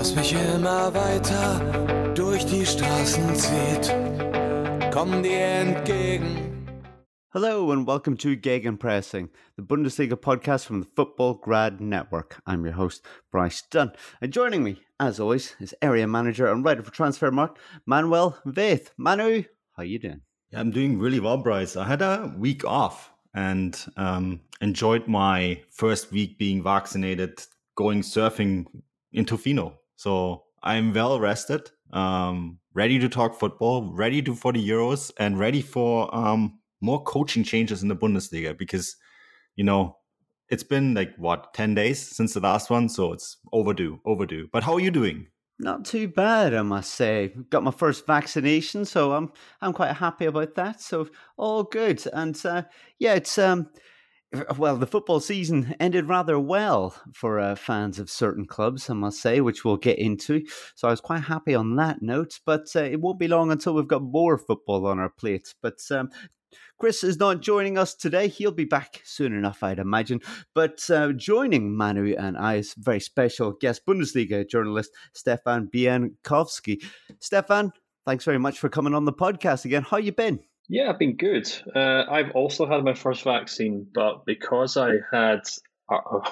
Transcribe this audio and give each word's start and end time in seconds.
das 0.00 0.16
mich 0.16 0.32
immer 0.32 0.94
weiter 0.94 2.14
durch 2.14 2.46
die 2.46 2.64
Straßen 2.64 3.34
zieht. 3.34 3.94
Komm 4.90 5.22
dir 5.22 5.38
entgegen. 5.38 6.66
Hello 7.34 7.70
and 7.70 7.86
welcome 7.86 8.16
to 8.16 8.30
Gegenpressing, 8.34 9.28
the 9.56 9.62
Bundesliga 9.62 10.16
podcast 10.16 10.64
from 10.64 10.80
the 10.80 10.88
Football 10.96 11.34
Grad 11.34 11.82
Network. 11.82 12.40
I'm 12.46 12.64
your 12.64 12.76
host, 12.76 13.04
Bryce 13.30 13.62
Dunn. 13.70 13.92
And 14.22 14.32
joining 14.32 14.64
me, 14.64 14.80
as 14.98 15.20
always, 15.20 15.54
is 15.60 15.74
area 15.82 16.06
manager 16.06 16.50
and 16.50 16.64
writer 16.64 16.82
for 16.82 16.92
Transfermarkt, 16.92 17.58
Manuel 17.84 18.38
Veith. 18.46 18.92
Manu, 18.96 19.44
how 19.76 19.82
you 19.82 19.98
doing? 19.98 20.22
Yeah, 20.50 20.60
I'm 20.60 20.70
doing 20.70 20.98
really 20.98 21.20
well, 21.20 21.36
Bryce. 21.36 21.76
I 21.76 21.84
had 21.84 22.00
a 22.00 22.32
week 22.38 22.64
off 22.64 23.12
and 23.34 23.78
um, 23.98 24.40
enjoyed 24.62 25.06
my 25.08 25.60
first 25.68 26.10
week 26.10 26.38
being 26.38 26.62
vaccinated, 26.62 27.42
going 27.76 28.00
surfing 28.00 28.64
in 29.12 29.26
Tofino. 29.26 29.74
So 30.00 30.44
I'm 30.62 30.94
well 30.94 31.20
rested, 31.20 31.72
um, 31.92 32.58
ready 32.72 32.98
to 33.00 33.06
talk 33.10 33.38
football, 33.38 33.92
ready 33.92 34.22
to 34.22 34.34
for 34.34 34.50
the 34.50 34.66
Euros, 34.66 35.10
and 35.18 35.38
ready 35.38 35.60
for 35.60 36.08
um, 36.16 36.58
more 36.80 37.04
coaching 37.04 37.44
changes 37.44 37.82
in 37.82 37.90
the 37.90 37.94
Bundesliga 37.94 38.56
because, 38.56 38.96
you 39.56 39.64
know, 39.64 39.98
it's 40.48 40.62
been 40.62 40.94
like 40.94 41.14
what, 41.18 41.52
10 41.52 41.74
days 41.74 42.00
since 42.00 42.32
the 42.32 42.40
last 42.40 42.70
one. 42.70 42.88
So 42.88 43.12
it's 43.12 43.36
overdue, 43.52 44.00
overdue. 44.06 44.48
But 44.50 44.62
how 44.62 44.72
are 44.72 44.80
you 44.80 44.90
doing? 44.90 45.26
Not 45.58 45.84
too 45.84 46.08
bad, 46.08 46.54
I 46.54 46.62
must 46.62 46.94
say. 46.94 47.34
Got 47.50 47.62
my 47.62 47.70
first 47.70 48.06
vaccination, 48.06 48.86
so 48.86 49.12
I'm 49.12 49.30
I'm 49.60 49.74
quite 49.74 49.94
happy 49.94 50.24
about 50.24 50.54
that. 50.54 50.80
So 50.80 51.10
all 51.36 51.64
good, 51.64 52.02
and 52.14 52.40
uh, 52.46 52.62
yeah, 52.98 53.16
it's 53.16 53.36
um, 53.36 53.68
well, 54.56 54.76
the 54.76 54.86
football 54.86 55.20
season 55.20 55.74
ended 55.80 56.08
rather 56.08 56.38
well 56.38 56.94
for 57.12 57.40
uh, 57.40 57.56
fans 57.56 57.98
of 57.98 58.10
certain 58.10 58.46
clubs, 58.46 58.88
I 58.88 58.94
must 58.94 59.20
say, 59.20 59.40
which 59.40 59.64
we'll 59.64 59.76
get 59.76 59.98
into. 59.98 60.42
So 60.76 60.88
I 60.88 60.92
was 60.92 61.00
quite 61.00 61.22
happy 61.22 61.54
on 61.54 61.76
that 61.76 62.00
note, 62.00 62.38
but 62.46 62.66
uh, 62.76 62.82
it 62.82 63.00
won't 63.00 63.18
be 63.18 63.28
long 63.28 63.50
until 63.50 63.74
we've 63.74 63.88
got 63.88 64.02
more 64.02 64.38
football 64.38 64.86
on 64.86 64.98
our 64.98 65.10
plate. 65.10 65.54
But 65.60 65.80
um, 65.90 66.10
Chris 66.78 67.02
is 67.02 67.18
not 67.18 67.40
joining 67.40 67.76
us 67.76 67.94
today. 67.94 68.28
He'll 68.28 68.52
be 68.52 68.64
back 68.64 69.02
soon 69.04 69.34
enough, 69.34 69.62
I'd 69.62 69.78
imagine. 69.78 70.20
But 70.54 70.88
uh, 70.90 71.12
joining 71.12 71.76
Manu 71.76 72.14
and 72.16 72.38
I 72.38 72.56
is 72.56 72.74
very 72.74 73.00
special 73.00 73.52
guest 73.52 73.84
Bundesliga 73.84 74.48
journalist 74.48 74.90
Stefan 75.12 75.68
Bienkowski. 75.68 76.82
Stefan, 77.18 77.72
thanks 78.06 78.24
very 78.24 78.38
much 78.38 78.58
for 78.58 78.68
coming 78.68 78.94
on 78.94 79.04
the 79.04 79.12
podcast 79.12 79.64
again. 79.64 79.82
How 79.82 79.96
you 79.96 80.12
been? 80.12 80.40
Yeah, 80.72 80.88
I've 80.88 81.00
been 81.00 81.16
good. 81.16 81.50
Uh, 81.74 82.04
I've 82.08 82.30
also 82.36 82.64
had 82.64 82.84
my 82.84 82.94
first 82.94 83.24
vaccine, 83.24 83.88
but 83.92 84.24
because 84.24 84.76
I 84.76 84.98
had 85.12 85.40
uh, 85.92 86.30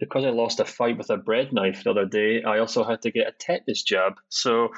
because 0.00 0.24
I 0.24 0.30
lost 0.30 0.58
a 0.58 0.64
fight 0.64 0.98
with 0.98 1.08
a 1.10 1.16
bread 1.16 1.52
knife 1.52 1.84
the 1.84 1.90
other 1.90 2.04
day, 2.04 2.42
I 2.42 2.58
also 2.58 2.82
had 2.82 3.02
to 3.02 3.12
get 3.12 3.28
a 3.28 3.32
tetanus 3.38 3.84
jab. 3.84 4.14
So 4.28 4.70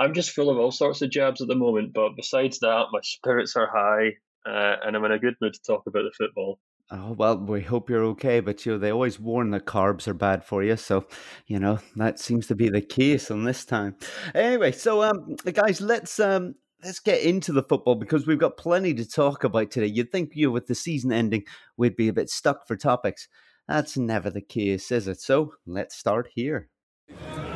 I'm 0.00 0.14
just 0.14 0.32
full 0.32 0.50
of 0.50 0.58
all 0.58 0.72
sorts 0.72 1.00
of 1.00 1.12
jabs 1.12 1.40
at 1.40 1.46
the 1.46 1.54
moment. 1.54 1.92
But 1.94 2.16
besides 2.16 2.58
that, 2.58 2.86
my 2.90 2.98
spirits 3.04 3.54
are 3.54 3.70
high 3.72 4.14
uh, 4.44 4.76
and 4.84 4.96
I'm 4.96 5.04
in 5.04 5.12
a 5.12 5.20
good 5.20 5.36
mood 5.40 5.54
to 5.54 5.60
talk 5.64 5.84
about 5.86 6.02
the 6.02 6.12
football. 6.18 6.58
Oh 6.90 7.12
well, 7.12 7.38
we 7.38 7.62
hope 7.62 7.88
you're 7.88 8.04
okay. 8.06 8.40
But 8.40 8.66
you 8.66 8.72
know, 8.72 8.78
they 8.78 8.90
always 8.90 9.20
warn 9.20 9.50
that 9.50 9.66
carbs 9.66 10.08
are 10.08 10.14
bad 10.14 10.44
for 10.44 10.64
you, 10.64 10.76
so 10.76 11.06
you 11.46 11.60
know 11.60 11.78
that 11.94 12.18
seems 12.18 12.48
to 12.48 12.56
be 12.56 12.68
the 12.68 12.82
case 12.82 13.30
on 13.30 13.44
this 13.44 13.64
time. 13.64 13.94
Anyway, 14.34 14.72
so 14.72 15.04
um, 15.04 15.36
guys, 15.52 15.80
let's 15.80 16.18
um, 16.18 16.56
let's 16.84 17.00
get 17.00 17.22
into 17.22 17.52
the 17.52 17.62
football 17.62 17.94
because 17.94 18.26
we've 18.26 18.38
got 18.38 18.56
plenty 18.56 18.94
to 18.94 19.08
talk 19.08 19.44
about 19.44 19.70
today. 19.70 19.86
You'd 19.86 20.10
think 20.10 20.32
you, 20.34 20.48
know, 20.48 20.52
with 20.52 20.66
the 20.66 20.74
season 20.74 21.12
ending, 21.12 21.44
we'd 21.76 21.96
be 21.96 22.08
a 22.08 22.12
bit 22.12 22.30
stuck 22.30 22.66
for 22.66 22.76
topics. 22.76 23.28
That's 23.68 23.96
never 23.96 24.30
the 24.30 24.40
case, 24.40 24.92
is 24.92 25.08
it? 25.08 25.20
So 25.20 25.54
let's 25.66 25.96
start 25.96 26.28
here. 26.34 26.68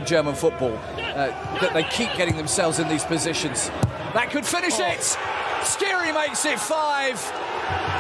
German 0.05 0.35
football 0.35 0.73
uh, 0.97 1.29
that 1.61 1.71
they 1.73 1.83
keep 1.85 2.13
getting 2.17 2.37
themselves 2.37 2.79
in 2.79 2.89
these 2.89 3.05
positions. 3.05 3.69
That 4.15 4.31
could 4.31 4.47
finish 4.47 4.79
oh. 4.79 4.87
it. 4.87 5.01
Skhiri 5.63 6.15
makes 6.15 6.45
it 6.45 6.59
five. 6.59 8.00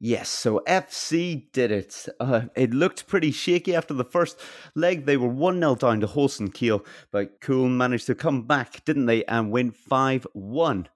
Yes, 0.00 0.28
so 0.28 0.60
FC 0.66 1.50
did 1.52 1.70
it. 1.70 2.06
Uh, 2.20 2.42
it 2.54 2.74
looked 2.74 3.06
pretty 3.06 3.30
shaky 3.30 3.74
after 3.74 3.94
the 3.94 4.04
first 4.04 4.38
leg. 4.74 5.06
They 5.06 5.16
were 5.16 5.28
1 5.28 5.60
0 5.60 5.76
down 5.76 6.00
to 6.00 6.06
Holstein 6.06 6.48
Kiel, 6.48 6.84
but 7.10 7.40
Köln 7.40 7.76
managed 7.76 8.06
to 8.06 8.14
come 8.14 8.42
back, 8.42 8.84
didn't 8.84 9.06
they, 9.06 9.24
and 9.24 9.50
win 9.50 9.70
5 9.70 10.26
1. 10.32 10.88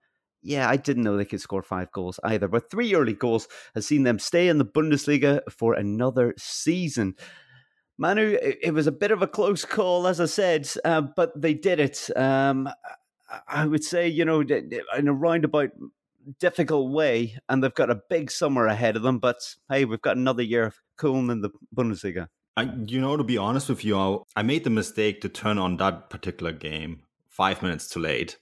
Yeah, 0.43 0.69
I 0.69 0.77
didn't 0.77 1.03
know 1.03 1.17
they 1.17 1.25
could 1.25 1.41
score 1.41 1.63
five 1.63 1.91
goals 1.93 2.21
either, 2.23 2.49
but 2.49 2.71
three 2.71 2.95
early 2.95 3.13
goals 3.13 3.49
has 3.75 3.87
seen 3.87 4.05
them 4.05 4.19
stay 4.19 4.49
in 4.49 4.59
the 4.59 4.65
Bundesliga 4.65 5.41
for 5.51 5.75
another 5.75 6.35
season. 6.39 7.15
Manu, 7.99 8.39
it 8.41 8.73
was 8.73 8.87
a 8.87 8.93
bit 8.93 9.11
of 9.11 9.23
a 9.23 9.27
close 9.27 9.65
call, 9.65 10.07
as 10.07 10.21
I 10.21 10.27
said, 10.27 10.69
uh, 10.85 11.01
but 11.01 11.41
they 11.41 11.55
did 11.55 11.81
it. 11.81 12.09
Um, 12.17 12.69
I 13.49 13.67
would 13.67 13.83
say, 13.83 14.09
you 14.09 14.25
know, 14.25 14.41
in 14.41 15.09
a 15.09 15.13
roundabout 15.13 15.71
difficult 16.41 16.93
way, 16.93 17.37
and 17.49 17.63
they've 17.63 17.75
got 17.75 17.91
a 17.91 18.01
big 18.09 18.31
summer 18.31 18.67
ahead 18.67 18.97
of 18.97 19.03
them. 19.03 19.19
But 19.19 19.37
hey, 19.71 19.85
we've 19.85 20.03
got 20.03 20.17
another 20.17 20.43
year 20.43 20.67
of 20.67 20.77
Köln 20.99 21.31
in 21.31 21.41
the 21.41 21.51
Bundesliga. 21.75 22.29
I, 22.57 22.71
you 22.87 23.01
know, 23.01 23.17
to 23.17 23.25
be 23.25 23.39
honest 23.39 23.69
with 23.69 23.85
you, 23.85 24.25
I 24.35 24.43
made 24.43 24.65
the 24.65 24.71
mistake 24.71 25.21
to 25.21 25.29
turn 25.29 25.59
on 25.59 25.77
that 25.77 26.11
particular 26.11 26.53
game 26.53 27.03
five 27.29 27.63
minutes 27.63 27.89
too 27.89 28.01
late. 28.01 28.37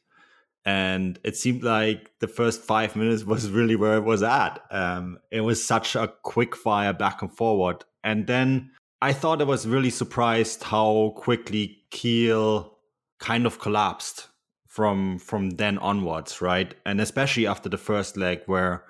And 0.65 1.21
it 1.23 1.37
seemed 1.37 1.63
like 1.63 2.11
the 2.21 2.27
first 2.27 2.63
five 2.63 2.97
minutes 2.97 3.25
was 3.25 3.51
really 3.51 3.77
where 3.77 3.97
it 3.97 4.05
was 4.05 4.23
at. 4.23 4.59
Um, 4.71 5.19
it 5.31 5.43
was 5.43 5.65
such 5.65 5.95
a 5.95 6.13
quick 6.23 6.57
fire 6.57 6.93
back 6.93 7.23
and 7.23 7.31
forward. 7.31 7.85
And 8.03 8.27
then 8.27 8.71
I 9.03 9.13
thought 9.13 9.43
I 9.43 9.45
was 9.45 9.69
really 9.69 9.91
surprised 9.91 10.65
how 10.65 11.13
quickly 11.17 11.83
Kiel 11.91 12.79
kind 13.21 13.47
of 13.47 13.61
collapsed 13.61 14.29
from 14.77 15.19
from 15.19 15.51
then 15.57 15.79
onwards, 15.79 16.43
right? 16.43 16.75
And 16.85 17.01
especially 17.01 17.47
after 17.47 17.71
the 17.71 17.79
first 17.79 18.19
leg 18.19 18.43
where 18.45 18.85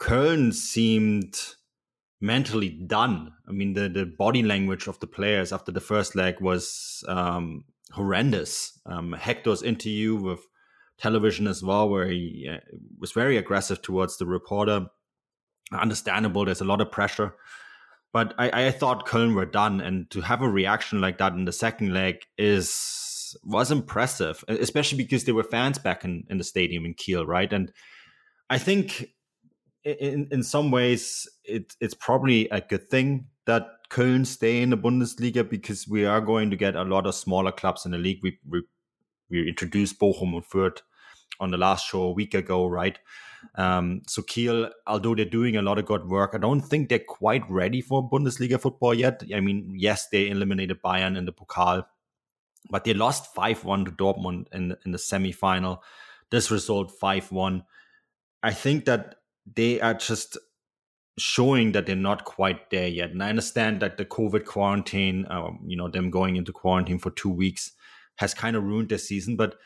Köln 0.00 0.54
seemed 0.54 1.34
mentally 2.18 2.70
done. 2.70 3.34
I 3.46 3.52
mean, 3.52 3.74
the 3.74 3.90
the 3.90 4.06
body 4.06 4.42
language 4.42 4.88
of 4.88 4.98
the 5.00 5.06
players 5.06 5.52
after 5.52 5.70
the 5.70 5.82
first 5.82 6.16
leg 6.16 6.40
was 6.40 7.04
um, 7.08 7.64
horrendous. 7.90 8.80
Um, 8.86 9.12
Hector's 9.12 9.62
interview 9.62 10.16
with 10.16 10.40
television 10.98 11.46
as 11.46 11.62
well, 11.62 11.90
where 11.90 12.06
he 12.06 12.48
uh, 12.50 12.60
was 12.98 13.12
very 13.12 13.36
aggressive 13.36 13.82
towards 13.82 14.16
the 14.16 14.24
reporter. 14.24 14.86
Understandable. 15.72 16.46
There's 16.46 16.62
a 16.62 16.72
lot 16.72 16.80
of 16.80 16.90
pressure. 16.90 17.34
But 18.14 18.34
I, 18.38 18.66
I 18.66 18.70
thought 18.70 19.06
Köln 19.06 19.34
were 19.34 19.46
done, 19.46 19.82
and 19.82 20.10
to 20.10 20.22
have 20.22 20.40
a 20.40 20.48
reaction 20.48 21.02
like 21.02 21.18
that 21.18 21.34
in 21.34 21.44
the 21.44 21.52
second 21.52 21.92
leg 21.92 22.16
is 22.38 23.01
was 23.44 23.70
impressive, 23.70 24.44
especially 24.48 24.98
because 24.98 25.24
there 25.24 25.34
were 25.34 25.42
fans 25.42 25.78
back 25.78 26.04
in, 26.04 26.24
in 26.28 26.38
the 26.38 26.44
stadium 26.44 26.84
in 26.84 26.94
Kiel, 26.94 27.26
right? 27.26 27.52
And 27.52 27.72
I 28.50 28.58
think 28.58 29.12
in 29.84 30.28
in 30.30 30.42
some 30.42 30.70
ways 30.70 31.28
it, 31.44 31.74
it's 31.80 31.94
probably 31.94 32.48
a 32.50 32.60
good 32.60 32.88
thing 32.88 33.26
that 33.46 33.66
Köln 33.90 34.26
stay 34.26 34.62
in 34.62 34.70
the 34.70 34.76
Bundesliga 34.76 35.48
because 35.48 35.88
we 35.88 36.04
are 36.04 36.20
going 36.20 36.50
to 36.50 36.56
get 36.56 36.76
a 36.76 36.84
lot 36.84 37.06
of 37.06 37.14
smaller 37.14 37.52
clubs 37.52 37.84
in 37.84 37.92
the 37.92 37.98
league. 37.98 38.20
We 38.22 38.38
we, 38.48 38.62
we 39.30 39.48
introduced 39.48 39.98
Bochum 39.98 40.34
and 40.34 40.44
Fürth 40.44 40.78
on 41.40 41.50
the 41.50 41.58
last 41.58 41.86
show 41.86 42.02
a 42.02 42.12
week 42.12 42.34
ago, 42.34 42.66
right? 42.66 42.98
Um, 43.56 44.02
so 44.06 44.22
Kiel, 44.22 44.70
although 44.86 45.14
they're 45.14 45.24
doing 45.24 45.56
a 45.56 45.62
lot 45.62 45.78
of 45.78 45.86
good 45.86 46.08
work, 46.08 46.32
I 46.34 46.38
don't 46.38 46.60
think 46.60 46.88
they're 46.88 47.00
quite 47.00 47.42
ready 47.50 47.80
for 47.80 48.08
Bundesliga 48.08 48.60
football 48.60 48.94
yet. 48.94 49.22
I 49.34 49.40
mean, 49.40 49.74
yes, 49.76 50.08
they 50.08 50.28
eliminated 50.28 50.80
Bayern 50.82 51.16
in 51.16 51.24
the 51.24 51.32
Pokal 51.32 51.84
but 52.70 52.84
they 52.84 52.94
lost 52.94 53.34
5 53.34 53.64
1 53.64 53.84
to 53.86 53.90
Dortmund 53.92 54.46
in, 54.52 54.76
in 54.84 54.92
the 54.92 54.98
semi 54.98 55.32
final. 55.32 55.82
This 56.30 56.50
result 56.50 56.92
5 56.92 57.32
1. 57.32 57.62
I 58.42 58.52
think 58.52 58.84
that 58.86 59.16
they 59.54 59.80
are 59.80 59.94
just 59.94 60.38
showing 61.18 61.72
that 61.72 61.86
they're 61.86 61.96
not 61.96 62.24
quite 62.24 62.70
there 62.70 62.88
yet. 62.88 63.10
And 63.10 63.22
I 63.22 63.28
understand 63.28 63.80
that 63.80 63.96
the 63.96 64.04
COVID 64.04 64.44
quarantine, 64.44 65.26
um, 65.28 65.60
you 65.66 65.76
know, 65.76 65.88
them 65.88 66.10
going 66.10 66.36
into 66.36 66.52
quarantine 66.52 66.98
for 66.98 67.10
two 67.10 67.28
weeks 67.28 67.72
has 68.16 68.34
kind 68.34 68.56
of 68.56 68.64
ruined 68.64 68.88
their 68.88 68.98
season. 68.98 69.36
But 69.36 69.56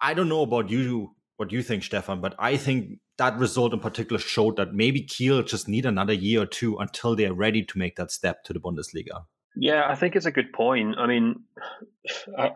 I, 0.00 0.14
don't 0.14 0.28
know 0.28 0.42
about 0.42 0.70
you, 0.70 1.14
what 1.36 1.50
you 1.50 1.62
think, 1.62 1.82
Stefan, 1.82 2.20
but 2.20 2.34
I 2.38 2.56
think 2.56 3.00
that 3.18 3.36
result 3.36 3.72
in 3.72 3.80
particular 3.80 4.20
showed 4.20 4.56
that 4.56 4.74
maybe 4.74 5.02
Kiel 5.02 5.42
just 5.42 5.68
need 5.68 5.86
another 5.86 6.12
year 6.12 6.42
or 6.42 6.46
two 6.46 6.78
until 6.78 7.16
they're 7.16 7.34
ready 7.34 7.64
to 7.64 7.78
make 7.78 7.96
that 7.96 8.12
step 8.12 8.44
to 8.44 8.52
the 8.52 8.60
Bundesliga. 8.60 9.24
Yeah, 9.56 9.84
I 9.86 9.94
think 9.94 10.16
it's 10.16 10.26
a 10.26 10.32
good 10.32 10.52
point. 10.52 10.96
I 10.98 11.06
mean, 11.06 11.44
I, 12.38 12.52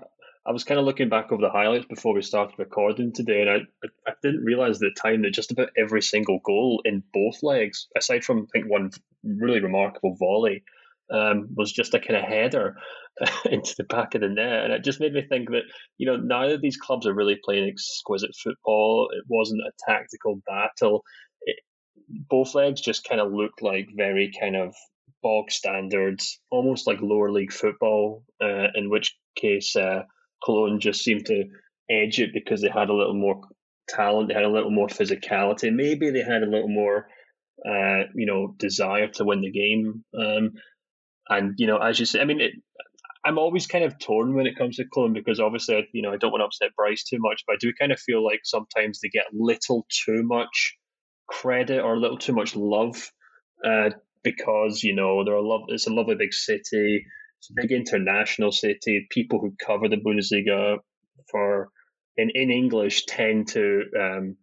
I 0.46 0.52
was 0.52 0.64
kind 0.64 0.78
of 0.78 0.86
looking 0.86 1.08
back 1.08 1.32
over 1.32 1.42
the 1.42 1.50
highlights 1.50 1.86
before 1.86 2.14
we 2.14 2.22
started 2.22 2.58
recording 2.58 3.12
today, 3.12 3.42
and 3.42 3.50
I, 3.50 3.88
I 4.06 4.12
didn't 4.22 4.44
realize 4.44 4.76
at 4.76 4.80
the 4.80 5.00
time 5.00 5.22
that 5.22 5.34
just 5.34 5.50
about 5.50 5.70
every 5.76 6.02
single 6.02 6.38
goal 6.44 6.82
in 6.84 7.02
both 7.12 7.42
legs, 7.42 7.88
aside 7.96 8.24
from 8.24 8.42
I 8.42 8.46
think 8.52 8.70
one 8.70 8.90
really 9.24 9.60
remarkable 9.60 10.14
volley, 10.16 10.62
um, 11.10 11.48
was 11.56 11.72
just 11.72 11.94
a 11.94 12.00
kind 12.00 12.16
of 12.16 12.24
header 12.24 12.76
into 13.50 13.74
the 13.76 13.84
back 13.84 14.14
of 14.14 14.20
the 14.20 14.28
net, 14.28 14.64
and 14.64 14.72
it 14.72 14.84
just 14.84 15.00
made 15.00 15.12
me 15.12 15.22
think 15.22 15.50
that 15.50 15.64
you 15.98 16.06
know 16.06 16.16
neither 16.16 16.54
of 16.54 16.62
these 16.62 16.76
clubs 16.76 17.06
are 17.06 17.14
really 17.14 17.38
playing 17.44 17.68
exquisite 17.68 18.34
football. 18.36 19.08
It 19.12 19.24
wasn't 19.28 19.62
a 19.62 19.72
tactical 19.84 20.40
battle. 20.46 21.02
It, 21.42 21.56
both 22.08 22.54
legs 22.54 22.80
just 22.80 23.08
kind 23.08 23.20
of 23.20 23.32
looked 23.32 23.62
like 23.62 23.88
very 23.96 24.30
kind 24.38 24.54
of 24.54 24.74
bog 25.26 25.50
standards, 25.50 26.38
almost 26.50 26.86
like 26.86 26.98
lower 27.00 27.30
league 27.32 27.52
football. 27.52 28.22
Uh, 28.40 28.68
in 28.74 28.90
which 28.90 29.16
case. 29.36 29.74
Uh, 29.76 30.02
Cologne 30.44 30.80
just 30.80 31.02
seemed 31.02 31.26
to 31.26 31.44
edge 31.90 32.20
it 32.20 32.30
because 32.32 32.60
they 32.60 32.68
had 32.68 32.88
a 32.88 32.94
little 32.94 33.14
more 33.14 33.40
talent, 33.88 34.28
they 34.28 34.34
had 34.34 34.44
a 34.44 34.50
little 34.50 34.70
more 34.70 34.88
physicality, 34.88 35.72
maybe 35.72 36.10
they 36.10 36.22
had 36.22 36.42
a 36.42 36.50
little 36.50 36.68
more, 36.68 37.06
uh, 37.66 38.04
you 38.14 38.26
know, 38.26 38.54
desire 38.58 39.08
to 39.08 39.24
win 39.24 39.40
the 39.40 39.50
game. 39.50 40.04
Um, 40.18 40.52
and 41.28 41.54
you 41.58 41.66
know, 41.66 41.78
as 41.78 41.98
you 41.98 42.06
say, 42.06 42.20
I 42.20 42.24
mean, 42.24 42.40
it, 42.40 42.52
I'm 43.24 43.38
always 43.38 43.66
kind 43.66 43.84
of 43.84 43.98
torn 43.98 44.34
when 44.34 44.46
it 44.46 44.56
comes 44.56 44.76
to 44.76 44.84
Cologne 44.92 45.14
because 45.14 45.40
obviously, 45.40 45.88
you 45.92 46.02
know, 46.02 46.12
I 46.12 46.16
don't 46.16 46.30
want 46.30 46.42
to 46.42 46.46
upset 46.46 46.76
Bryce 46.76 47.02
too 47.02 47.18
much, 47.18 47.42
but 47.46 47.54
I 47.54 47.58
do 47.60 47.72
kind 47.78 47.92
of 47.92 47.98
feel 47.98 48.24
like 48.24 48.40
sometimes 48.44 49.00
they 49.00 49.08
get 49.08 49.26
a 49.32 49.36
little 49.36 49.86
too 50.04 50.22
much 50.22 50.76
credit 51.28 51.80
or 51.80 51.94
a 51.94 51.98
little 51.98 52.18
too 52.18 52.34
much 52.34 52.54
love 52.54 53.10
uh, 53.64 53.90
because 54.26 54.82
you 54.82 54.92
know 54.92 55.22
they're 55.24 55.34
a 55.34 55.48
love. 55.48 55.62
It's 55.68 55.86
a 55.86 55.92
lovely 55.92 56.16
big 56.16 56.34
city. 56.34 57.06
It's 57.38 57.50
a 57.50 57.62
big 57.62 57.70
international 57.70 58.50
city. 58.50 59.06
People 59.08 59.38
who 59.38 59.54
cover 59.64 59.88
the 59.88 60.02
Bundesliga 60.04 60.78
for 61.30 61.68
in, 62.16 62.30
in 62.34 62.50
English 62.50 63.06
tend 63.06 63.46
to 63.48 63.82
um, 63.98 64.36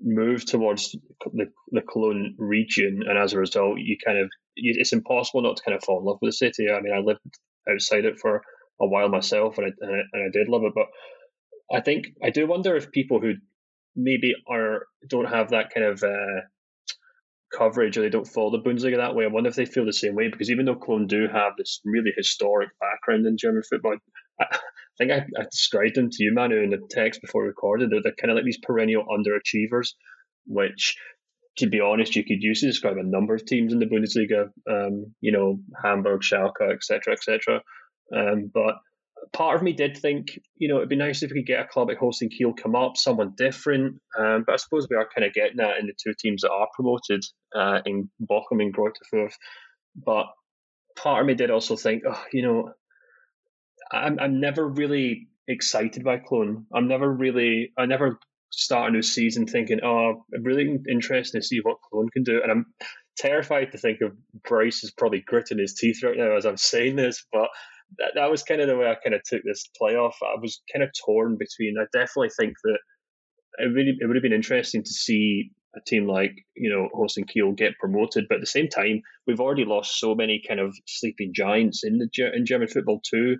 move 0.00 0.46
towards 0.46 0.96
the, 1.34 1.46
the 1.70 1.82
Cologne 1.82 2.34
region, 2.38 3.02
and 3.06 3.18
as 3.18 3.34
a 3.34 3.38
result, 3.38 3.78
you 3.78 3.98
kind 4.02 4.18
of 4.18 4.30
it's 4.56 4.94
impossible 4.94 5.42
not 5.42 5.58
to 5.58 5.62
kind 5.62 5.76
of 5.76 5.84
fall 5.84 5.98
in 5.98 6.06
love 6.06 6.18
with 6.22 6.30
the 6.30 6.36
city. 6.36 6.70
I 6.70 6.80
mean, 6.80 6.94
I 6.94 7.00
lived 7.00 7.20
outside 7.70 8.06
it 8.06 8.18
for 8.18 8.36
a 8.80 8.86
while 8.86 9.10
myself, 9.10 9.58
and 9.58 9.66
I, 9.66 9.70
and 9.82 9.94
I, 9.94 10.00
and 10.14 10.22
I 10.24 10.30
did 10.32 10.48
love 10.48 10.62
it. 10.64 10.72
But 10.74 10.86
I 11.70 11.82
think 11.82 12.06
I 12.24 12.30
do 12.30 12.46
wonder 12.46 12.74
if 12.74 12.90
people 12.90 13.20
who 13.20 13.34
maybe 13.94 14.32
are 14.48 14.86
don't 15.06 15.28
have 15.28 15.50
that 15.50 15.74
kind 15.74 15.84
of 15.84 16.02
uh, 16.02 16.40
coverage 17.52 17.96
or 17.96 18.02
they 18.02 18.08
don't 18.08 18.26
follow 18.26 18.50
the 18.50 18.62
Bundesliga 18.62 18.96
that 18.96 19.14
way. 19.14 19.24
I 19.24 19.28
wonder 19.28 19.48
if 19.48 19.56
they 19.56 19.66
feel 19.66 19.84
the 19.84 19.92
same 19.92 20.14
way 20.14 20.28
because 20.30 20.50
even 20.50 20.64
though 20.64 20.76
Cologne 20.76 21.06
do 21.06 21.26
have 21.32 21.52
this 21.56 21.80
really 21.84 22.12
historic 22.16 22.70
background 22.80 23.26
in 23.26 23.36
German 23.38 23.62
football, 23.68 23.96
I, 24.40 24.58
think 24.98 25.10
I, 25.10 25.26
I, 25.38 25.44
described 25.50 25.94
them 25.94 26.10
to 26.10 26.24
you, 26.24 26.32
Manu, 26.34 26.62
in 26.62 26.70
the 26.70 26.80
text 26.90 27.20
before 27.20 27.42
we 27.42 27.48
recorded. 27.48 27.90
They're, 27.90 28.02
they're 28.02 28.14
kind 28.20 28.30
of 28.30 28.36
like 28.36 28.44
these 28.44 28.58
perennial 28.62 29.04
underachievers, 29.04 29.90
which, 30.46 30.96
to 31.58 31.68
be 31.68 31.80
honest, 31.80 32.16
you 32.16 32.24
could 32.24 32.42
use 32.42 32.60
to 32.60 32.66
describe 32.66 32.96
a 32.98 33.02
number 33.02 33.34
of 33.34 33.44
teams 33.44 33.72
in 33.72 33.78
the 33.78 33.86
Bundesliga. 33.86 34.48
Um, 34.70 35.14
you 35.20 35.32
know, 35.32 35.58
Hamburg, 35.82 36.22
Schalke, 36.22 36.72
etc., 36.72 37.14
etc. 37.14 37.62
Um, 38.14 38.50
but 38.52 38.76
part 39.32 39.56
of 39.56 39.62
me 39.62 39.72
did 39.72 39.96
think, 39.96 40.38
you 40.56 40.68
know, 40.68 40.76
it'd 40.76 40.88
be 40.88 40.96
nice 40.96 41.22
if 41.22 41.30
we 41.30 41.40
could 41.40 41.46
get 41.46 41.60
a 41.60 41.68
club 41.68 41.88
like 41.88 41.98
Holstein 41.98 42.30
Kiel 42.30 42.52
come 42.52 42.74
up, 42.74 42.96
someone 42.96 43.34
different. 43.36 44.00
Um, 44.18 44.44
but 44.46 44.54
I 44.54 44.56
suppose 44.56 44.86
we 44.88 44.96
are 44.96 45.08
kind 45.14 45.26
of 45.26 45.34
getting 45.34 45.56
that 45.58 45.78
in 45.78 45.86
the 45.86 45.94
two 46.02 46.14
teams 46.18 46.42
that 46.42 46.50
are 46.50 46.68
promoted 46.74 47.24
uh, 47.54 47.80
in 47.84 48.10
Bochum 48.22 48.62
and 48.62 48.74
Greuther 48.74 49.06
Fürth. 49.12 49.34
But 49.94 50.26
part 50.96 51.20
of 51.20 51.26
me 51.26 51.34
did 51.34 51.50
also 51.50 51.76
think, 51.76 52.02
oh, 52.08 52.22
you 52.32 52.42
know, 52.42 52.72
I'm 53.92 54.18
I'm 54.18 54.40
never 54.40 54.66
really 54.66 55.28
excited 55.48 56.02
by 56.04 56.18
Cologne. 56.18 56.66
I'm 56.74 56.88
never 56.88 57.10
really, 57.10 57.72
I 57.78 57.86
never 57.86 58.18
start 58.50 58.88
a 58.88 58.92
new 58.92 59.02
season 59.02 59.46
thinking, 59.46 59.80
oh, 59.84 60.24
I'm 60.34 60.42
really 60.42 60.78
interested 60.88 61.40
to 61.40 61.46
see 61.46 61.60
what 61.62 61.78
Cologne 61.88 62.08
can 62.12 62.24
do. 62.24 62.42
And 62.42 62.50
I'm 62.50 62.66
terrified 63.16 63.72
to 63.72 63.78
think 63.78 64.00
of 64.00 64.12
Bryce 64.48 64.82
is 64.82 64.90
probably 64.90 65.20
gritting 65.20 65.58
his 65.58 65.74
teeth 65.74 66.02
right 66.02 66.16
now 66.16 66.36
as 66.36 66.46
I'm 66.46 66.56
saying 66.56 66.96
this, 66.96 67.24
but 67.32 67.48
that, 67.98 68.12
that 68.14 68.30
was 68.30 68.42
kind 68.42 68.60
of 68.60 68.68
the 68.68 68.76
way 68.76 68.86
I 68.86 68.94
kind 68.94 69.14
of 69.14 69.22
took 69.24 69.42
this 69.44 69.64
playoff. 69.80 70.14
I 70.22 70.38
was 70.40 70.60
kind 70.72 70.82
of 70.82 70.90
torn 71.04 71.36
between. 71.38 71.76
I 71.80 71.84
definitely 71.92 72.30
think 72.38 72.54
that 72.64 72.78
it 73.58 73.72
really 73.72 73.96
it 74.00 74.06
would 74.06 74.16
have 74.16 74.22
been 74.22 74.32
interesting 74.32 74.82
to 74.82 74.90
see 74.90 75.50
a 75.76 75.80
team 75.86 76.06
like 76.06 76.32
you 76.56 76.70
know 76.70 76.88
Holstein 76.94 77.24
Kiel 77.24 77.52
get 77.52 77.78
promoted, 77.78 78.26
but 78.28 78.36
at 78.36 78.40
the 78.40 78.46
same 78.46 78.68
time, 78.68 79.02
we've 79.26 79.40
already 79.40 79.64
lost 79.64 79.98
so 79.98 80.14
many 80.14 80.42
kind 80.46 80.60
of 80.60 80.74
sleeping 80.86 81.32
giants 81.34 81.84
in 81.84 81.98
the 81.98 82.08
in 82.34 82.46
German 82.46 82.68
football 82.68 83.00
too. 83.08 83.36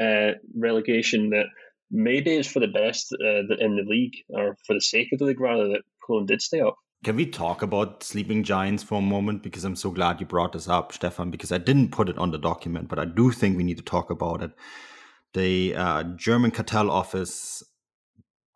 Uh, 0.00 0.32
relegation 0.56 1.30
that 1.30 1.46
maybe 1.90 2.34
is 2.34 2.48
for 2.48 2.58
the 2.58 2.66
best 2.66 3.12
uh, 3.12 3.54
in 3.60 3.76
the 3.76 3.84
league 3.86 4.14
or 4.28 4.56
for 4.66 4.74
the 4.74 4.80
sake 4.80 5.08
of 5.12 5.20
the 5.20 5.24
league 5.24 5.40
rather 5.40 5.68
that 5.68 5.82
Cologne 6.04 6.26
did 6.26 6.42
stay 6.42 6.60
up. 6.60 6.74
Can 7.04 7.16
we 7.16 7.26
talk 7.26 7.60
about 7.60 8.02
sleeping 8.02 8.42
giants 8.42 8.82
for 8.82 8.98
a 8.98 9.02
moment? 9.02 9.42
Because 9.42 9.64
I'm 9.64 9.76
so 9.76 9.90
glad 9.90 10.20
you 10.20 10.26
brought 10.26 10.54
this 10.54 10.68
up, 10.68 10.90
Stefan, 10.90 11.30
because 11.30 11.52
I 11.52 11.58
didn't 11.58 11.92
put 11.92 12.08
it 12.08 12.16
on 12.16 12.30
the 12.30 12.38
document, 12.38 12.88
but 12.88 12.98
I 12.98 13.04
do 13.04 13.30
think 13.30 13.58
we 13.58 13.62
need 13.62 13.76
to 13.76 13.82
talk 13.82 14.08
about 14.08 14.42
it. 14.42 14.52
The 15.34 15.74
uh, 15.74 16.02
German 16.16 16.50
cartel 16.50 16.90
office 16.90 17.62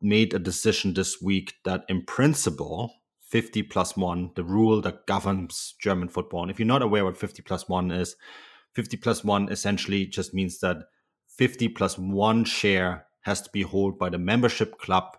made 0.00 0.32
a 0.32 0.38
decision 0.38 0.94
this 0.94 1.20
week 1.20 1.56
that, 1.66 1.84
in 1.90 2.06
principle, 2.06 2.94
50 3.20 3.64
plus 3.64 3.98
one, 3.98 4.30
the 4.34 4.44
rule 4.44 4.80
that 4.80 5.06
governs 5.06 5.74
German 5.78 6.08
football. 6.08 6.40
And 6.40 6.50
if 6.50 6.58
you're 6.58 6.66
not 6.66 6.80
aware 6.80 7.04
what 7.04 7.18
50 7.18 7.42
plus 7.42 7.68
one 7.68 7.90
is, 7.90 8.16
50 8.72 8.96
plus 8.96 9.22
one 9.22 9.50
essentially 9.50 10.06
just 10.06 10.32
means 10.32 10.60
that 10.60 10.78
50 11.36 11.68
plus 11.68 11.98
one 11.98 12.44
share 12.44 13.04
has 13.22 13.42
to 13.42 13.50
be 13.50 13.64
held 13.64 13.98
by 13.98 14.08
the 14.08 14.16
membership 14.16 14.78
club 14.78 15.18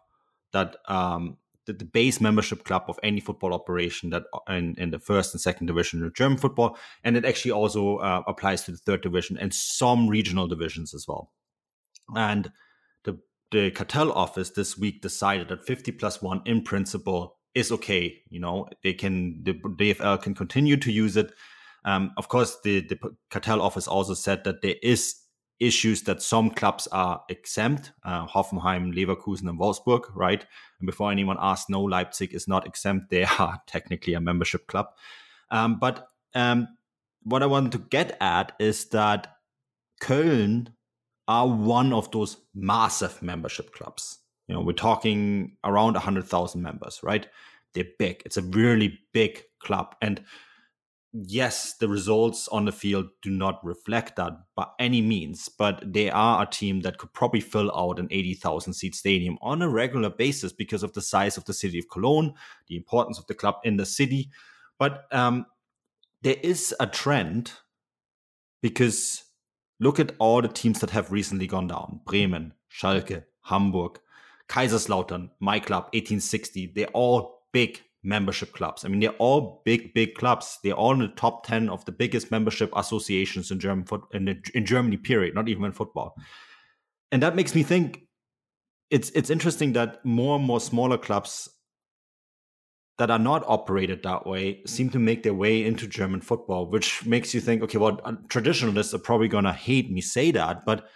that 0.51 0.77
um, 0.87 1.37
the, 1.69 1.73
the, 1.73 1.85
base 1.85 2.19
membership 2.19 2.63
club 2.63 2.83
of 2.87 2.99
any 3.03 3.19
football 3.19 3.53
operation 3.53 4.09
that 4.09 4.23
uh, 4.33 4.53
in, 4.53 4.73
in 4.77 4.89
the 4.89 4.99
first 4.99 5.33
and 5.33 5.39
second 5.39 5.67
division 5.67 6.03
of 6.03 6.15
German 6.15 6.37
football, 6.37 6.77
and 7.03 7.15
it 7.15 7.25
actually 7.25 7.51
also 7.51 7.97
uh, 7.97 8.23
applies 8.25 8.63
to 8.63 8.71
the 8.71 8.77
third 8.77 9.01
division 9.01 9.37
and 9.37 9.53
some 9.53 10.07
regional 10.07 10.47
divisions 10.47 10.93
as 10.93 11.05
well. 11.07 11.31
And 12.15 12.51
the 13.03 13.19
the 13.51 13.69
cartel 13.71 14.11
office 14.11 14.49
this 14.49 14.77
week 14.77 15.01
decided 15.01 15.49
that 15.49 15.65
50 15.65 15.91
plus 15.93 16.21
one 16.21 16.41
in 16.45 16.63
principle 16.63 17.37
is 17.53 17.71
okay. 17.71 18.17
You 18.29 18.39
know, 18.39 18.67
they 18.83 18.93
can 18.93 19.43
the 19.43 19.53
DFL 19.53 20.21
can 20.23 20.33
continue 20.33 20.77
to 20.77 20.91
use 20.91 21.17
it. 21.17 21.31
Um, 21.85 22.11
of 22.17 22.29
course, 22.29 22.57
the 22.63 22.81
the 22.81 22.97
cartel 23.29 23.61
office 23.61 23.87
also 23.87 24.15
said 24.15 24.43
that 24.45 24.63
there 24.63 24.75
is 24.81 25.18
issues 25.59 26.03
that 26.03 26.21
some 26.21 26.49
clubs 26.49 26.87
are 26.87 27.21
exempt 27.29 27.91
uh, 28.03 28.25
Hoffenheim, 28.25 28.93
Leverkusen, 28.93 29.49
and 29.49 29.59
Wolfsburg, 29.59 30.03
right? 30.15 30.45
And 30.79 30.85
before 30.85 31.11
anyone 31.11 31.37
asks, 31.39 31.69
no, 31.69 31.81
Leipzig 31.81 32.33
is 32.33 32.47
not 32.47 32.65
exempt. 32.65 33.09
They 33.09 33.23
are 33.39 33.61
technically 33.67 34.13
a 34.13 34.21
membership 34.21 34.67
club. 34.67 34.87
Um, 35.51 35.79
but 35.79 36.07
um, 36.35 36.67
what 37.23 37.43
I 37.43 37.47
wanted 37.47 37.73
to 37.73 37.79
get 37.89 38.17
at 38.21 38.53
is 38.59 38.85
that 38.89 39.35
Köln 40.01 40.67
are 41.27 41.47
one 41.47 41.93
of 41.93 42.09
those 42.11 42.37
massive 42.55 43.21
membership 43.21 43.73
clubs. 43.73 44.19
You 44.47 44.55
know, 44.55 44.61
we're 44.61 44.73
talking 44.73 45.57
around 45.63 45.93
100,000 45.93 46.61
members, 46.61 47.01
right? 47.03 47.27
They're 47.73 47.85
big. 47.99 48.23
It's 48.25 48.37
a 48.37 48.41
really 48.41 48.99
big 49.13 49.43
club. 49.59 49.95
And 50.01 50.23
yes, 51.13 51.75
the 51.75 51.87
results 51.87 52.47
on 52.49 52.65
the 52.65 52.71
field 52.71 53.07
do 53.21 53.29
not 53.31 53.63
reflect 53.63 54.15
that 54.17 54.33
by 54.55 54.67
any 54.79 55.01
means, 55.01 55.49
but 55.49 55.81
they 55.85 56.09
are 56.09 56.43
a 56.43 56.49
team 56.49 56.81
that 56.81 56.97
could 56.97 57.13
probably 57.13 57.39
fill 57.39 57.71
out 57.75 57.99
an 57.99 58.07
80,000 58.11 58.73
seat 58.73 58.95
stadium 58.95 59.37
on 59.41 59.61
a 59.61 59.69
regular 59.69 60.09
basis 60.09 60.53
because 60.53 60.83
of 60.83 60.93
the 60.93 61.01
size 61.01 61.37
of 61.37 61.45
the 61.45 61.53
city 61.53 61.79
of 61.79 61.89
Cologne, 61.89 62.33
the 62.67 62.75
importance 62.75 63.17
of 63.17 63.25
the 63.27 63.33
club 63.33 63.55
in 63.63 63.77
the 63.77 63.85
city. 63.85 64.29
But 64.77 65.05
um, 65.11 65.45
there 66.21 66.37
is 66.43 66.75
a 66.79 66.87
trend 66.87 67.53
because 68.61 69.23
look 69.79 69.99
at 69.99 70.13
all 70.19 70.41
the 70.41 70.47
teams 70.47 70.79
that 70.81 70.91
have 70.91 71.11
recently 71.11 71.47
gone 71.47 71.67
down 71.67 72.01
Bremen, 72.05 72.53
Schalke, 72.71 73.23
Hamburg, 73.41 73.99
Kaiserslautern, 74.47 75.29
my 75.39 75.59
club, 75.59 75.85
1860. 75.85 76.73
They're 76.75 76.87
all 76.87 77.43
big 77.51 77.81
membership 78.09 78.51
clubs. 78.51 78.83
I 78.83 78.89
mean, 78.89 78.99
they're 78.99 79.11
all 79.19 79.61
big, 79.63 79.93
big 79.93 80.15
clubs. 80.15 80.59
They're 80.63 80.73
all 80.73 80.93
in 80.93 80.99
the 80.99 81.07
top 81.09 81.45
ten 81.45 81.69
of 81.69 81.85
the 81.85 81.93
biggest 81.93 82.31
membership 82.31 82.73
associations 82.75 83.51
in 83.51 83.59
German 83.59 83.85
foot 83.85 84.01
in, 84.11 84.25
the, 84.25 84.35
in 84.53 84.65
Germany. 84.65 84.97
Period. 84.97 85.35
Not 85.35 85.47
even 85.47 85.63
in 85.63 85.71
football. 85.71 86.15
And 87.11 87.23
that 87.23 87.35
makes 87.35 87.55
me 87.55 87.63
think 87.63 88.01
it's 88.89 89.09
it's 89.11 89.29
interesting 89.29 89.73
that 89.73 90.03
more 90.03 90.35
and 90.35 90.45
more 90.45 90.59
smaller 90.59 90.97
clubs 90.97 91.47
that 92.97 93.09
are 93.09 93.19
not 93.19 93.43
operated 93.47 94.03
that 94.03 94.27
way 94.27 94.61
seem 94.65 94.89
to 94.89 94.99
make 94.99 95.23
their 95.23 95.33
way 95.33 95.63
into 95.65 95.87
German 95.87 96.21
football, 96.21 96.65
which 96.69 97.05
makes 97.05 97.33
you 97.33 97.39
think, 97.39 97.63
okay, 97.63 97.77
well, 97.77 97.99
uh, 98.03 98.13
traditionalists 98.27 98.93
are 98.93 98.99
probably 98.99 99.29
going 99.29 99.45
to 99.45 99.53
hate 99.53 99.89
me 99.89 100.01
say 100.01 100.31
that, 100.31 100.65
but 100.65 100.89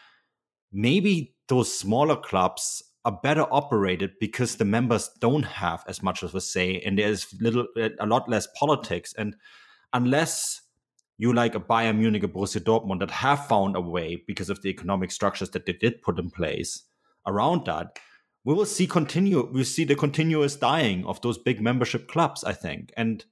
maybe 0.72 1.34
those 1.48 1.74
smaller 1.74 2.18
clubs 2.18 2.84
are 3.06 3.20
better 3.22 3.46
operated 3.52 4.12
because 4.20 4.56
the 4.56 4.66
members 4.66 5.10
don't 5.20 5.44
have 5.44 5.84
as 5.88 6.02
much 6.02 6.24
of 6.24 6.34
a 6.36 6.42
say 6.42 6.80
and 6.82 6.98
there's 6.98 7.28
little 7.42 7.68
a 8.00 8.06
lot 8.06 8.30
less 8.30 8.48
politics 8.56 9.14
and 9.18 9.36
unless 9.92 10.62
you 11.18 11.32
like 11.34 11.56
a 11.56 11.60
Bayern 11.60 12.00
Munich, 12.00 12.24
a 12.24 12.28
Borussia 12.28 12.60
Dortmund 12.60 13.00
that 13.00 13.12
have 13.12 13.48
found 13.48 13.76
a 13.76 13.82
way 13.82 14.24
because 14.28 14.50
of 14.50 14.62
the 14.62 14.70
economic 14.70 15.12
structures 15.12 15.52
that 15.52 15.66
they 15.66 15.74
did 15.74 16.02
put 16.02 16.20
in 16.20 16.30
place 16.30 16.84
around 17.26 17.66
that, 17.66 18.00
we 18.44 18.54
will 18.54 18.66
see 18.66 18.88
continue. 18.88 19.50
We 19.52 19.64
see 19.64 19.86
the 19.86 19.96
continuous 19.96 20.56
dying 20.56 21.06
of 21.06 21.22
those 21.22 21.38
big 21.38 21.62
membership 21.62 22.08
clubs. 22.08 22.44
I 22.44 22.54
think, 22.54 22.92
and 22.98 23.24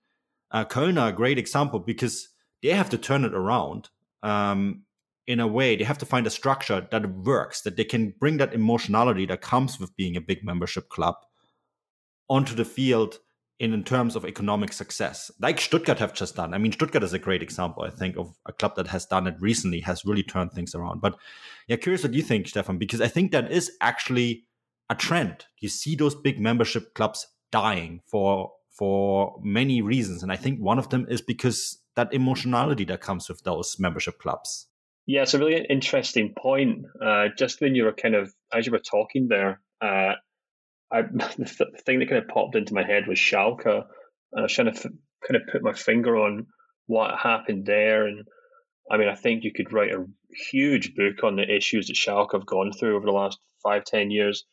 uh, 0.51 0.65
Köln 0.65 1.05
a 1.05 1.11
great 1.11 1.37
example 1.37 1.79
because 1.79 2.29
they 2.61 2.69
have 2.69 2.89
to 2.91 2.97
turn 2.97 3.25
it 3.25 3.33
around. 3.33 3.89
Um, 4.23 4.83
in 5.27 5.39
a 5.39 5.47
way, 5.47 5.75
they 5.75 5.83
have 5.83 5.97
to 5.99 6.05
find 6.05 6.25
a 6.27 6.31
structure 6.31 6.87
that 6.91 7.09
works, 7.09 7.61
that 7.61 7.77
they 7.77 7.83
can 7.83 8.13
bring 8.19 8.37
that 8.37 8.53
emotionality 8.53 9.25
that 9.27 9.41
comes 9.41 9.79
with 9.79 9.95
being 9.95 10.15
a 10.15 10.21
big 10.21 10.43
membership 10.43 10.89
club 10.89 11.15
onto 12.29 12.55
the 12.55 12.65
field 12.65 13.19
in, 13.61 13.73
in 13.73 13.83
terms 13.83 14.15
of 14.15 14.25
economic 14.25 14.73
success, 14.73 15.29
like 15.39 15.61
Stuttgart 15.61 15.99
have 15.99 16.15
just 16.15 16.35
done. 16.35 16.55
I 16.55 16.57
mean, 16.57 16.71
Stuttgart 16.71 17.03
is 17.03 17.13
a 17.13 17.19
great 17.19 17.43
example, 17.43 17.83
I 17.83 17.91
think, 17.91 18.17
of 18.17 18.35
a 18.47 18.51
club 18.51 18.75
that 18.75 18.87
has 18.87 19.05
done 19.05 19.27
it 19.27 19.35
recently, 19.39 19.81
has 19.81 20.03
really 20.03 20.23
turned 20.23 20.51
things 20.51 20.73
around. 20.73 20.99
But 20.99 21.15
yeah, 21.67 21.75
curious 21.75 22.01
what 22.01 22.15
you 22.15 22.23
think, 22.23 22.47
Stefan, 22.47 22.79
because 22.79 23.01
I 23.01 23.07
think 23.07 23.31
that 23.31 23.51
is 23.51 23.71
actually 23.79 24.45
a 24.89 24.95
trend. 24.95 25.45
You 25.59 25.69
see 25.69 25.95
those 25.95 26.15
big 26.15 26.39
membership 26.39 26.95
clubs 26.95 27.27
dying 27.51 28.01
for 28.07 28.51
for 28.69 29.39
many 29.43 29.81
reasons, 29.83 30.23
and 30.23 30.31
I 30.31 30.37
think 30.37 30.59
one 30.59 30.79
of 30.79 30.89
them 30.89 31.05
is 31.07 31.21
because 31.21 31.77
that 31.95 32.11
emotionality 32.13 32.85
that 32.85 33.01
comes 33.01 33.29
with 33.29 33.43
those 33.43 33.75
membership 33.77 34.17
clubs. 34.17 34.67
Yeah, 35.07 35.23
it's 35.23 35.33
a 35.33 35.39
really 35.39 35.65
interesting 35.69 36.33
point. 36.37 36.85
Uh, 37.03 37.27
just 37.37 37.61
when 37.61 37.75
you 37.75 37.85
were 37.85 37.93
kind 37.93 38.15
of 38.15 38.33
as 38.53 38.65
you 38.65 38.71
were 38.71 38.79
talking 38.79 39.27
there, 39.27 39.61
uh, 39.81 40.13
I, 40.91 41.01
the 41.11 41.71
thing 41.85 41.99
that 41.99 42.09
kind 42.09 42.21
of 42.21 42.27
popped 42.27 42.55
into 42.55 42.73
my 42.73 42.83
head 42.83 43.07
was 43.07 43.17
Schalke. 43.19 43.65
And 43.65 43.83
I 44.39 44.41
was 44.43 44.53
trying 44.53 44.71
to 44.71 44.77
f- 44.77 44.91
kind 45.27 45.35
of 45.35 45.43
put 45.51 45.63
my 45.63 45.73
finger 45.73 46.17
on 46.17 46.47
what 46.87 47.17
happened 47.19 47.65
there. 47.65 48.07
And 48.07 48.25
I 48.91 48.97
mean, 48.97 49.07
I 49.07 49.15
think 49.15 49.43
you 49.43 49.51
could 49.53 49.73
write 49.73 49.93
a 49.93 50.05
huge 50.51 50.93
book 50.95 51.23
on 51.23 51.35
the 51.35 51.55
issues 51.55 51.87
that 51.87 51.95
Schalke 51.95 52.33
have 52.33 52.45
gone 52.45 52.71
through 52.71 52.95
over 52.95 53.05
the 53.05 53.11
last 53.11 53.39
five, 53.63 53.85
ten 53.85 54.11
years. 54.11 54.45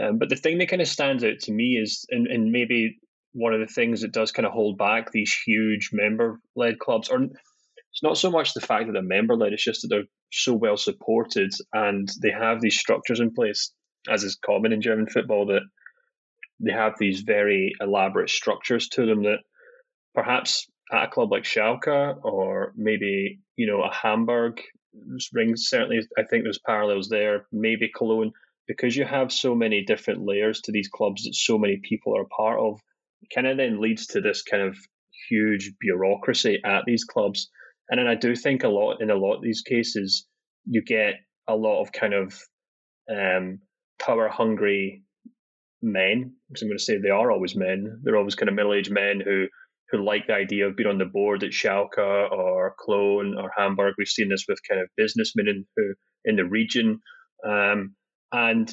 Um, 0.00 0.18
but 0.18 0.28
the 0.28 0.36
thing 0.36 0.58
that 0.58 0.68
kind 0.68 0.82
of 0.82 0.88
stands 0.88 1.24
out 1.24 1.40
to 1.40 1.52
me 1.52 1.78
is, 1.82 2.06
and, 2.10 2.26
and 2.28 2.52
maybe 2.52 2.98
one 3.32 3.52
of 3.52 3.60
the 3.60 3.66
things 3.72 4.02
that 4.02 4.12
does 4.12 4.32
kind 4.32 4.46
of 4.46 4.52
hold 4.52 4.78
back 4.78 5.10
these 5.10 5.34
huge 5.46 5.90
member 5.92 6.40
led 6.54 6.78
clubs, 6.78 7.08
or 7.08 7.28
it's 7.98 8.02
not 8.04 8.16
so 8.16 8.30
much 8.30 8.54
the 8.54 8.60
fact 8.60 8.86
that 8.86 8.92
they're 8.92 9.02
member 9.02 9.34
led, 9.34 9.52
it's 9.52 9.64
just 9.64 9.82
that 9.82 9.88
they're 9.88 10.04
so 10.30 10.52
well 10.52 10.76
supported 10.76 11.50
and 11.72 12.08
they 12.22 12.30
have 12.30 12.60
these 12.60 12.78
structures 12.78 13.18
in 13.18 13.34
place, 13.34 13.72
as 14.08 14.22
is 14.22 14.38
common 14.46 14.72
in 14.72 14.80
German 14.80 15.08
football, 15.08 15.46
that 15.46 15.62
they 16.60 16.70
have 16.70 16.92
these 17.00 17.22
very 17.22 17.72
elaborate 17.80 18.30
structures 18.30 18.88
to 18.90 19.04
them 19.04 19.24
that 19.24 19.38
perhaps 20.14 20.68
at 20.92 21.06
a 21.06 21.08
club 21.08 21.32
like 21.32 21.42
Schalke 21.42 22.24
or 22.24 22.72
maybe 22.76 23.40
you 23.56 23.66
know 23.66 23.82
a 23.82 23.92
Hamburg 23.92 24.60
rings 25.32 25.66
certainly 25.68 25.98
I 26.16 26.22
think 26.22 26.44
there's 26.44 26.60
parallels 26.64 27.08
there. 27.08 27.46
Maybe 27.50 27.90
Cologne 27.92 28.30
because 28.68 28.96
you 28.96 29.06
have 29.06 29.32
so 29.32 29.56
many 29.56 29.82
different 29.84 30.24
layers 30.24 30.60
to 30.60 30.72
these 30.72 30.88
clubs 30.88 31.24
that 31.24 31.34
so 31.34 31.58
many 31.58 31.80
people 31.82 32.16
are 32.16 32.26
part 32.26 32.60
of 32.60 32.80
kind 33.34 33.48
of 33.48 33.56
then 33.56 33.80
leads 33.80 34.06
to 34.08 34.20
this 34.20 34.42
kind 34.42 34.62
of 34.62 34.76
huge 35.28 35.72
bureaucracy 35.80 36.60
at 36.64 36.84
these 36.86 37.02
clubs 37.02 37.50
and 37.90 37.98
then 37.98 38.06
I 38.06 38.14
do 38.14 38.34
think 38.34 38.64
a 38.64 38.68
lot 38.68 39.00
in 39.00 39.10
a 39.10 39.16
lot 39.16 39.36
of 39.36 39.42
these 39.42 39.62
cases 39.62 40.26
you 40.66 40.82
get 40.82 41.14
a 41.48 41.56
lot 41.56 41.80
of 41.80 41.92
kind 41.92 42.14
of 42.14 42.38
um, 43.10 43.60
power 43.98 44.28
hungry 44.28 45.02
men, 45.82 46.34
because 46.48 46.62
I'm 46.62 46.68
going 46.68 46.78
to 46.78 46.84
say 46.84 46.98
they 46.98 47.10
are 47.10 47.30
always 47.30 47.56
men. 47.56 48.00
They're 48.02 48.16
always 48.16 48.34
kind 48.34 48.48
of 48.48 48.54
middle 48.54 48.74
aged 48.74 48.90
men 48.90 49.20
who 49.24 49.46
who 49.90 50.04
like 50.04 50.26
the 50.26 50.34
idea 50.34 50.68
of 50.68 50.76
being 50.76 50.88
on 50.88 50.98
the 50.98 51.06
board 51.06 51.42
at 51.42 51.52
Schalke 51.52 51.96
or 51.96 52.74
Cologne 52.84 53.34
or 53.38 53.50
Hamburg. 53.56 53.94
We've 53.96 54.06
seen 54.06 54.28
this 54.28 54.44
with 54.46 54.58
kind 54.68 54.82
of 54.82 54.88
businessmen 54.98 55.48
in, 55.48 55.64
who 55.76 55.94
in 56.26 56.36
the 56.36 56.44
region, 56.44 57.00
um, 57.46 57.94
and 58.30 58.72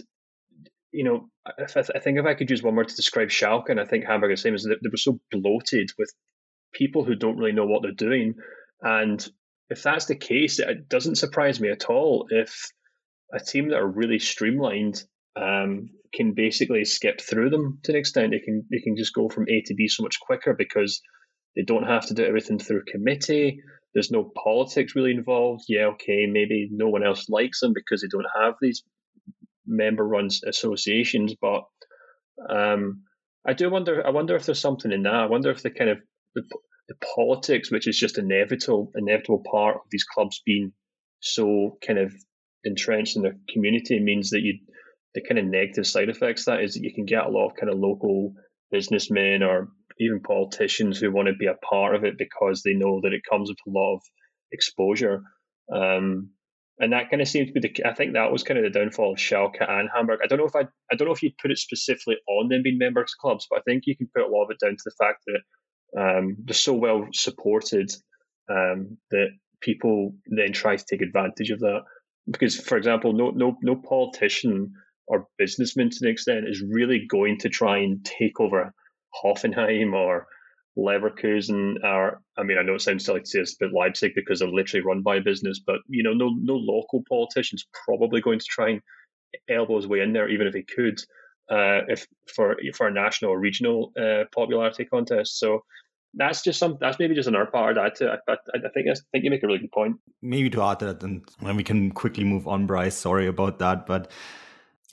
you 0.91 1.03
know, 1.03 1.29
I, 1.45 1.65
th- 1.65 1.91
I, 1.93 1.99
think 1.99 2.17
if 2.17 2.25
I 2.25 2.33
could 2.33 2.49
use 2.49 2.63
one 2.63 2.75
word 2.75 2.87
to 2.87 2.95
describe 2.95 3.29
Schalke, 3.29 3.69
and 3.69 3.79
I 3.79 3.85
think 3.85 4.05
Hamburg 4.05 4.31
is 4.31 4.39
the 4.39 4.43
same, 4.43 4.55
is 4.55 4.63
that 4.63 4.79
they 4.81 4.89
were 4.89 4.97
so 4.97 5.19
bloated 5.31 5.91
with 5.97 6.11
people 6.73 7.03
who 7.03 7.15
don't 7.15 7.37
really 7.37 7.51
know 7.51 7.65
what 7.65 7.81
they're 7.81 7.91
doing, 7.91 8.35
and 8.81 9.25
if 9.69 9.83
that's 9.83 10.05
the 10.05 10.15
case, 10.15 10.59
it 10.59 10.89
doesn't 10.89 11.15
surprise 11.15 11.59
me 11.59 11.69
at 11.69 11.85
all 11.85 12.27
if 12.29 12.71
a 13.33 13.39
team 13.39 13.69
that 13.69 13.79
are 13.79 13.87
really 13.87 14.19
streamlined 14.19 15.03
um, 15.35 15.89
can 16.13 16.33
basically 16.33 16.85
skip 16.85 17.19
through 17.19 17.49
them 17.49 17.79
to 17.83 17.91
an 17.91 17.97
extent. 17.97 18.31
They 18.31 18.39
can 18.39 18.63
they 18.71 18.79
can 18.79 18.95
just 18.95 19.13
go 19.13 19.29
from 19.29 19.49
A 19.49 19.61
to 19.65 19.73
B 19.73 19.87
so 19.87 20.03
much 20.03 20.19
quicker 20.19 20.53
because 20.53 21.01
they 21.55 21.63
don't 21.63 21.87
have 21.87 22.05
to 22.07 22.13
do 22.13 22.25
everything 22.25 22.59
through 22.59 22.83
committee. 22.87 23.61
There's 23.93 24.11
no 24.11 24.31
politics 24.43 24.95
really 24.95 25.11
involved. 25.11 25.63
Yeah, 25.67 25.87
okay, 25.93 26.25
maybe 26.27 26.69
no 26.71 26.89
one 26.89 27.03
else 27.03 27.29
likes 27.29 27.61
them 27.61 27.73
because 27.73 28.01
they 28.01 28.09
don't 28.09 28.25
have 28.43 28.55
these 28.61 28.83
member-run 29.65 30.29
associations. 30.45 31.33
But 31.41 31.63
um, 32.49 33.03
I 33.47 33.53
do 33.53 33.69
wonder. 33.69 34.05
I 34.05 34.11
wonder 34.11 34.35
if 34.35 34.45
there's 34.45 34.59
something 34.59 34.91
in 34.91 35.03
that. 35.03 35.13
I 35.13 35.25
wonder 35.27 35.49
if 35.49 35.63
the 35.63 35.71
kind 35.71 35.89
of 35.89 35.97
the, 36.35 36.43
the 36.87 36.95
politics, 37.15 37.71
which 37.71 37.87
is 37.87 37.97
just 37.97 38.17
inevitable, 38.17 38.91
inevitable 38.95 39.43
part 39.49 39.75
of 39.75 39.81
these 39.91 40.03
clubs 40.03 40.41
being 40.45 40.71
so 41.19 41.77
kind 41.85 41.99
of 41.99 42.13
entrenched 42.63 43.15
in 43.15 43.23
their 43.23 43.37
community, 43.49 43.99
means 43.99 44.29
that 44.31 44.41
you 44.41 44.59
the 45.15 45.21
kind 45.21 45.39
of 45.39 45.45
negative 45.45 45.87
side 45.87 46.09
effects 46.09 46.45
that 46.45 46.61
is 46.61 46.73
that 46.73 46.83
you 46.83 46.93
can 46.93 47.05
get 47.05 47.25
a 47.25 47.29
lot 47.29 47.47
of 47.47 47.55
kind 47.55 47.71
of 47.71 47.79
local 47.79 48.33
businessmen 48.69 49.41
or 49.41 49.69
even 49.97 50.19
politicians 50.19 50.99
who 50.99 51.11
want 51.11 51.29
to 51.29 51.33
be 51.33 51.45
a 51.45 51.53
part 51.53 51.95
of 51.95 52.03
it 52.03 52.17
because 52.17 52.61
they 52.61 52.73
know 52.73 52.99
that 53.01 53.13
it 53.13 53.21
comes 53.29 53.49
with 53.49 53.57
a 53.65 53.69
lot 53.69 53.95
of 53.95 54.01
exposure. 54.51 55.23
Um, 55.73 56.31
and 56.77 56.91
that 56.91 57.09
kind 57.09 57.21
of 57.21 57.27
seems 57.29 57.47
to 57.47 57.53
be 57.53 57.61
the. 57.61 57.87
I 57.87 57.93
think 57.93 58.13
that 58.13 58.31
was 58.33 58.43
kind 58.43 58.59
of 58.59 58.65
the 58.65 58.77
downfall 58.77 59.13
of 59.13 59.17
Schalke 59.17 59.63
and 59.65 59.87
Hamburg. 59.95 60.19
I 60.21 60.27
don't 60.27 60.39
know 60.39 60.45
if 60.45 60.55
I. 60.55 60.67
I 60.91 60.95
don't 60.97 61.07
know 61.07 61.13
if 61.13 61.23
you'd 61.23 61.37
put 61.37 61.51
it 61.51 61.57
specifically 61.57 62.17
on 62.27 62.49
them 62.49 62.63
being 62.63 62.77
members 62.77 63.15
clubs, 63.15 63.47
but 63.49 63.59
I 63.59 63.61
think 63.61 63.83
you 63.85 63.95
can 63.95 64.09
put 64.13 64.25
a 64.25 64.27
lot 64.27 64.43
of 64.43 64.51
it 64.51 64.59
down 64.59 64.75
to 64.75 64.83
the 64.83 64.95
fact 64.99 65.23
that 65.27 65.39
um, 65.97 66.37
they're 66.43 66.53
so 66.53 66.73
well 66.73 67.07
supported 67.13 67.91
um, 68.49 68.97
that 69.11 69.29
people 69.61 70.13
then 70.27 70.51
try 70.53 70.75
to 70.75 70.85
take 70.85 71.01
advantage 71.01 71.51
of 71.51 71.59
that. 71.59 71.81
Because, 72.29 72.59
for 72.59 72.77
example, 72.77 73.13
no 73.13 73.29
no 73.31 73.57
no 73.61 73.75
politician 73.75 74.73
or 75.07 75.27
businessman 75.37 75.89
to 75.91 75.97
an 76.01 76.11
extent 76.11 76.47
is 76.47 76.63
really 76.67 77.05
going 77.07 77.37
to 77.39 77.49
try 77.49 77.77
and 77.79 78.03
take 78.03 78.39
over 78.39 78.73
Hoffenheim 79.23 79.93
or 79.93 80.27
Leverkusen 80.77 81.75
or 81.83 82.21
I 82.37 82.43
mean 82.43 82.57
I 82.57 82.63
know 82.63 82.75
it 82.75 82.81
sounds 82.81 83.05
silly 83.05 83.21
to 83.21 83.25
say 83.25 83.39
this, 83.39 83.55
but 83.59 83.71
Leipzig 83.71 84.13
because 84.15 84.39
they're 84.39 84.49
literally 84.49 84.85
run 84.85 85.03
by 85.03 85.17
a 85.17 85.21
business, 85.21 85.61
but 85.65 85.77
you 85.87 86.03
know 86.03 86.13
no 86.13 86.29
no 86.41 86.55
local 86.55 87.03
politician's 87.07 87.65
probably 87.85 88.21
going 88.21 88.39
to 88.39 88.45
try 88.45 88.71
and 88.71 88.81
elbow 89.49 89.77
his 89.77 89.87
way 89.87 89.99
in 89.99 90.13
there 90.13 90.29
even 90.29 90.47
if 90.47 90.53
he 90.53 90.63
could 90.63 90.99
uh, 91.49 91.81
if 91.87 92.07
for 92.33 92.57
for 92.73 92.87
a 92.87 92.93
national 92.93 93.31
or 93.31 93.39
regional 93.39 93.91
uh, 93.99 94.23
popularity 94.33 94.85
contest. 94.85 95.39
So 95.39 95.63
that's 96.13 96.41
just 96.41 96.59
some 96.59 96.77
that's 96.79 96.97
maybe 96.99 97.13
just 97.13 97.27
another 97.27 97.45
part 97.45 97.77
of 97.77 97.93
that. 97.97 98.21
I, 98.27 98.31
I, 98.31 98.37
I 98.53 98.69
think 98.73 98.87
I 98.89 98.93
think 99.11 99.23
you 99.23 99.29
make 99.29 99.43
a 99.43 99.47
really 99.47 99.59
good 99.59 99.71
point. 99.71 99.97
Maybe 100.21 100.49
to 100.51 100.63
add 100.63 100.79
that, 100.79 101.03
and 101.03 101.23
we 101.41 101.63
can 101.63 101.91
quickly 101.91 102.23
move 102.23 102.47
on, 102.47 102.65
Bryce. 102.65 102.95
Sorry 102.95 103.27
about 103.27 103.59
that, 103.59 103.85
but 103.85 104.11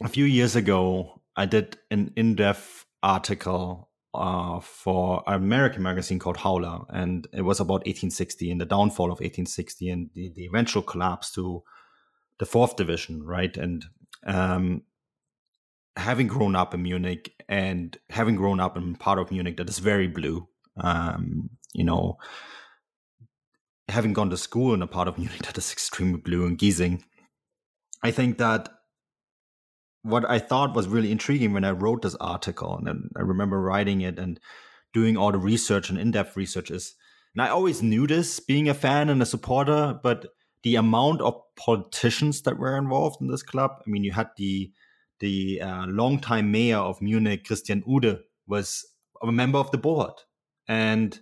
a 0.02 0.09
few 0.09 0.25
years 0.25 0.56
ago, 0.56 1.21
I 1.37 1.47
did 1.47 1.78
an 1.90 2.12
in 2.16 2.35
depth 2.35 2.85
article 3.02 3.88
uh, 4.14 4.61
for 4.61 5.23
an 5.26 5.35
American 5.35 5.82
magazine 5.82 6.18
called 6.18 6.38
Howler, 6.38 6.80
and 6.88 7.26
it 7.32 7.42
was 7.42 7.61
about 7.61 7.87
1860 7.87 8.50
and 8.50 8.61
the 8.61 8.66
downfall 8.66 9.06
of 9.06 9.21
1860 9.21 9.88
and 9.90 10.11
the, 10.14 10.32
the 10.35 10.47
eventual 10.47 10.82
collapse 10.82 11.32
to 11.32 11.62
the 12.38 12.47
fourth 12.47 12.76
division, 12.76 13.23
right? 13.23 13.56
And 13.56 13.85
um, 14.26 14.82
having 15.97 16.27
grown 16.27 16.57
up 16.57 16.75
in 16.75 16.83
Munich 16.83 17.35
and 17.49 17.97
having 18.11 18.37
grown 18.37 18.61
up 18.61 18.77
in 18.77 18.95
part 18.95 19.19
of 19.19 19.31
Munich 19.31 19.57
that 19.57 19.69
is 19.69 19.79
very 19.79 20.09
blue, 20.09 20.49
um, 20.79 21.51
you 21.75 21.85
know, 21.85 22.19
having 23.89 24.13
gone 24.13 24.31
to 24.31 24.37
school 24.37 24.73
in 24.75 24.83
a 24.83 24.87
part 24.87 25.09
of 25.09 25.19
Munich 25.19 25.43
that 25.45 25.59
is 25.59 25.73
extremely 25.73 26.19
blue 26.19 26.47
and 26.47 26.59
Giesing, 26.59 27.03
I 28.03 28.11
think 28.11 28.39
that 28.39 28.69
what 30.03 30.29
I 30.29 30.39
thought 30.39 30.75
was 30.75 30.89
really 30.89 31.13
intriguing 31.13 31.53
when 31.53 31.65
I 31.65 31.71
wrote 31.71 32.03
this 32.03 32.17
article, 32.17 32.77
and 32.85 33.11
I 33.17 33.21
remember 33.21 33.61
writing 33.61 34.01
it 34.01 34.19
and 34.19 34.41
doing 34.93 35.17
all 35.17 35.31
the 35.31 35.39
research 35.39 35.91
and 35.91 35.99
in-depth 35.99 36.37
research 36.37 36.71
is, 36.71 36.95
and 37.35 37.43
I 37.43 37.49
always 37.49 37.83
knew 37.83 38.07
this 38.07 38.41
being 38.41 38.69
a 38.69 38.75
fan 38.75 39.09
and 39.09 39.23
a 39.23 39.27
supporter, 39.27 39.99
but 40.03 40.27
the 40.65 40.77
amount 40.77 41.21
of 41.21 41.41
politicians 41.57 42.43
that 42.43 42.59
were 42.59 42.77
involved 42.77 43.21
in 43.21 43.29
this 43.29 43.43
club. 43.43 43.71
I 43.87 43.91
mean, 43.91 44.05
you 44.05 44.13
had 44.13 44.29
the 44.37 44.71
the 45.23 45.62
uh, 45.62 45.87
longtime 45.87 46.50
mayor 46.50 46.79
of 46.79 47.00
Munich, 47.00 47.45
Christian 47.45 47.85
Ude, 47.88 48.19
was 48.49 48.85
a 49.23 49.31
member 49.31 49.59
of 49.59 49.71
the 49.71 49.79
board, 49.79 50.12
and 50.67 51.21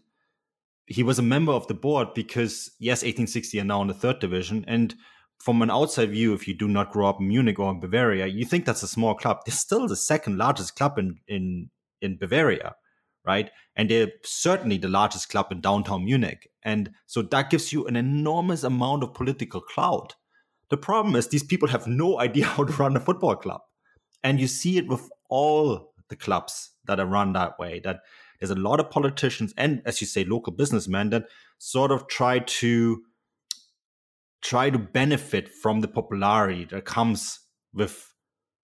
he 0.87 1.02
was 1.02 1.19
a 1.19 1.23
member 1.23 1.52
of 1.52 1.66
the 1.66 1.75
board 1.75 2.14
because 2.14 2.71
yes, 2.78 3.02
1860 3.02 3.61
are 3.61 3.64
now 3.64 3.83
in 3.83 3.88
the 3.88 3.95
third 3.95 4.19
division, 4.19 4.64
and 4.66 4.95
from 5.38 5.61
an 5.61 5.71
outside 5.71 6.11
view, 6.11 6.33
if 6.33 6.49
you 6.49 6.54
do 6.54 6.66
not 6.66 6.92
grow 6.92 7.11
up 7.11 7.21
in 7.21 7.28
Munich 7.28 7.59
or 7.59 7.71
in 7.71 7.78
Bavaria, 7.78 8.26
you 8.26 8.47
think 8.47 8.64
that's 8.64 8.83
a 8.83 8.88
small 8.88 9.14
club. 9.14 9.40
It's 9.47 9.59
still 9.59 9.87
the 9.87 9.97
second 9.97 10.38
largest 10.38 10.76
club 10.76 10.99
in 10.99 11.21
in 11.28 11.69
in 12.00 12.16
Bavaria, 12.16 12.76
right? 13.26 13.50
And 13.76 13.90
they're 13.90 14.12
certainly 14.25 14.78
the 14.78 14.88
largest 14.88 15.28
club 15.28 15.52
in 15.52 15.61
downtown 15.61 16.07
Munich. 16.07 16.49
And 16.62 16.92
so 17.04 17.21
that 17.21 17.50
gives 17.50 17.71
you 17.71 17.87
an 17.87 17.97
enormous 17.97 18.64
amount 18.64 19.02
of 19.02 19.12
political 19.12 19.61
clout. 19.61 20.14
The 20.71 20.78
problem 20.78 21.16
is 21.16 21.28
these 21.28 21.45
people 21.45 21.69
have 21.69 21.87
no 21.87 22.19
idea 22.26 22.47
how 22.47 22.64
to 22.64 22.73
run 22.73 22.97
a 22.97 23.00
football 23.00 23.37
club. 23.37 23.61
And 24.23 24.41
you 24.41 24.47
see 24.47 24.77
it 24.77 24.87
with 24.87 25.09
all 25.29 25.95
the 26.09 26.17
clubs 26.17 26.71
that 26.87 27.00
are 27.00 27.07
run 27.07 27.33
that 27.33 27.59
way, 27.59 27.81
that 27.81 28.00
there's 28.39 28.50
a 28.50 28.57
lot 28.57 28.81
of 28.81 28.91
politicians 28.91 29.53
and, 29.57 29.83
as 29.85 30.00
you 30.00 30.07
say, 30.07 30.25
local 30.25 30.53
businessmen 30.53 31.11
that 31.11 31.27
sort 31.59 31.91
of 31.93 32.09
try 32.09 32.39
to 32.39 33.03
try 34.43 34.71
to 34.71 34.79
benefit 34.79 35.49
from 35.49 35.81
the 35.81 35.89
popularity 35.89 36.65
that 36.65 36.85
comes 36.85 37.41
with 37.75 38.15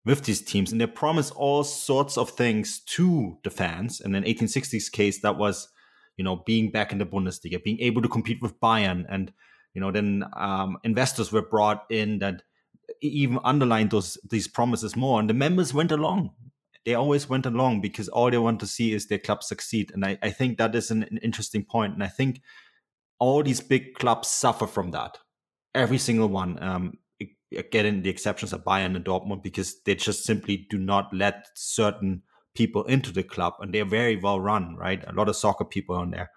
with 0.06 0.24
these 0.24 0.42
teams. 0.42 0.72
And 0.72 0.80
they 0.80 0.86
promise 0.86 1.32
all 1.32 1.64
sorts 1.64 2.18
of 2.18 2.30
things 2.30 2.80
to 2.82 3.38
the 3.44 3.50
fans. 3.50 4.00
And 4.00 4.16
in 4.16 4.24
1860s 4.24 4.92
case 4.92 5.22
that 5.22 5.38
was 5.38 5.68
you 6.16 6.24
know 6.24 6.38
being 6.46 6.72
back 6.72 6.92
in 6.92 6.98
the 6.98 7.06
bundesliga 7.06 7.62
being 7.62 7.80
able 7.82 8.02
to 8.02 8.08
compete 8.08 8.42
with 8.42 8.60
bayern. 8.60 9.06
And 9.10 9.34
you 9.74 9.82
know 9.82 9.92
then 9.92 10.24
um, 10.38 10.78
investors 10.84 11.32
were 11.32 11.42
brought 11.46 11.86
in 11.90 12.20
that 12.20 12.44
even 13.08 13.40
underlined 13.44 13.92
those 13.92 14.18
these 14.30 14.48
promises 14.48 14.96
more. 14.96 15.20
And 15.20 15.30
the 15.30 15.34
members 15.34 15.74
went 15.74 15.92
along. 15.92 16.32
They 16.86 16.94
always 16.94 17.28
went 17.28 17.46
along 17.46 17.82
because 17.82 18.10
all 18.10 18.30
they 18.30 18.38
want 18.38 18.60
to 18.60 18.68
see 18.68 18.94
is 18.94 19.08
their 19.08 19.18
club 19.18 19.44
succeed. 19.44 19.92
And 19.94 20.06
i, 20.06 20.18
I 20.22 20.30
think 20.30 20.58
that 20.58 20.76
is 20.76 20.92
an, 20.92 21.04
an 21.04 21.18
interesting 21.18 21.66
point. 21.66 21.94
And 21.94 22.04
i 22.04 22.08
think 22.08 22.42
all 23.20 23.44
these 23.44 23.62
big 23.62 23.96
clubs 23.96 24.28
suffer 24.28 24.68
from 24.68 24.92
that. 24.92 25.18
Every 25.74 25.98
single 25.98 26.28
one 26.28 26.62
um, 26.62 26.98
getting 27.72 28.02
the 28.02 28.10
exceptions 28.10 28.54
are 28.54 28.60
Bayern 28.60 28.96
and 28.96 29.06
Dortmund 29.06 29.44
because 29.44 29.82
they 29.84 29.96
just 29.96 30.24
simply 30.24 30.68
do 30.70 30.78
not 30.78 31.14
let 31.14 31.48
certain 31.56 32.24
people 32.56 32.84
into 32.86 33.12
the 33.12 33.24
club. 33.24 33.54
And 33.60 33.74
they're 33.74 33.86
very 33.86 34.16
well 34.16 34.40
run, 34.40 34.76
right? 34.76 35.04
A 35.08 35.14
lot 35.14 35.30
of 35.30 35.36
soccer 35.36 35.66
people 35.66 35.96
on 35.96 36.12
there. 36.12 36.32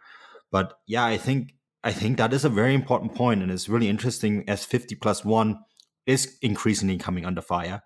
But 0.50 0.74
yeah, 0.86 1.04
I 1.04 1.16
think 1.16 1.54
I 1.84 1.92
think 1.92 2.16
that 2.18 2.32
is 2.32 2.44
a 2.44 2.50
very 2.50 2.74
important 2.74 3.14
point. 3.14 3.42
And 3.42 3.52
it's 3.52 3.68
really 3.68 3.88
interesting 3.88 4.44
as 4.48 4.64
50 4.64 4.96
plus 4.96 5.24
one 5.24 5.60
is 6.08 6.38
increasingly 6.40 6.96
coming 6.96 7.26
under 7.26 7.42
fire. 7.42 7.82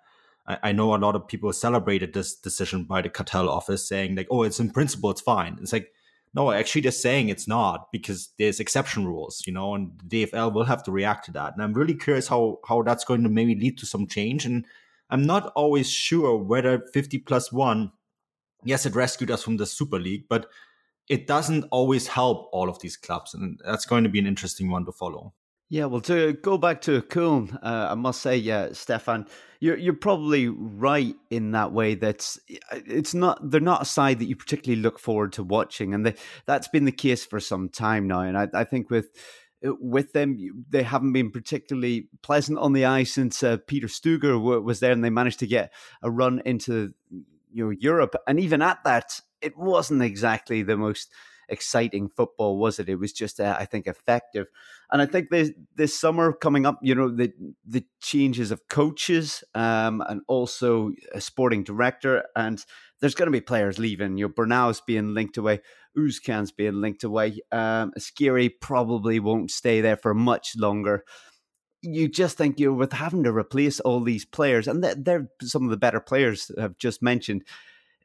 I, 0.47 0.59
I 0.63 0.73
know 0.73 0.95
a 0.95 0.97
lot 0.97 1.17
of 1.17 1.27
people 1.27 1.53
celebrated 1.53 2.15
this 2.15 2.35
decision 2.37 2.85
by 2.85 3.03
the 3.03 3.11
cartel 3.11 3.51
office 3.51 3.87
saying 3.87 4.15
like, 4.15 4.29
oh, 4.31 4.45
it's 4.45 4.61
in 4.61 4.71
principle, 4.71 5.11
it's 5.11 5.21
fine. 5.21 5.59
It's 5.61 5.73
like, 5.73 5.93
no, 6.33 6.51
actually, 6.51 6.83
they're 6.83 6.93
saying 6.93 7.29
it's 7.29 7.49
not 7.49 7.93
because 7.93 8.31
there's 8.39 8.61
exception 8.61 9.07
rules, 9.07 9.43
you 9.47 9.53
know, 9.53 9.75
and 9.75 9.91
the 10.03 10.25
DFL 10.27 10.55
will 10.55 10.65
have 10.65 10.83
to 10.85 10.93
react 10.93 11.27
to 11.27 11.33
that. 11.33 11.53
And 11.53 11.63
I'm 11.63 11.75
really 11.75 11.95
curious 11.95 12.29
how 12.29 12.61
how 12.67 12.81
that's 12.83 13.05
going 13.05 13.23
to 13.25 13.29
maybe 13.29 13.55
lead 13.55 13.77
to 13.79 13.87
some 13.87 14.07
change. 14.07 14.47
And 14.47 14.65
I'm 15.11 15.27
not 15.27 15.53
always 15.55 15.91
sure 15.91 16.39
whether 16.39 16.87
50 16.95 17.19
plus 17.19 17.53
one, 17.53 17.93
yes, 18.65 18.87
it 18.87 18.95
rescued 18.95 19.31
us 19.31 19.43
from 19.43 19.59
the 19.59 19.67
Super 19.67 19.99
League, 19.99 20.25
but 20.31 20.47
it 21.09 21.27
doesn't 21.27 21.65
always 21.71 22.07
help 22.07 22.49
all 22.53 22.71
of 22.71 22.79
these 22.79 22.97
clubs, 22.97 23.35
and 23.35 23.61
that's 23.65 23.85
going 23.85 24.05
to 24.05 24.11
be 24.11 24.21
an 24.21 24.27
interesting 24.27 24.71
one 24.71 24.87
to 24.87 24.93
follow. 24.93 25.35
Yeah, 25.73 25.87
well, 25.87 26.03
to 26.03 26.35
go 26.35 26.59
back 26.59 26.83
to 26.83 27.01
Köln, 27.01 27.55
uh, 27.63 27.89
I 27.91 27.95
must 27.95 28.21
say, 28.21 28.37
yeah, 28.37 28.75
Stefan, 28.75 29.27
you're 29.59 29.79
you're 29.79 29.95
probably 29.95 30.49
right 30.49 31.17
in 31.31 31.53
that 31.53 31.73
way. 31.73 31.95
That 31.95 32.37
it's 32.71 33.15
not 33.15 33.51
they're 33.51 33.59
not 33.59 33.81
a 33.81 33.87
side 33.87 34.19
that 34.19 34.27
you 34.27 34.37
particularly 34.37 34.83
look 34.83 34.99
forward 34.99 35.33
to 35.33 35.43
watching, 35.43 35.95
and 35.95 36.05
they, 36.05 36.15
that's 36.45 36.69
been 36.69 36.85
the 36.85 36.93
case 36.93 37.25
for 37.25 37.41
some 37.41 37.71
time 37.71 38.07
now. 38.07 38.21
And 38.21 38.37
I, 38.37 38.49
I 38.53 38.65
think 38.65 38.91
with 38.91 39.13
with 39.63 40.13
them, 40.13 40.37
they 40.69 40.83
haven't 40.83 41.15
been 41.15 41.31
particularly 41.31 42.11
pleasant 42.21 42.59
on 42.59 42.75
the 42.75 42.85
eye 42.85 43.05
since 43.05 43.43
uh, 43.43 43.57
Peter 43.67 43.87
Stöger 43.87 44.63
was 44.63 44.81
there, 44.81 44.93
and 44.93 45.03
they 45.03 45.09
managed 45.09 45.39
to 45.39 45.47
get 45.47 45.73
a 46.03 46.11
run 46.11 46.43
into 46.45 46.93
you 47.51 47.65
know 47.65 47.71
Europe, 47.71 48.15
and 48.27 48.39
even 48.39 48.61
at 48.61 48.85
that, 48.85 49.23
it 49.41 49.57
wasn't 49.57 50.03
exactly 50.03 50.63
the 50.63 50.77
most 50.77 51.09
exciting 51.49 52.09
football, 52.09 52.59
was 52.59 52.79
it? 52.79 52.89
It 52.89 52.97
was 52.97 53.13
just, 53.13 53.41
uh, 53.41 53.57
I 53.59 53.65
think, 53.65 53.87
effective. 53.87 54.47
And 54.91 55.01
I 55.01 55.07
think 55.07 55.31
this 55.31 55.51
this 55.75 55.99
summer 55.99 56.33
coming 56.33 56.67
up, 56.67 56.79
you 56.83 56.95
know, 56.95 57.09
the 57.09 57.33
the 57.67 57.85
changes 58.01 58.51
of 58.51 58.69
coaches 58.69 59.43
um, 59.55 60.03
and 60.09 60.23
also 60.29 60.93
a 61.13 61.21
sporting 61.21 61.65
director, 61.65 62.25
and 62.37 62.65
there's 63.01 63.15
going 63.15 63.27
to 63.27 63.33
be 63.33 63.41
players 63.41 63.79
leaving. 63.79 64.19
You 64.19 64.27
know, 64.27 64.33
Bornauw's 64.33 64.81
being 64.81 65.15
linked 65.15 65.37
away, 65.37 65.61
Özcan's 65.97 66.53
being 66.53 66.81
linked 66.81 67.05
away. 67.05 67.41
Um, 67.51 67.93
Skhiri 67.99 68.51
probably 68.61 69.21
won't 69.21 69.51
stay 69.51 69.81
there 69.81 69.97
for 69.97 70.15
much 70.15 70.57
longer 70.57 71.05
you 71.83 72.09
just 72.09 72.39
think 72.39 72.61
you 72.61 72.71
know, 72.71 72.75
with 72.75 72.93
having 72.93 73.25
to 73.25 73.33
replace 73.33 73.81
all 73.81 74.01
these 74.01 74.25
players, 74.25 74.69
and 74.69 74.83
they're 74.85 75.29
some 75.43 75.65
of 75.65 75.71
the 75.71 75.77
better 75.77 76.01
players 76.01 76.51
I've 76.59 76.79
just 76.79 77.03
mentioned. 77.03 77.45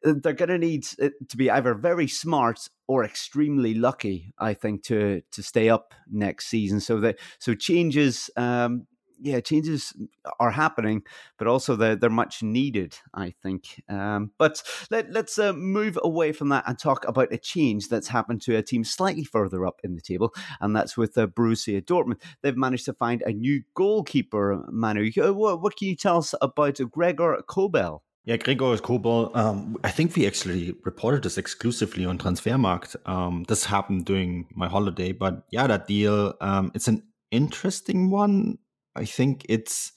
Uh, 0.06 0.14
they're 0.22 0.34
going 0.34 0.50
to 0.50 0.58
need 0.58 0.84
to 0.84 1.38
be 1.38 1.50
either 1.50 1.74
very 1.74 2.08
smart 2.08 2.70
or 2.88 3.04
extremely 3.04 3.74
lucky, 3.74 4.34
I 4.40 4.54
think, 4.54 4.84
to 4.84 5.22
to 5.32 5.44
stay 5.44 5.70
up 5.70 5.94
next 6.10 6.48
season. 6.48 6.80
So 6.80 7.00
that 7.02 7.20
so 7.40 7.54
changes, 7.54 8.30
um, 8.38 8.88
yeah, 9.20 9.40
changes 9.40 9.94
are 10.40 10.52
happening, 10.52 11.04
but 11.38 11.48
also 11.48 11.76
they're 11.76 11.96
they're 11.96 12.10
much 12.10 12.44
needed, 12.44 12.98
I 13.14 13.34
think. 13.44 13.82
Um, 13.90 14.32
but 14.38 14.62
let 14.92 15.12
let's 15.12 15.38
uh, 15.40 15.54
move 15.54 15.98
away 16.04 16.32
from 16.32 16.50
that 16.50 16.66
and 16.68 16.78
talk 16.78 17.08
about 17.08 17.34
a 17.34 17.38
change 17.38 17.90
that's 17.90 18.10
happened 18.10 18.42
to 18.44 18.56
a 18.56 18.64
team 18.64 18.84
slightly 18.84 19.24
further 19.24 19.66
up 19.66 19.82
in 19.84 19.96
the 19.96 20.02
table, 20.02 20.34
and 20.62 20.76
that's 20.76 20.96
with 20.96 21.18
uh, 21.18 21.28
Borussia 21.28 21.82
Dortmund. 21.82 22.22
They've 22.42 22.56
managed 22.56 22.86
to 22.86 22.94
find 22.94 23.22
a 23.24 23.32
new 23.32 23.64
goalkeeper, 23.74 24.64
Manu. 24.70 25.12
Uh, 25.22 25.34
what, 25.34 25.62
what 25.62 25.76
can 25.76 25.88
you 25.88 25.96
tell 25.96 26.20
us 26.20 26.36
about 26.42 26.80
Gregor 26.92 27.42
Kobel? 27.48 28.04
Yeah, 28.28 28.36
Gregor 28.36 28.76
Kobel. 28.80 29.32
Um, 29.38 29.78
I 29.86 29.90
think 29.90 30.14
we 30.14 30.28
actually 30.28 30.76
reported 30.84 31.24
this 31.24 31.38
exclusively 31.38 32.06
on 32.06 32.18
Transfermarkt. 32.18 32.98
Um, 33.06 33.46
this 33.48 33.64
happened 33.64 34.04
during 34.04 34.48
my 34.54 34.68
holiday, 34.68 35.14
but 35.14 35.44
yeah, 35.50 35.66
that 35.66 35.88
deal. 35.88 36.34
Um, 36.42 36.70
it's 36.76 36.90
an 36.90 37.04
interesting 37.32 38.10
one. 38.10 38.58
I 38.98 39.06
think 39.06 39.46
it's 39.48 39.94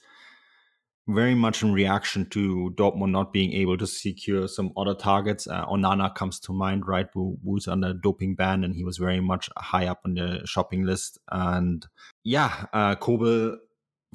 very 1.09 1.35
much 1.35 1.61
in 1.61 1.73
reaction 1.73 2.25
to 2.29 2.73
Dortmund 2.77 3.11
not 3.11 3.33
being 3.33 3.51
able 3.51 3.77
to 3.77 3.85
secure 3.85 4.47
some 4.47 4.71
other 4.77 4.93
targets. 4.93 5.45
Uh, 5.45 5.65
Onana 5.65 6.15
comes 6.15 6.39
to 6.39 6.53
mind, 6.53 6.87
right? 6.87 7.07
Who, 7.13 7.37
who's 7.43 7.67
under 7.67 7.93
doping 7.93 8.35
ban, 8.35 8.63
and 8.63 8.73
he 8.73 8.85
was 8.85 8.97
very 8.97 9.19
much 9.19 9.49
high 9.57 9.87
up 9.87 10.03
on 10.05 10.13
the 10.13 10.39
shopping 10.45 10.85
list. 10.85 11.19
And 11.33 11.85
yeah, 12.23 12.67
uh, 12.71 12.95
Kobel 12.95 13.57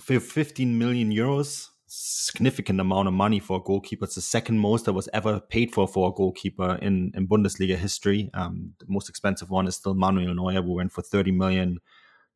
for 0.01 0.21
15 0.21 0.79
million 0.79 1.13
euros 1.13 1.69
significant 1.87 2.81
amount 2.81 3.09
of 3.09 3.15
money 3.15 3.39
for 3.39 3.59
a 3.59 3.63
goalkeeper. 3.63 4.05
It's 4.05 4.17
the 4.17 4.21
second 4.21 4.59
most 4.59 4.85
that 4.85 4.93
was 4.93 5.09
ever 5.13 5.41
paid 5.41 5.73
for 5.73 5.87
for 5.87 6.09
a 6.09 6.13
goalkeeper 6.13 6.79
in, 6.83 7.13
in 7.15 7.29
Bundesliga 7.29 7.77
history. 7.77 8.31
Um, 8.35 8.73
the 8.79 8.87
most 8.89 9.09
expensive 9.09 9.51
one 9.51 9.67
is 9.67 9.77
still 9.77 9.95
Manuel 9.95 10.35
Neuer, 10.35 10.63
who 10.63 10.75
went 10.75 10.93
for 10.93 11.03
30 11.03 11.33
million 11.33 11.79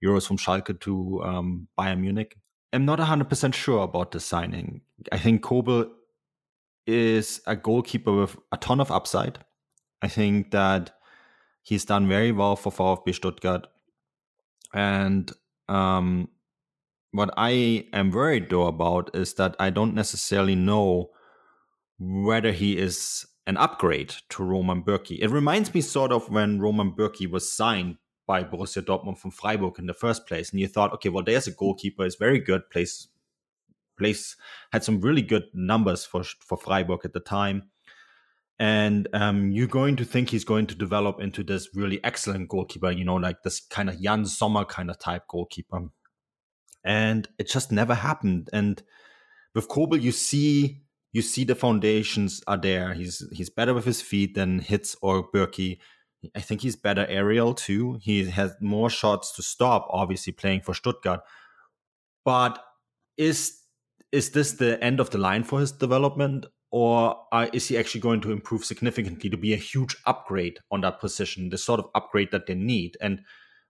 euros 0.05 0.27
from 0.27 0.37
Schalke 0.37 0.79
to 0.81 1.23
um, 1.25 1.69
Bayern 1.79 2.01
Munich. 2.01 2.37
I'm 2.73 2.85
not 2.85 3.01
100% 3.01 3.55
sure 3.55 3.83
about 3.83 4.13
the 4.13 4.21
signing. 4.21 4.83
I 5.11 5.19
think 5.19 5.43
Kobel 5.43 5.91
is 6.87 7.41
a 7.47 7.57
goalkeeper 7.57 8.13
with 8.13 8.37
a 8.53 8.57
ton 8.57 8.81
of 8.81 8.91
upside. 8.91 9.41
I 10.03 10.09
think 10.09 10.53
that 10.53 10.93
he's 11.63 11.85
done 11.85 12.09
very 12.09 12.33
well 12.33 12.57
for 12.57 12.73
VfB 12.73 13.15
Stuttgart. 13.15 13.67
And 14.73 15.31
um, 15.69 16.29
what 17.13 17.31
I 17.37 17.87
am 17.93 18.11
worried 18.11 18.51
though 18.51 18.67
about 18.67 19.11
is 19.15 19.35
that 19.35 19.57
I 19.59 19.71
don't 19.71 19.95
necessarily 19.95 20.55
know 20.55 21.11
whether 21.99 22.53
he 22.53 22.79
is 22.79 23.27
an 23.47 23.57
upgrade 23.57 24.15
to 24.31 24.45
Roman 24.45 24.83
Bürki. 24.83 25.19
It 25.21 25.29
reminds 25.29 25.75
me 25.75 25.81
sort 25.81 26.13
of 26.13 26.31
when 26.31 26.61
Roman 26.61 26.93
Bürki 26.93 27.31
was 27.31 27.53
signed 27.53 27.97
by 28.27 28.45
Borussia 28.45 28.81
Dortmund 28.81 29.19
from 29.19 29.33
Freiburg 29.33 29.79
in 29.79 29.87
the 29.87 29.95
first 29.95 30.27
place, 30.27 30.51
and 30.51 30.61
you 30.61 30.69
thought, 30.69 30.93
okay, 30.93 31.09
well, 31.09 31.25
there's 31.25 31.49
a 31.49 31.51
goalkeeper, 31.51 32.05
is 32.05 32.15
very 32.15 32.39
good, 32.39 32.63
plays 32.71 33.09
plays 33.99 34.37
had 34.73 34.83
some 34.83 35.01
really 35.01 35.23
good 35.23 35.45
numbers 35.53 36.05
for 36.05 36.23
for 36.23 36.57
Freiburg 36.57 37.01
at 37.05 37.13
the 37.13 37.21
time. 37.21 37.71
And 38.59 39.09
um, 39.15 39.51
you're 39.53 39.67
going 39.67 39.97
to 39.97 40.05
think 40.05 40.29
he's 40.29 40.45
going 40.45 40.67
to 40.67 40.75
develop 40.75 41.19
into 41.19 41.43
this 41.43 41.71
really 41.75 41.99
excellent 42.05 42.51
goalkeeper, 42.51 42.91
you 42.91 43.07
know, 43.07 43.17
like 43.17 43.43
this 43.43 43.59
kind 43.59 43.89
of 43.89 44.01
Jan 44.01 44.27
Sommer 44.27 44.67
kind 44.67 44.91
of 44.91 44.99
type 44.99 45.27
goalkeeper 45.29 45.89
and 46.85 47.29
it 47.39 47.49
just 47.49 47.73
never 47.73 47.95
happened. 47.95 48.49
And 48.53 48.83
with 49.55 49.69
Kobel, 49.69 50.01
you 50.01 50.13
see 50.13 50.83
you 51.13 51.23
see 51.23 51.45
the 51.45 51.55
foundations 51.55 52.43
are 52.47 52.57
there. 52.57 52.95
He's 52.95 53.27
he's 53.33 53.51
better 53.51 53.75
with 53.75 53.85
his 53.85 54.01
feet 54.01 54.35
than 54.35 54.61
Hitz 54.61 54.97
or 55.03 55.29
Bürki. 55.31 55.79
I 56.37 56.41
think 56.41 56.61
he's 56.61 56.77
better 56.77 57.07
aerial 57.09 57.55
too. 57.55 57.99
He 58.03 58.27
has 58.27 58.55
more 58.61 58.91
shots 58.91 59.33
to 59.33 59.43
stop, 59.43 59.87
obviously 59.91 60.33
playing 60.33 60.61
for 60.61 60.75
Stuttgart. 60.75 61.21
But 62.25 62.63
is 63.17 63.61
is 64.13 64.31
this 64.31 64.53
the 64.53 64.83
end 64.83 65.01
of 65.01 65.11
the 65.11 65.19
line 65.19 65.45
for 65.45 65.61
his 65.61 65.73
development, 65.73 66.47
or 66.71 67.17
is 67.53 67.69
he 67.69 67.79
actually 67.79 68.01
going 68.01 68.21
to 68.23 68.33
improve 68.33 68.65
significantly 68.65 69.31
to 69.31 69.37
be 69.37 69.53
a 69.53 69.57
huge 69.57 69.97
upgrade 70.07 70.59
on 70.71 70.81
that 70.83 71.01
position, 71.01 71.49
the 71.49 71.59
sort 71.59 71.81
of 71.81 71.91
upgrade 71.95 72.31
that 72.33 72.47
they 72.47 72.55
need? 72.55 72.97
And 73.01 73.23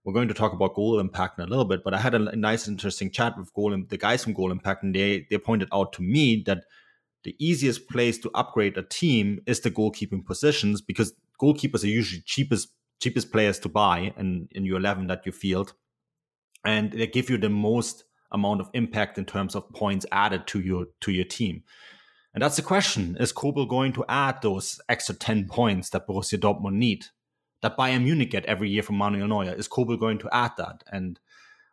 we're 0.05 0.15
going 0.15 0.29
to 0.29 0.35
talk 0.35 0.53
about 0.53 0.75
goal 0.75 0.99
impact 0.99 1.39
in 1.39 1.45
a 1.45 1.49
little 1.49 1.65
bit, 1.65 1.85
but 1.85 1.93
I 1.93 1.99
had 1.99 2.15
a, 2.15 2.35
nice, 2.37 2.67
interesting 2.67 3.11
chat 3.11 3.37
with 3.37 3.53
goal 3.53 3.77
the 3.89 3.99
guys 3.99 4.25
from 4.25 4.33
goal 4.33 4.51
impact, 4.51 4.83
and 4.83 4.95
they 4.95 5.27
they 5.31 5.39
pointed 5.39 5.69
out 5.73 5.93
to 5.95 6.03
me 6.03 6.43
that 6.47 6.65
the 7.25 7.37
easiest 7.39 7.89
place 7.89 8.19
to 8.19 8.31
upgrade 8.35 8.79
a 8.79 8.83
team 8.83 9.41
is 9.47 9.61
the 9.61 9.71
goalkeeping 9.71 10.25
positions 10.25 10.81
because 10.81 11.13
goalkeepers 11.41 11.85
are 11.85 11.89
usually 11.89 12.23
cheapest 12.25 12.69
cheapest 13.01 13.33
players 13.33 13.59
to 13.59 13.69
buy 13.69 14.13
in, 14.17 14.49
in 14.53 14.65
your 14.65 14.79
11 14.79 15.07
that 15.07 15.25
you 15.25 15.33
field. 15.33 15.73
And 16.65 16.93
they 16.93 17.07
give 17.07 17.31
you 17.31 17.39
the 17.39 17.49
most 17.49 18.05
amount 18.31 18.61
of 18.61 18.69
impact 18.75 19.19
in 19.19 19.25
terms 19.25 19.55
of 19.55 19.69
points 19.73 20.07
added 20.13 20.47
to 20.49 20.61
your 20.61 20.87
to 21.01 21.13
your 21.13 21.25
team. 21.25 21.63
And 22.33 22.43
that's 22.43 22.57
the 22.57 22.63
question. 22.63 23.17
Is 23.19 23.33
Kobel 23.33 23.67
going 23.67 23.93
to 23.95 24.05
add 24.09 24.41
those 24.43 24.81
extra 24.89 25.15
10 25.15 25.49
points 25.49 25.91
that 25.91 26.07
Borussia 26.07 26.39
Dortmund 26.39 26.75
need? 26.75 27.07
That 27.63 27.77
Bayern 27.77 28.05
Munich 28.05 28.31
get 28.31 28.47
every 28.47 28.71
year 28.71 28.83
from 28.83 28.97
Manuel 28.97 29.29
Neuer? 29.29 29.55
Is 29.55 29.69
Kobel 29.69 29.99
going 29.99 30.19
to 30.19 30.29
add 30.33 30.53
that? 30.57 30.83
And 30.91 31.19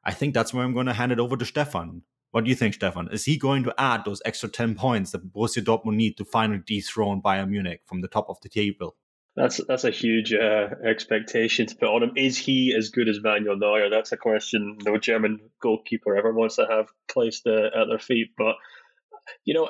I 0.04 0.14
think 0.14 0.34
that's 0.34 0.54
where 0.54 0.64
I'm 0.64 0.74
going 0.74 0.88
to 0.88 0.94
hand 0.94 1.12
it 1.12 1.20
over 1.20 1.38
to 1.38 1.46
Stefan. 1.46 2.04
What 2.32 2.44
do 2.44 2.50
you 2.50 2.56
think, 2.56 2.74
Stefan? 2.74 3.10
Is 3.12 3.26
he 3.26 3.38
going 3.38 3.64
to 3.64 3.74
add 3.78 4.04
those 4.06 4.22
extra 4.26 4.50
10 4.50 4.76
points 4.76 5.12
that 5.12 5.34
Borussia 5.34 5.64
Dortmund 5.64 5.96
need 5.96 6.18
to 6.18 6.26
finally 6.26 6.62
dethrone 6.66 7.22
Bayern 7.22 7.50
Munich 7.50 7.82
from 7.86 8.02
the 8.02 8.08
top 8.08 8.30
of 8.30 8.38
the 8.42 8.50
table? 8.50 8.96
That's 9.38 9.62
that's 9.68 9.84
a 9.84 9.92
huge 9.92 10.34
uh, 10.34 10.70
expectation 10.84 11.68
to 11.68 11.76
put 11.76 11.90
on 11.90 12.02
him. 12.02 12.12
Is 12.16 12.40
he 12.40 12.74
as 12.76 12.90
good 12.90 13.08
as 13.08 13.22
Manuel 13.22 13.56
Neuer? 13.56 13.88
That's 13.90 14.12
a 14.12 14.18
question 14.18 14.80
no 14.84 14.98
German 14.98 15.40
goalkeeper 15.62 16.18
ever 16.18 16.34
wants 16.34 16.56
to 16.56 16.66
have 16.68 16.88
placed 17.08 17.46
uh, 17.46 17.68
at 17.68 17.88
their 17.88 18.00
feet. 18.00 18.30
But 18.36 18.56
you 19.46 19.54
know, 19.54 19.70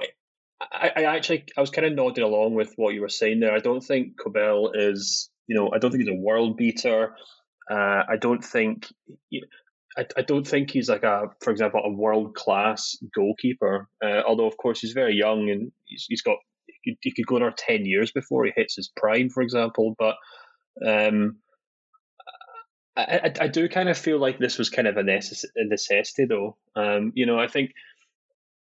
I, 0.62 0.92
I 0.96 1.04
actually 1.04 1.46
I 1.58 1.62
was 1.62 1.70
kind 1.70 1.86
of 1.86 1.94
nodding 1.94 2.24
along 2.24 2.54
with 2.54 2.74
what 2.78 2.94
you 2.94 3.02
were 3.02 3.10
saying 3.10 3.42
there. 3.42 3.54
I 3.54 3.60
don't 3.60 3.84
think 3.84 4.18
Kobel 4.18 4.72
is 4.74 5.30
you 5.48 5.56
know 5.56 5.72
I 5.74 5.80
don't 5.80 5.92
think 5.92 6.04
he's 6.04 6.14
a 6.14 6.22
world 6.22 6.58
beater. 6.58 7.16
Uh, 7.70 8.04
I 8.08 8.18
don't 8.20 8.44
think 8.44 8.88
I, 9.98 10.06
I 10.16 10.22
don't 10.22 10.48
think 10.48 10.72
he's 10.72 10.90
like 10.90 11.04
a, 11.04 11.32
for 11.42 11.52
example, 11.52 11.82
a 11.84 11.90
world 11.90 12.36
class 12.36 12.96
goalkeeper. 13.16 13.90
Uh, 14.04 14.22
although 14.28 14.48
of 14.48 14.58
course 14.58 14.80
he's 14.80 14.94
very 14.94 15.16
young 15.16 15.50
and 15.50 15.72
he's, 15.86 16.06
he's 16.08 16.22
got 16.22 16.38
he 16.84 17.12
could, 17.12 17.26
go 17.26 17.38
another 17.38 17.56
ten 17.58 17.86
years 17.86 18.12
before 18.12 18.46
he 18.46 18.52
hits 18.56 18.76
his 18.76 18.90
prime, 18.96 19.30
for 19.30 19.42
example. 19.42 19.96
But 19.98 20.16
um, 20.86 21.38
I, 22.96 23.02
I, 23.02 23.34
I, 23.42 23.48
do 23.48 23.68
kind 23.68 23.90
of 23.90 23.98
feel 23.98 24.20
like 24.20 24.40
this 24.40 24.58
was 24.58 24.70
kind 24.70 24.88
of 24.88 24.96
a 24.96 25.04
necessity, 25.04 26.26
though. 26.26 26.56
Um, 26.78 27.12
you 27.14 27.26
know, 27.26 27.38
I 27.38 27.48
think 27.48 27.72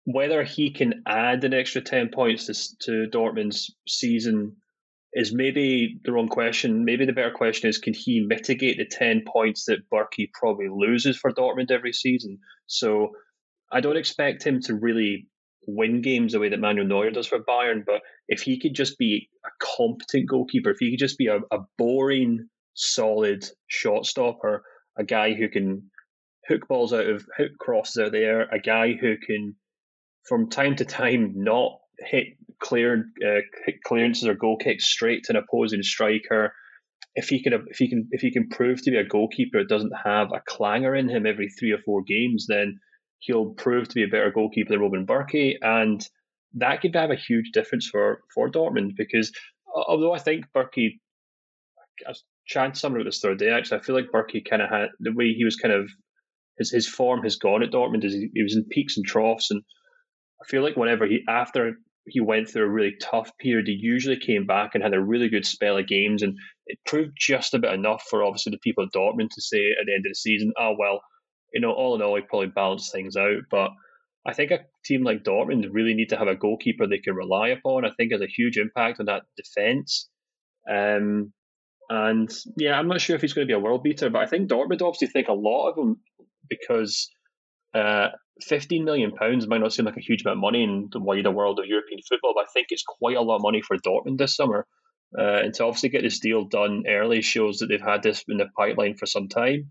whether 0.04 0.44
he 0.44 0.70
can 0.70 1.02
add 1.06 1.42
an 1.42 1.54
extra 1.54 1.80
ten 1.80 2.10
points 2.10 2.46
to, 2.46 3.06
to 3.06 3.10
Dortmund's 3.10 3.74
season 3.88 4.56
is 5.14 5.32
maybe 5.32 6.00
the 6.04 6.12
wrong 6.12 6.28
question. 6.28 6.84
Maybe 6.84 7.06
the 7.06 7.12
better 7.12 7.30
question 7.30 7.68
is 7.68 7.78
can 7.78 7.94
he 7.94 8.20
mitigate 8.20 8.78
the 8.78 8.84
10 8.84 9.22
points 9.26 9.64
that 9.66 9.88
Bürki 9.88 10.30
probably 10.32 10.68
loses 10.68 11.16
for 11.16 11.32
Dortmund 11.32 11.70
every 11.70 11.92
season? 11.92 12.38
So 12.66 13.12
I 13.72 13.80
don't 13.80 13.96
expect 13.96 14.42
him 14.42 14.60
to 14.62 14.74
really 14.74 15.28
win 15.66 16.02
games 16.02 16.32
the 16.32 16.40
way 16.40 16.48
that 16.48 16.60
Manuel 16.60 16.86
Neuer 16.86 17.10
does 17.10 17.26
for 17.26 17.38
Bayern, 17.38 17.84
but 17.86 18.02
if 18.28 18.42
he 18.42 18.60
could 18.60 18.74
just 18.74 18.98
be 18.98 19.28
a 19.44 19.48
competent 19.60 20.28
goalkeeper, 20.28 20.70
if 20.70 20.78
he 20.78 20.90
could 20.90 20.98
just 20.98 21.16
be 21.16 21.28
a, 21.28 21.38
a 21.50 21.60
boring, 21.78 22.48
solid 22.74 23.48
shot 23.68 24.04
stopper, 24.04 24.64
a 24.98 25.04
guy 25.04 25.32
who 25.32 25.48
can 25.48 25.90
hook 26.48 26.68
balls 26.68 26.92
out 26.92 27.06
of 27.06 27.24
hook 27.36 27.52
crosses 27.58 27.96
out 27.98 28.12
there, 28.12 28.42
a 28.42 28.58
guy 28.58 28.92
who 28.92 29.16
can 29.16 29.54
from 30.28 30.50
time 30.50 30.76
to 30.76 30.84
time 30.84 31.32
not 31.36 31.78
hit 32.04 32.28
clear 32.60 33.06
uh, 33.26 33.40
clearances 33.84 34.26
or 34.26 34.34
goal 34.34 34.56
kicks 34.56 34.86
straight 34.86 35.24
to 35.24 35.32
an 35.32 35.42
opposing 35.42 35.82
striker. 35.82 36.52
If 37.14 37.28
he 37.28 37.42
can 37.42 37.52
if 37.68 37.78
he 37.78 37.88
can 37.88 38.08
if 38.10 38.20
he 38.20 38.32
can 38.32 38.48
prove 38.48 38.82
to 38.82 38.90
be 38.90 38.96
a 38.96 39.04
goalkeeper 39.04 39.60
that 39.60 39.68
doesn't 39.68 39.92
have 40.04 40.32
a 40.32 40.42
clanger 40.46 40.94
in 40.94 41.08
him 41.08 41.26
every 41.26 41.48
three 41.48 41.72
or 41.72 41.78
four 41.78 42.02
games, 42.02 42.46
then 42.48 42.80
he'll 43.20 43.54
prove 43.54 43.88
to 43.88 43.94
be 43.94 44.04
a 44.04 44.08
better 44.08 44.30
goalkeeper 44.30 44.70
than 44.70 44.80
Robin 44.80 45.06
Bürki, 45.06 45.54
and 45.62 46.06
that 46.54 46.80
could 46.80 46.94
have 46.94 47.10
a 47.10 47.16
huge 47.16 47.50
difference 47.52 47.88
for 47.88 48.20
for 48.34 48.50
Dortmund 48.50 48.96
because 48.96 49.32
although 49.74 50.12
I 50.12 50.18
think 50.18 50.46
Bürki, 50.54 51.00
I 52.06 52.10
was 52.10 52.24
chatting 52.46 52.72
to 52.72 52.86
about 52.86 53.04
this 53.04 53.20
third 53.20 53.38
day 53.38 53.50
actually, 53.50 53.78
I 53.78 53.82
feel 53.82 53.94
like 53.94 54.10
Bürki 54.12 54.48
kind 54.48 54.62
of 54.62 54.70
had 54.70 54.88
the 55.00 55.12
way 55.12 55.32
he 55.32 55.44
was 55.44 55.56
kind 55.56 55.74
of 55.74 55.88
his 56.58 56.70
his 56.70 56.88
form 56.88 57.22
has 57.22 57.36
gone 57.36 57.62
at 57.62 57.70
Dortmund 57.70 58.04
is 58.04 58.12
he, 58.12 58.30
he 58.34 58.42
was 58.42 58.56
in 58.56 58.64
peaks 58.64 58.96
and 58.96 59.06
troughs, 59.06 59.50
and 59.50 59.62
I 60.42 60.46
feel 60.46 60.62
like 60.62 60.76
whenever 60.76 61.06
he 61.06 61.22
after 61.28 61.76
he 62.06 62.20
went 62.20 62.48
through 62.48 62.64
a 62.64 62.70
really 62.70 62.94
tough 63.00 63.30
period, 63.38 63.66
he 63.66 63.78
usually 63.80 64.18
came 64.18 64.46
back 64.46 64.74
and 64.74 64.82
had 64.82 64.94
a 64.94 65.02
really 65.02 65.28
good 65.28 65.46
spell 65.46 65.78
of 65.78 65.86
games, 65.86 66.22
and 66.22 66.36
it 66.66 66.78
proved 66.86 67.12
just 67.18 67.54
about 67.54 67.74
enough 67.74 68.04
for 68.08 68.22
obviously 68.22 68.50
the 68.50 68.58
people 68.58 68.84
at 68.84 68.92
Dortmund 68.92 69.30
to 69.30 69.40
say 69.40 69.70
at 69.70 69.86
the 69.86 69.94
end 69.94 70.06
of 70.06 70.10
the 70.10 70.14
season, 70.14 70.52
oh 70.58 70.74
well 70.78 71.00
you 71.54 71.60
know, 71.60 71.72
all 71.72 71.94
in 71.94 72.02
all, 72.02 72.16
he 72.16 72.22
probably 72.22 72.48
balanced 72.48 72.92
things 72.92 73.16
out. 73.16 73.42
But 73.50 73.70
I 74.26 74.34
think 74.34 74.50
a 74.50 74.64
team 74.84 75.04
like 75.04 75.22
Dortmund 75.22 75.64
really 75.70 75.94
need 75.94 76.08
to 76.10 76.16
have 76.16 76.28
a 76.28 76.34
goalkeeper 76.34 76.86
they 76.86 76.98
can 76.98 77.14
rely 77.14 77.48
upon. 77.48 77.84
I 77.84 77.90
think 77.96 78.12
has 78.12 78.20
a 78.20 78.26
huge 78.26 78.58
impact 78.58 79.00
on 79.00 79.06
that 79.06 79.22
defense. 79.36 80.08
Um, 80.68 81.32
and 81.88 82.30
yeah, 82.56 82.78
I'm 82.78 82.88
not 82.88 83.00
sure 83.00 83.14
if 83.14 83.22
he's 83.22 83.34
going 83.34 83.46
to 83.46 83.52
be 83.52 83.56
a 83.56 83.62
world 83.62 83.84
beater, 83.84 84.10
but 84.10 84.22
I 84.22 84.26
think 84.26 84.50
Dortmund 84.50 84.82
obviously 84.82 85.08
think 85.08 85.28
a 85.28 85.32
lot 85.32 85.70
of 85.70 85.78
him 85.78 85.96
because 86.48 87.08
uh, 87.74 88.08
15 88.42 88.84
million 88.84 89.12
pounds 89.12 89.46
might 89.46 89.60
not 89.60 89.72
seem 89.72 89.84
like 89.84 89.96
a 89.96 90.00
huge 90.00 90.22
amount 90.22 90.38
of 90.38 90.42
money 90.42 90.62
in 90.62 90.88
the 90.92 91.00
wider 91.00 91.30
world 91.30 91.58
of 91.58 91.66
European 91.66 92.00
football, 92.08 92.32
but 92.34 92.44
I 92.44 92.52
think 92.52 92.68
it's 92.70 92.82
quite 92.82 93.16
a 93.16 93.22
lot 93.22 93.36
of 93.36 93.42
money 93.42 93.62
for 93.62 93.76
Dortmund 93.76 94.18
this 94.18 94.36
summer. 94.36 94.66
Uh, 95.16 95.42
and 95.44 95.54
to 95.54 95.64
obviously 95.64 95.90
get 95.90 96.02
this 96.02 96.18
deal 96.18 96.44
done 96.44 96.84
early 96.88 97.22
shows 97.22 97.58
that 97.58 97.66
they've 97.66 97.80
had 97.80 98.02
this 98.02 98.24
in 98.28 98.38
the 98.38 98.48
pipeline 98.56 98.96
for 98.96 99.06
some 99.06 99.28
time. 99.28 99.70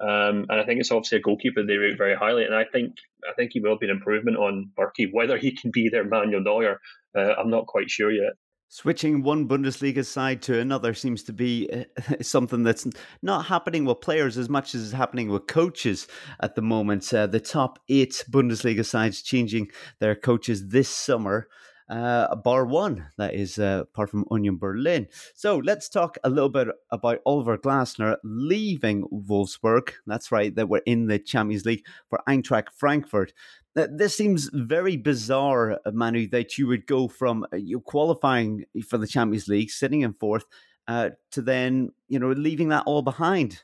Um, 0.00 0.46
and 0.48 0.60
I 0.60 0.64
think 0.64 0.78
it's 0.80 0.92
obviously 0.92 1.18
a 1.18 1.22
goalkeeper 1.22 1.64
they 1.64 1.76
rate 1.76 1.98
very 1.98 2.14
highly. 2.14 2.44
And 2.44 2.54
I 2.54 2.64
think 2.64 2.92
I 3.28 3.34
think 3.34 3.52
he 3.52 3.60
will 3.60 3.78
be 3.78 3.86
an 3.86 3.96
improvement 3.96 4.36
on 4.36 4.70
Bürki. 4.78 5.08
Whether 5.10 5.38
he 5.38 5.56
can 5.56 5.70
be 5.72 5.88
their 5.88 6.04
Manuel 6.04 6.42
Neuer, 6.42 6.80
uh, 7.16 7.34
I'm 7.38 7.50
not 7.50 7.66
quite 7.66 7.90
sure 7.90 8.12
yet. 8.12 8.34
Switching 8.68 9.22
one 9.22 9.46
Bundesliga 9.46 10.04
side 10.04 10.42
to 10.42 10.58
another 10.58 10.92
seems 10.92 11.22
to 11.24 11.32
be 11.32 11.70
uh, 11.72 11.84
something 12.20 12.62
that's 12.62 12.86
not 13.22 13.46
happening 13.46 13.84
with 13.84 14.00
players 14.00 14.36
as 14.36 14.48
much 14.48 14.74
as 14.74 14.80
is 14.82 14.92
happening 14.92 15.30
with 15.30 15.46
coaches 15.46 16.08
at 16.40 16.56
the 16.56 16.62
moment. 16.62 17.12
Uh, 17.12 17.26
the 17.26 17.40
top 17.40 17.78
eight 17.88 18.24
Bundesliga 18.30 18.84
sides 18.84 19.22
changing 19.22 19.68
their 20.00 20.16
coaches 20.16 20.68
this 20.68 20.88
summer 20.88 21.48
uh, 21.88 22.34
bar 22.36 22.66
one, 22.66 23.06
that 23.16 23.34
is, 23.34 23.58
uh, 23.58 23.82
apart 23.82 24.10
from 24.10 24.24
Union 24.30 24.56
Berlin. 24.58 25.06
So 25.34 25.58
let's 25.58 25.88
talk 25.88 26.18
a 26.24 26.30
little 26.30 26.48
bit 26.48 26.68
about 26.90 27.20
Oliver 27.24 27.56
Glasner 27.56 28.16
leaving 28.24 29.04
Wolfsburg. 29.12 29.92
That's 30.06 30.32
right, 30.32 30.54
that 30.56 30.68
we're 30.68 30.82
in 30.86 31.06
the 31.06 31.18
Champions 31.18 31.64
League 31.64 31.84
for 32.08 32.20
Eintracht 32.28 32.70
Frankfurt. 32.74 33.32
Uh, 33.76 33.86
this 33.90 34.16
seems 34.16 34.48
very 34.52 34.96
bizarre, 34.96 35.78
uh, 35.84 35.90
Manu, 35.92 36.26
that 36.28 36.56
you 36.56 36.66
would 36.66 36.86
go 36.86 37.08
from 37.08 37.46
uh, 37.52 37.56
you 37.56 37.80
qualifying 37.80 38.64
for 38.88 38.96
the 38.96 39.06
Champions 39.06 39.48
League, 39.48 39.70
sitting 39.70 40.00
in 40.00 40.14
fourth, 40.14 40.44
uh, 40.88 41.10
to 41.32 41.42
then 41.42 41.92
you 42.08 42.18
know 42.18 42.32
leaving 42.32 42.70
that 42.70 42.84
all 42.86 43.02
behind. 43.02 43.62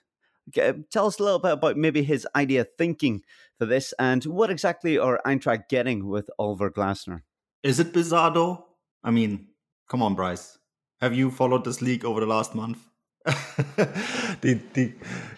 Tell 0.90 1.06
us 1.06 1.20
a 1.20 1.22
little 1.22 1.38
bit 1.38 1.52
about 1.52 1.76
maybe 1.76 2.02
his 2.02 2.26
idea 2.34 2.66
thinking 2.76 3.22
for 3.58 3.64
this, 3.64 3.94
and 3.98 4.22
what 4.24 4.50
exactly 4.50 4.98
are 4.98 5.20
Eintracht 5.24 5.68
getting 5.68 6.08
with 6.08 6.28
Oliver 6.38 6.70
Glasner? 6.70 7.22
Is 7.62 7.80
it 7.80 7.92
bizarre 7.92 8.32
though? 8.32 8.66
I 9.02 9.10
mean, 9.10 9.48
come 9.88 10.02
on, 10.02 10.14
Bryce. 10.14 10.58
Have 11.00 11.14
you 11.14 11.30
followed 11.30 11.64
this 11.64 11.80
league 11.80 12.04
over 12.04 12.20
the 12.20 12.26
last 12.26 12.54
month? 12.54 12.78
the, 13.24 14.60
the 14.74 14.92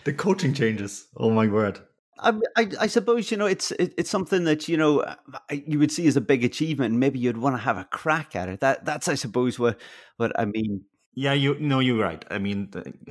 the 0.05 0.13
coaching 0.13 0.55
changes. 0.55 1.07
Oh 1.17 1.31
my 1.31 1.47
word. 1.47 1.81
I, 2.19 2.69
I, 2.81 2.87
suppose 2.87 3.31
you 3.31 3.37
know 3.37 3.47
it's 3.47 3.73
it, 3.73 3.93
it's 3.99 4.11
something 4.11 4.45
that 4.45 4.69
you 4.69 4.77
know 4.77 5.05
you 5.51 5.79
would 5.79 5.91
see 5.91 6.07
as 6.07 6.17
a 6.17 6.21
big 6.21 6.45
achievement, 6.45 6.93
and 6.93 7.01
maybe 7.01 7.19
you'd 7.19 7.39
want 7.39 7.57
to 7.57 7.63
have 7.63 7.77
a 7.77 7.85
crack 7.85 8.37
at 8.37 8.49
it. 8.49 8.61
That 8.61 8.85
that's 8.85 9.09
I 9.09 9.15
suppose 9.15 9.59
what 9.59 9.81
what 10.17 10.39
I 10.39 10.45
mean. 10.45 10.85
Yeah, 11.15 11.33
you 11.33 11.57
no, 11.59 11.81
you're 11.81 12.03
right. 12.03 12.25
I 12.31 12.39
mean, 12.39 12.71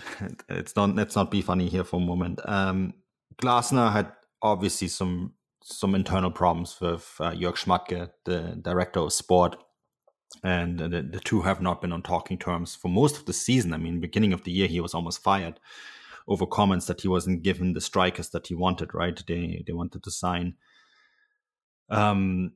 it's 0.50 0.76
not 0.76 0.96
let's 0.96 1.16
not 1.16 1.32
be 1.32 1.42
funny 1.42 1.68
here 1.68 1.84
for 1.84 1.98
a 1.98 2.06
moment. 2.06 2.40
Um, 2.46 2.94
Glasner 3.42 3.92
had 3.92 4.12
obviously 4.42 4.88
some 4.88 5.34
some 5.64 5.96
internal 5.96 6.32
problems 6.32 6.80
with 6.80 7.16
uh, 7.20 7.32
Jörg 7.32 7.56
Schmadtke, 7.56 8.10
the 8.26 8.58
director 8.62 9.00
of 9.00 9.14
sport. 9.14 9.58
And 10.44 10.80
the, 10.80 11.04
the 11.04 11.20
two 11.20 11.44
have 11.44 11.62
not 11.62 11.80
been 11.80 11.94
on 11.94 12.02
talking 12.02 12.40
terms 12.40 12.76
for 12.76 12.88
most 12.88 13.18
of 13.18 13.26
the 13.26 13.34
season. 13.34 13.72
I 13.72 13.78
mean, 13.78 14.00
beginning 14.00 14.34
of 14.34 14.44
the 14.44 14.52
year, 14.52 14.68
he 14.68 14.82
was 14.82 14.96
almost 14.96 15.22
fired 15.22 15.60
over 16.28 16.46
comments 16.46 16.86
that 16.88 17.02
he 17.02 17.08
wasn't 17.08 17.44
given 17.44 17.74
the 17.74 17.82
strikers 17.82 18.30
that 18.30 18.48
he 18.48 18.56
wanted, 18.56 18.94
right? 18.94 19.22
They, 19.28 19.64
they 19.66 19.74
wanted 19.74 20.04
to 20.04 20.12
sign 20.12 20.56
um, 21.90 22.54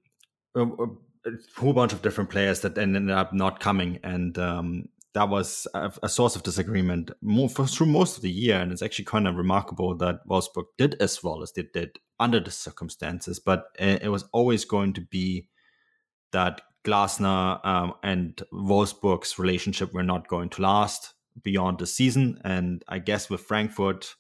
a, 0.56 0.64
a, 0.64 0.88
whole 1.58 1.74
bunch 1.74 1.94
of 1.94 2.02
different 2.02 2.30
players 2.30 2.62
that 2.62 2.78
ended 2.78 3.10
up 3.10 3.34
not 3.34 3.60
coming. 3.60 4.00
And 4.04 4.38
um, 4.38 4.86
that 5.14 5.30
was 5.30 5.68
a, 5.74 5.92
a, 6.04 6.10
source 6.10 6.36
of 6.36 6.44
disagreement 6.44 7.12
more, 7.22 7.50
for, 7.50 7.68
through 7.68 7.88
most 7.88 8.18
of 8.18 8.24
the 8.24 8.32
year. 8.32 8.60
And 8.60 8.72
it's 8.72 8.82
actually 8.82 9.06
kind 9.06 9.28
of 9.28 9.36
remarkable 9.36 9.96
that 9.98 10.28
Wolfsburg 10.28 10.66
did 10.78 10.96
as 11.02 11.22
well 11.24 11.44
as 11.44 11.52
they 11.52 11.64
did 11.74 12.00
under 12.20 12.40
the 12.40 12.52
circumstances. 12.52 13.40
But 13.40 13.66
it, 13.78 14.04
it 14.04 14.10
was 14.10 14.26
always 14.32 14.66
going 14.66 14.94
to 14.94 15.02
be 15.02 15.50
that 16.32 16.62
Glasner 16.86 17.66
um, 17.66 17.94
and 18.04 18.42
Wolfsburg's 18.54 19.38
relationship 19.38 19.94
were 19.94 20.04
not 20.04 20.28
going 20.28 20.50
to 20.50 20.62
last 20.62 21.14
beyond 21.44 21.80
the 21.80 21.88
season. 21.88 22.40
And 22.44 22.84
I 22.88 23.00
guess 23.00 23.30
with 23.30 23.42
Frankfurt, 23.42 24.16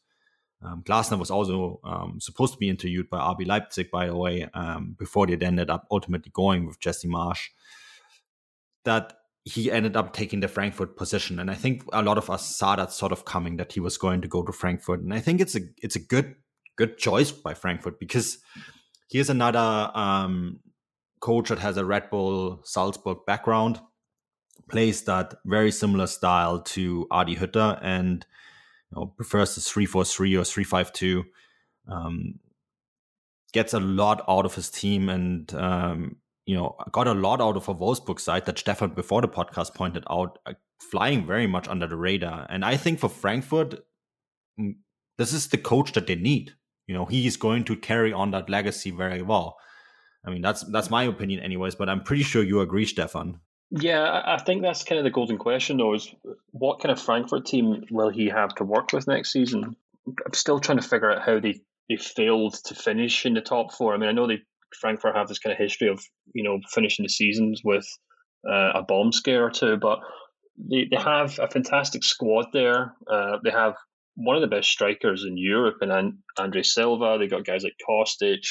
um, 0.61 0.83
Glasner 0.83 1.19
was 1.19 1.29
also 1.29 1.79
um, 1.83 2.19
supposed 2.19 2.53
to 2.53 2.59
be 2.59 2.69
interviewed 2.69 3.09
by 3.09 3.19
RB 3.19 3.45
Leipzig, 3.45 3.91
by 3.91 4.07
the 4.07 4.15
way, 4.15 4.47
um, 4.53 4.95
before 4.97 5.27
they 5.27 5.33
ended 5.33 5.69
up 5.69 5.87
ultimately 5.91 6.31
going 6.33 6.65
with 6.65 6.79
Jesse 6.79 7.07
Marsch. 7.07 7.49
That 8.85 9.13
he 9.43 9.71
ended 9.71 9.95
up 9.95 10.13
taking 10.13 10.39
the 10.39 10.47
Frankfurt 10.47 10.97
position, 10.97 11.39
and 11.39 11.51
I 11.51 11.55
think 11.55 11.83
a 11.93 12.01
lot 12.01 12.17
of 12.17 12.29
us 12.29 12.55
saw 12.55 12.75
that 12.75 12.91
sort 12.91 13.11
of 13.11 13.25
coming 13.25 13.57
that 13.57 13.73
he 13.73 13.79
was 13.79 13.97
going 13.97 14.21
to 14.21 14.27
go 14.27 14.43
to 14.43 14.51
Frankfurt, 14.51 15.01
and 15.01 15.13
I 15.13 15.19
think 15.19 15.41
it's 15.41 15.55
a 15.55 15.61
it's 15.81 15.95
a 15.95 15.99
good 15.99 16.35
good 16.77 16.97
choice 16.97 17.31
by 17.31 17.53
Frankfurt 17.53 17.99
because 17.99 18.37
here's 19.09 19.29
another 19.29 19.91
um, 19.93 20.59
coach 21.19 21.49
that 21.49 21.59
has 21.59 21.77
a 21.77 21.85
Red 21.85 22.09
Bull 22.09 22.61
Salzburg 22.63 23.19
background, 23.25 23.79
plays 24.67 25.03
that 25.03 25.35
very 25.45 25.71
similar 25.71 26.07
style 26.07 26.61
to 26.61 27.07
Adi 27.11 27.35
Hütter, 27.35 27.79
and 27.81 28.25
you 28.91 28.95
know, 28.99 29.07
prefers 29.07 29.55
the 29.55 29.61
three 29.61 29.85
four 29.85 30.05
three 30.05 30.35
or 30.35 30.43
three 30.43 30.63
five 30.63 30.91
two. 30.93 31.25
Um, 31.87 32.39
gets 33.53 33.73
a 33.73 33.79
lot 33.79 34.23
out 34.27 34.45
of 34.45 34.55
his 34.55 34.69
team 34.69 35.09
and 35.09 35.53
um, 35.55 36.17
you 36.47 36.55
know, 36.55 36.75
got 36.91 37.07
a 37.07 37.13
lot 37.13 37.41
out 37.41 37.57
of 37.57 37.67
a 37.67 37.75
Wolfsburg 37.75 38.19
side 38.19 38.45
that 38.45 38.57
Stefan 38.57 38.91
before 38.91 39.21
the 39.21 39.27
podcast 39.27 39.75
pointed 39.75 40.05
out, 40.09 40.39
uh, 40.45 40.53
flying 40.79 41.27
very 41.27 41.45
much 41.45 41.67
under 41.67 41.87
the 41.87 41.97
radar. 41.97 42.47
And 42.49 42.63
I 42.63 42.77
think 42.77 42.99
for 42.99 43.09
Frankfurt, 43.09 43.75
mm, 44.59 44.75
this 45.17 45.33
is 45.33 45.47
the 45.47 45.57
coach 45.57 45.91
that 45.93 46.07
they 46.07 46.15
need. 46.15 46.53
You 46.87 46.93
know, 46.95 47.05
he 47.05 47.27
is 47.27 47.35
going 47.35 47.65
to 47.65 47.75
carry 47.75 48.13
on 48.13 48.31
that 48.31 48.49
legacy 48.49 48.91
very 48.91 49.21
well. 49.21 49.57
I 50.25 50.29
mean, 50.29 50.41
that's 50.41 50.63
that's 50.71 50.89
my 50.89 51.03
opinion, 51.03 51.41
anyways. 51.41 51.75
But 51.75 51.89
I'm 51.89 52.03
pretty 52.03 52.23
sure 52.23 52.43
you 52.43 52.61
agree, 52.61 52.85
Stefan. 52.85 53.41
Yeah, 53.69 54.21
I 54.25 54.37
think 54.37 54.61
that's 54.61 54.83
kind 54.83 54.97
of 54.97 55.03
the 55.03 55.11
golden 55.11 55.37
question, 55.37 55.77
though. 55.77 55.93
Is 55.93 56.13
what 56.51 56.79
kind 56.79 56.91
of 56.91 57.01
Frankfurt 57.01 57.45
team 57.45 57.83
will 57.91 58.09
he 58.09 58.27
have 58.29 58.55
to 58.55 58.63
work 58.63 58.93
with 58.93 59.07
next 59.07 59.33
season? 59.33 59.75
I'm 60.07 60.33
still 60.33 60.59
trying 60.59 60.79
to 60.79 60.87
figure 60.87 61.11
out 61.11 61.25
how 61.25 61.39
they 61.39 61.59
they 61.89 61.97
failed 61.97 62.55
to 62.65 62.75
finish 62.75 63.25
in 63.25 63.33
the 63.33 63.41
top 63.41 63.73
four. 63.73 63.93
I 63.93 63.97
mean, 63.97 64.09
I 64.09 64.13
know 64.13 64.27
they 64.27 64.41
Frankfurt 64.79 65.15
have 65.15 65.27
this 65.27 65.39
kind 65.39 65.51
of 65.51 65.57
history 65.57 65.89
of 65.89 66.01
you 66.33 66.43
know 66.43 66.59
finishing 66.69 67.03
the 67.03 67.09
seasons 67.09 67.61
with 67.63 67.85
uh, 68.49 68.71
a 68.75 68.83
bomb 68.83 69.11
scare 69.11 69.45
or 69.45 69.49
two, 69.49 69.75
but 69.75 69.99
they, 70.57 70.87
they 70.89 70.97
have 70.97 71.37
a 71.39 71.49
fantastic 71.49 72.05
squad 72.05 72.47
there. 72.53 72.93
Uh, 73.11 73.37
they 73.43 73.51
have 73.51 73.75
one 74.15 74.37
of 74.37 74.41
the 74.41 74.47
best 74.55 74.69
strikers 74.69 75.25
in 75.25 75.37
Europe, 75.37 75.77
and 75.81 76.13
Andre 76.37 76.63
Silva. 76.63 77.17
They 77.19 77.27
got 77.27 77.45
guys 77.45 77.63
like 77.63 77.75
Kostic. 77.87 78.45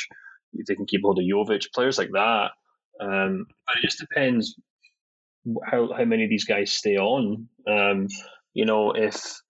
They 0.52 0.74
can 0.74 0.86
keep 0.86 1.00
hold 1.02 1.18
of 1.18 1.24
Jovic, 1.24 1.72
players 1.74 1.96
like 1.96 2.10
that. 2.12 2.50
Um, 3.00 3.46
but 3.66 3.76
it 3.76 3.82
just 3.82 3.98
depends 3.98 4.54
how 5.64 5.92
how 5.92 6.04
many 6.04 6.24
of 6.24 6.30
these 6.30 6.44
guys 6.44 6.72
stay 6.72 6.96
on. 6.96 7.48
Um, 7.68 8.08
you 8.54 8.64
know, 8.64 8.92
if 8.92 9.40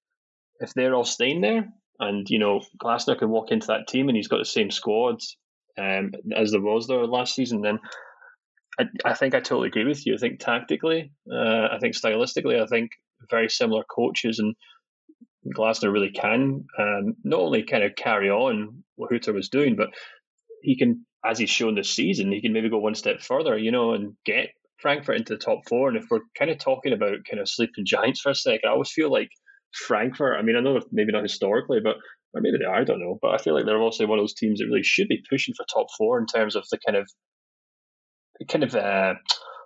if 0.61 0.75
they're 0.75 0.95
all 0.95 1.05
staying 1.05 1.41
there, 1.41 1.69
and 1.99 2.29
you 2.29 2.39
know 2.39 2.63
Glasner 2.83 3.19
can 3.19 3.31
walk 3.31 3.51
into 3.51 3.69
that 3.69 3.89
team 3.89 4.09
and 4.09 4.17
he's 4.17 4.29
got 4.29 4.39
the 4.39 4.45
same 4.45 4.71
squad 4.71 5.21
um, 5.79 6.13
as 6.35 6.51
there 6.51 6.61
was 6.61 6.87
there 6.87 7.07
last 7.07 7.35
season, 7.35 7.63
then 7.63 7.79
I, 8.79 8.85
I 9.05 9.15
think 9.15 9.35
I 9.35 9.41
totally 9.41 9.69
agree 9.69 9.85
with 9.85 10.07
you. 10.07 10.15
I 10.15 10.19
think 10.19 10.41
tactically, 10.41 11.13
uh, 11.31 11.69
I 11.73 11.79
think 11.81 11.95
stylistically, 11.95 12.63
I 12.63 12.67
think 12.67 12.91
very 13.31 13.49
similar 13.49 13.85
coaches 13.85 14.39
and 14.39 14.55
Glasner 15.57 15.93
really 15.93 16.11
can 16.11 16.65
um, 16.79 17.15
not 17.25 17.41
only 17.41 17.63
kind 17.63 17.85
of 17.85 17.95
carry 17.95 18.31
on 18.31 18.83
what 18.97 19.11
Hütter 19.11 19.35
was 19.35 19.49
doing, 19.49 19.77
but 19.77 19.91
he 20.63 20.77
can, 20.77 21.07
as 21.25 21.39
he's 21.39 21.51
shown 21.51 21.75
this 21.75 21.91
season, 21.91 22.33
he 22.33 22.43
can 22.43 22.53
maybe 22.53 22.69
go 22.69 22.79
one 22.79 22.95
step 22.95 23.21
further, 23.21 23.57
you 23.57 23.71
know, 23.71 23.93
and 23.93 24.15
get 24.25 24.51
Frankfurt 24.79 25.17
into 25.17 25.35
the 25.35 25.39
top 25.39 25.61
four. 25.69 25.89
And 25.89 25.97
if 25.97 26.05
we're 26.11 26.21
kind 26.39 26.51
of 26.51 26.59
talking 26.59 26.93
about 26.93 27.25
kind 27.29 27.41
of 27.41 27.49
sleeping 27.49 27.85
giants 27.87 28.21
for 28.21 28.31
a 28.31 28.35
second, 28.35 28.69
I 28.69 28.73
always 28.73 28.91
feel 28.91 29.11
like 29.11 29.31
Frankfurt. 29.73 30.39
I 30.39 30.43
mean, 30.43 30.57
I 30.57 30.61
know 30.61 30.81
maybe 30.93 31.13
not 31.13 31.23
historically, 31.23 31.81
but 31.83 31.97
or 32.35 32.41
maybe 32.41 32.59
they 32.59 32.67
are, 32.67 32.81
I 32.81 32.85
don't 32.85 33.01
know. 33.01 33.19
But 33.21 33.33
I 33.33 33.39
feel 33.39 33.55
like 33.55 33.65
they're 33.65 33.81
also 33.81 34.07
one 34.07 34.19
of 34.19 34.23
those 34.23 34.35
teams 34.35 34.59
that 34.59 34.67
really 34.67 34.83
should 34.83 35.09
be 35.09 35.23
pushing 35.29 35.55
for 35.55 35.65
top 35.65 35.87
four 35.97 36.19
in 36.19 36.27
terms 36.27 36.57
of 36.57 36.65
the 36.71 36.79
kind 36.85 36.97
of, 36.97 37.09
kind 38.49 38.65
of, 38.65 38.75
uh, 38.75 39.15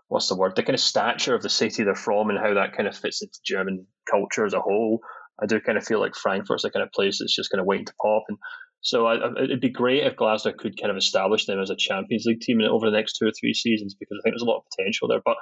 what's 0.08 0.28
the 0.28 0.36
word? 0.36 0.54
The 0.56 0.62
kind 0.62 0.74
of 0.74 0.80
stature 0.80 1.34
of 1.34 1.42
the 1.42 1.48
city 1.48 1.82
they're 1.82 1.94
from 1.94 2.30
and 2.30 2.38
how 2.38 2.54
that 2.54 2.76
kind 2.76 2.88
of 2.88 2.96
fits 2.96 3.22
into 3.22 3.38
German 3.44 3.86
culture 4.10 4.44
as 4.44 4.54
a 4.54 4.60
whole. 4.60 5.00
I 5.42 5.46
do 5.46 5.60
kind 5.60 5.78
of 5.78 5.84
feel 5.84 6.00
like 6.00 6.14
Frankfurt's 6.14 6.62
the 6.64 6.70
kind 6.70 6.82
of 6.82 6.92
place 6.92 7.18
that's 7.18 7.34
just 7.34 7.50
kind 7.50 7.60
of 7.60 7.66
waiting 7.66 7.86
to 7.86 7.94
pop. 8.00 8.24
And 8.28 8.38
so 8.80 9.06
I, 9.06 9.16
it'd 9.42 9.60
be 9.60 9.70
great 9.70 10.04
if 10.04 10.16
Glasner 10.16 10.56
could 10.56 10.80
kind 10.80 10.90
of 10.90 10.96
establish 10.96 11.46
them 11.46 11.60
as 11.60 11.70
a 11.70 11.76
Champions 11.76 12.24
League 12.26 12.40
team 12.40 12.60
over 12.62 12.90
the 12.90 12.96
next 12.96 13.18
two 13.18 13.26
or 13.26 13.32
three 13.38 13.52
seasons 13.52 13.94
because 13.94 14.18
I 14.18 14.22
think 14.22 14.34
there's 14.34 14.42
a 14.42 14.50
lot 14.50 14.58
of 14.58 14.64
potential 14.74 15.08
there. 15.08 15.20
But 15.24 15.36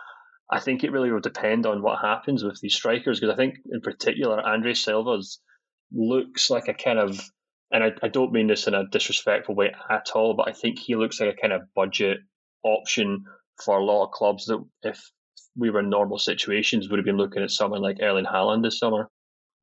I 0.51 0.61
think 0.61 0.83
it 0.83 0.93
really 0.93 1.13
will 1.13 1.21
depend 1.21 1.67
on 1.67 1.83
what 1.83 2.01
happens 2.01 2.43
with 2.43 2.59
these 2.61 2.75
strikers 2.75 3.21
because 3.21 3.33
I 3.33 3.37
think 3.37 3.57
in 3.71 3.81
particular 3.81 4.41
Andre 4.41 4.75
Silva's 4.75 5.41
looks 5.93 6.51
like 6.51 6.69
a 6.69 6.75
kind 6.75 6.99
of, 6.99 7.21
and 7.71 7.85
I, 7.85 7.93
I 8.03 8.09
don't 8.09 8.33
mean 8.33 8.49
this 8.49 8.67
in 8.67 8.75
a 8.75 8.89
disrespectful 8.89 9.55
way 9.55 9.73
at 9.91 10.11
all, 10.15 10.35
but 10.35 10.49
I 10.49 10.53
think 10.53 10.79
he 10.79 10.97
looks 10.97 11.21
like 11.21 11.35
a 11.35 11.41
kind 11.41 11.53
of 11.53 11.63
budget 11.77 12.19
option 12.65 13.25
for 13.65 13.79
a 13.79 13.85
lot 13.85 14.07
of 14.07 14.11
clubs 14.11 14.47
that 14.47 14.65
if 14.83 15.01
we 15.57 15.71
were 15.71 15.81
in 15.81 15.91
normal 15.91 16.19
situations 16.19 16.89
would 16.89 16.99
have 16.99 17.07
been 17.07 17.17
looking 17.17 17.43
at 17.43 17.51
someone 17.51 17.83
like 17.83 17.99
Erling 18.01 18.25
Haaland 18.25 18.63
this 18.63 18.79
summer. 18.79 19.09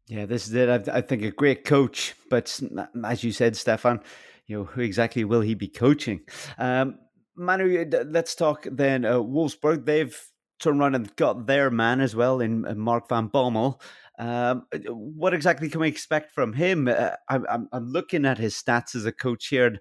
Yeah, 0.07 0.25
this 0.25 0.47
is 0.47 0.53
it. 0.53 0.89
I, 0.89 0.97
I 0.97 1.01
think 1.01 1.23
a 1.23 1.31
great 1.31 1.65
coach, 1.65 2.13
but 2.29 2.59
as 3.03 3.23
you 3.23 3.31
said, 3.31 3.55
Stefan, 3.55 4.01
you 4.45 4.57
know, 4.57 4.63
who 4.65 4.81
exactly 4.81 5.23
will 5.23 5.41
he 5.41 5.55
be 5.55 5.67
coaching? 5.67 6.21
Um, 6.57 6.99
Manu, 7.35 7.85
let's 8.05 8.35
talk 8.35 8.67
then. 8.71 9.03
Uh, 9.03 9.15
Wolfsburg, 9.15 9.85
they've 9.85 10.17
turned 10.59 10.79
around 10.79 10.95
and 10.95 11.15
got 11.15 11.47
their 11.47 11.69
man 11.69 12.01
as 12.01 12.15
well 12.15 12.39
in 12.39 12.65
uh, 12.65 12.75
Mark 12.75 13.09
van 13.09 13.29
Bommel. 13.29 13.81
Um, 14.17 14.65
uh, 14.73 14.77
what 14.93 15.33
exactly 15.33 15.69
can 15.69 15.81
we 15.81 15.87
expect 15.87 16.31
from 16.31 16.53
him? 16.53 16.87
Uh, 16.87 17.11
I'm, 17.27 17.67
I'm 17.71 17.87
looking 17.87 18.25
at 18.25 18.37
his 18.37 18.55
stats 18.55 18.95
as 18.95 19.05
a 19.05 19.11
coach 19.11 19.47
here, 19.47 19.65
and 19.65 19.79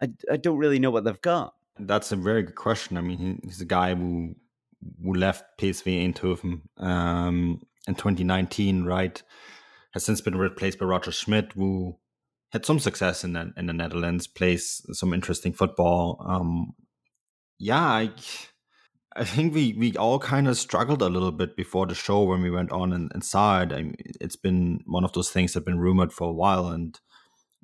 I, 0.00 0.34
I 0.34 0.36
don't 0.36 0.58
really 0.58 0.78
know 0.78 0.90
what 0.90 1.04
they've 1.04 1.20
got. 1.20 1.54
That's 1.78 2.12
a 2.12 2.16
very 2.16 2.42
good 2.42 2.54
question. 2.54 2.96
I 2.96 3.00
mean, 3.00 3.40
he's 3.44 3.60
a 3.60 3.66
guy 3.66 3.94
who 3.94 4.34
who 5.02 5.14
left 5.14 5.44
PSV 5.60 6.12
Eindhoven 6.12 6.60
um, 6.76 7.62
in 7.86 7.94
2019, 7.94 8.84
right? 8.84 9.22
Has 9.94 10.04
since 10.04 10.20
been 10.20 10.36
replaced 10.36 10.78
by 10.78 10.86
Roger 10.86 11.12
Schmidt, 11.12 11.52
who 11.52 11.98
had 12.52 12.64
some 12.64 12.78
success 12.78 13.24
in 13.24 13.34
the, 13.34 13.52
in 13.56 13.66
the 13.66 13.72
Netherlands, 13.72 14.26
plays 14.26 14.84
some 14.92 15.12
interesting 15.12 15.52
football. 15.52 16.22
Um, 16.26 16.72
yeah, 17.58 17.82
I, 17.82 18.10
I 19.14 19.24
think 19.24 19.54
we 19.54 19.74
we 19.74 19.96
all 19.96 20.18
kind 20.18 20.48
of 20.48 20.56
struggled 20.56 21.02
a 21.02 21.08
little 21.08 21.32
bit 21.32 21.56
before 21.56 21.86
the 21.86 21.94
show 21.94 22.24
when 22.24 22.42
we 22.42 22.50
went 22.50 22.72
on 22.72 22.92
and, 22.92 23.10
and 23.12 23.24
saw 23.24 23.60
it. 23.62 23.72
I 23.72 23.82
mean, 23.82 23.96
it's 24.20 24.36
been 24.36 24.80
one 24.86 25.04
of 25.04 25.12
those 25.12 25.30
things 25.30 25.52
that 25.52 25.60
have 25.60 25.66
been 25.66 25.78
rumored 25.78 26.12
for 26.12 26.28
a 26.28 26.32
while, 26.32 26.68
and 26.68 26.98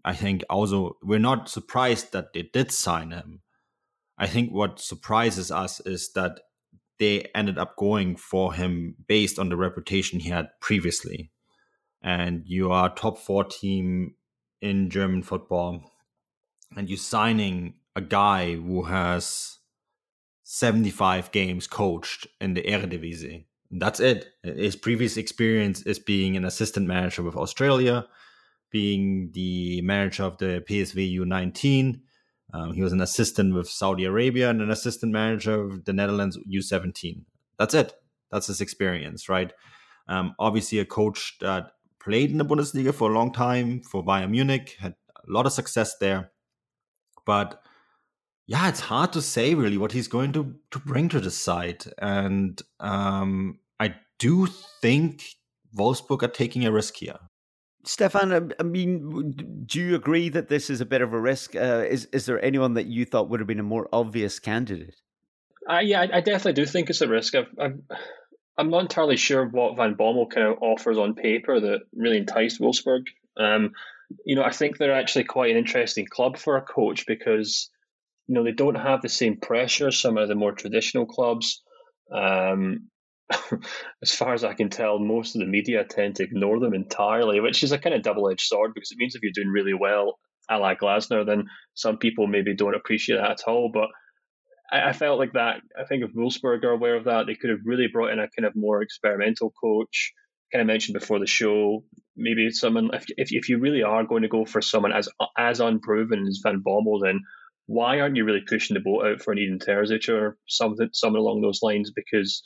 I 0.04 0.14
think 0.14 0.44
also 0.50 0.96
we're 1.02 1.18
not 1.18 1.48
surprised 1.48 2.12
that 2.12 2.32
they 2.32 2.42
did 2.52 2.72
sign 2.72 3.10
him. 3.10 3.40
I 4.18 4.26
think 4.26 4.50
what 4.50 4.80
surprises 4.80 5.50
us 5.50 5.80
is 5.80 6.12
that 6.12 6.40
they 6.98 7.28
ended 7.34 7.58
up 7.58 7.76
going 7.76 8.16
for 8.16 8.52
him 8.52 8.96
based 9.06 9.38
on 9.38 9.48
the 9.48 9.56
reputation 9.56 10.20
he 10.20 10.30
had 10.30 10.48
previously. 10.60 11.30
And 12.02 12.42
you 12.46 12.70
are 12.70 12.94
top 12.94 13.18
four 13.18 13.44
team 13.44 14.14
in 14.60 14.90
German 14.90 15.22
football, 15.22 15.92
and 16.76 16.88
you're 16.88 16.98
signing 16.98 17.74
a 17.96 18.00
guy 18.00 18.54
who 18.54 18.84
has 18.84 19.58
75 20.44 21.30
games 21.32 21.66
coached 21.66 22.26
in 22.40 22.54
the 22.54 22.62
Eredivisie. 22.62 23.44
That's 23.70 24.00
it. 24.00 24.28
His 24.42 24.76
previous 24.76 25.16
experience 25.16 25.82
is 25.82 25.98
being 25.98 26.36
an 26.36 26.44
assistant 26.44 26.86
manager 26.86 27.22
with 27.22 27.36
Australia, 27.36 28.06
being 28.70 29.30
the 29.32 29.82
manager 29.82 30.24
of 30.24 30.38
the 30.38 30.64
PSV 30.68 31.18
U19. 31.18 32.00
Um, 32.54 32.72
he 32.72 32.82
was 32.82 32.92
an 32.92 33.02
assistant 33.02 33.54
with 33.54 33.68
Saudi 33.68 34.04
Arabia 34.04 34.48
and 34.48 34.62
an 34.62 34.70
assistant 34.70 35.12
manager 35.12 35.60
of 35.60 35.84
the 35.84 35.92
Netherlands 35.92 36.38
U17. 36.50 37.24
That's 37.58 37.74
it. 37.74 37.92
That's 38.30 38.46
his 38.46 38.60
experience, 38.60 39.28
right? 39.28 39.52
Um, 40.08 40.34
obviously, 40.38 40.78
a 40.78 40.86
coach 40.86 41.36
that 41.40 41.72
played 42.08 42.30
in 42.30 42.38
the 42.38 42.44
Bundesliga 42.44 42.94
for 42.94 43.10
a 43.10 43.14
long 43.14 43.32
time 43.32 43.82
for 43.82 44.02
Bayern 44.02 44.30
Munich, 44.30 44.76
had 44.80 44.94
a 45.16 45.32
lot 45.32 45.44
of 45.44 45.52
success 45.52 45.96
there. 46.00 46.32
But 47.26 47.60
yeah, 48.46 48.68
it's 48.68 48.80
hard 48.80 49.12
to 49.12 49.20
say 49.20 49.54
really 49.54 49.76
what 49.76 49.92
he's 49.92 50.08
going 50.08 50.32
to 50.32 50.54
to 50.70 50.78
bring 50.78 51.10
to 51.10 51.20
the 51.20 51.30
side, 51.30 51.84
and 51.98 52.60
um, 52.80 53.58
I 53.78 53.94
do 54.18 54.46
think 54.80 55.24
Wolfsburg 55.76 56.22
are 56.22 56.28
taking 56.28 56.64
a 56.64 56.72
risk 56.72 56.96
here. 56.96 57.18
Stefan, 57.84 58.52
I 58.58 58.62
mean, 58.62 59.64
do 59.66 59.80
you 59.80 59.94
agree 59.94 60.30
that 60.30 60.48
this 60.48 60.70
is 60.70 60.80
a 60.80 60.86
bit 60.86 61.02
of 61.02 61.12
a 61.12 61.20
risk? 61.20 61.54
Uh, 61.54 61.84
is 61.88 62.06
is 62.06 62.24
there 62.24 62.42
anyone 62.42 62.74
that 62.74 62.86
you 62.86 63.04
thought 63.04 63.28
would 63.28 63.40
have 63.40 63.46
been 63.46 63.60
a 63.60 63.74
more 63.74 63.88
obvious 63.92 64.38
candidate? 64.38 64.96
Uh, 65.70 65.80
yeah, 65.80 66.00
I, 66.00 66.16
I, 66.16 66.20
definitely 66.22 66.54
do 66.54 66.64
think 66.64 66.88
it's 66.88 67.02
a 67.02 67.08
risk. 67.08 67.34
i 67.34 67.44
am 67.60 67.82
I'm 68.58 68.70
not 68.70 68.82
entirely 68.82 69.16
sure 69.16 69.46
what 69.46 69.76
Van 69.76 69.94
Bommel 69.94 70.28
kind 70.30 70.48
of 70.48 70.58
offers 70.60 70.98
on 70.98 71.14
paper 71.14 71.60
that 71.60 71.80
really 71.94 72.18
enticed 72.18 72.60
Wolfsburg. 72.60 73.04
Um, 73.38 73.70
you 74.24 74.34
know, 74.34 74.42
I 74.42 74.50
think 74.50 74.76
they're 74.76 74.98
actually 74.98 75.24
quite 75.24 75.52
an 75.52 75.56
interesting 75.56 76.06
club 76.10 76.36
for 76.36 76.56
a 76.56 76.62
coach 76.62 77.06
because 77.06 77.70
you 78.28 78.34
know, 78.34 78.44
they 78.44 78.52
don't 78.52 78.74
have 78.74 79.00
the 79.02 79.08
same 79.08 79.38
pressure 79.40 79.88
as 79.88 79.98
some 79.98 80.18
of 80.18 80.28
the 80.28 80.34
more 80.34 80.52
traditional 80.52 81.06
clubs. 81.06 81.62
Um, 82.14 82.88
as 84.02 84.12
far 84.14 84.34
as 84.34 84.44
I 84.44 84.54
can 84.54 84.68
tell, 84.68 84.98
most 84.98 85.34
of 85.34 85.40
the 85.40 85.46
media 85.46 85.84
tend 85.84 86.16
to 86.16 86.24
ignore 86.24 86.60
them 86.60 86.74
entirely, 86.74 87.40
which 87.40 87.62
is 87.62 87.72
a 87.72 87.78
kind 87.78 87.94
of 87.94 88.02
double 88.02 88.30
edged 88.30 88.46
sword 88.46 88.72
because 88.74 88.90
it 88.90 88.98
means 88.98 89.14
if 89.14 89.22
you're 89.22 89.32
doing 89.34 89.48
really 89.48 89.74
well, 89.74 90.18
a 90.50 90.58
la 90.58 90.74
Glasner, 90.74 91.26
then 91.26 91.44
some 91.74 91.98
people 91.98 92.26
maybe 92.26 92.54
don't 92.54 92.74
appreciate 92.74 93.16
that 93.16 93.30
at 93.30 93.42
all. 93.46 93.70
But 93.72 93.88
I, 94.70 94.90
I 94.90 94.92
felt 94.92 95.18
like 95.18 95.32
that. 95.32 95.60
I 95.78 95.84
think 95.84 96.04
if 96.04 96.14
Wolfsburg 96.14 96.64
are 96.64 96.70
aware 96.70 96.96
of 96.96 97.04
that, 97.04 97.26
they 97.26 97.34
could 97.34 97.50
have 97.50 97.60
really 97.64 97.88
brought 97.92 98.12
in 98.12 98.18
a 98.18 98.28
kind 98.28 98.46
of 98.46 98.56
more 98.56 98.82
experimental 98.82 99.52
coach. 99.60 100.12
Kind 100.52 100.62
of 100.62 100.66
mentioned 100.66 100.98
before 100.98 101.18
the 101.18 101.26
show, 101.26 101.84
maybe 102.16 102.50
someone 102.50 102.90
if, 102.94 103.04
if 103.18 103.28
if 103.32 103.48
you 103.50 103.58
really 103.58 103.82
are 103.82 104.04
going 104.04 104.22
to 104.22 104.28
go 104.28 104.46
for 104.46 104.62
someone 104.62 104.92
as 104.92 105.08
as 105.36 105.60
unproven 105.60 106.26
as 106.26 106.40
Van 106.42 106.62
Bommel, 106.66 107.00
then 107.02 107.20
why 107.66 108.00
aren't 108.00 108.16
you 108.16 108.24
really 108.24 108.44
pushing 108.48 108.74
the 108.74 108.80
boat 108.80 109.04
out 109.04 109.20
for 109.20 109.32
an 109.32 109.38
Edin 109.38 109.58
Terzic 109.58 110.08
or 110.08 110.38
something 110.48 110.88
something 110.94 111.20
along 111.20 111.42
those 111.42 111.60
lines? 111.62 111.92
Because 111.94 112.42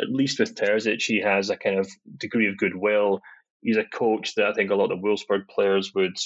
at 0.00 0.10
least 0.10 0.38
with 0.38 0.54
Terzic, 0.54 1.02
he 1.02 1.22
has 1.22 1.48
a 1.48 1.56
kind 1.56 1.78
of 1.78 1.88
degree 2.18 2.48
of 2.48 2.58
goodwill. 2.58 3.20
He's 3.62 3.78
a 3.78 3.84
coach 3.84 4.34
that 4.34 4.46
I 4.46 4.52
think 4.52 4.70
a 4.70 4.76
lot 4.76 4.92
of 4.92 5.00
Wolfsburg 5.00 5.48
players 5.48 5.92
would 5.94 6.16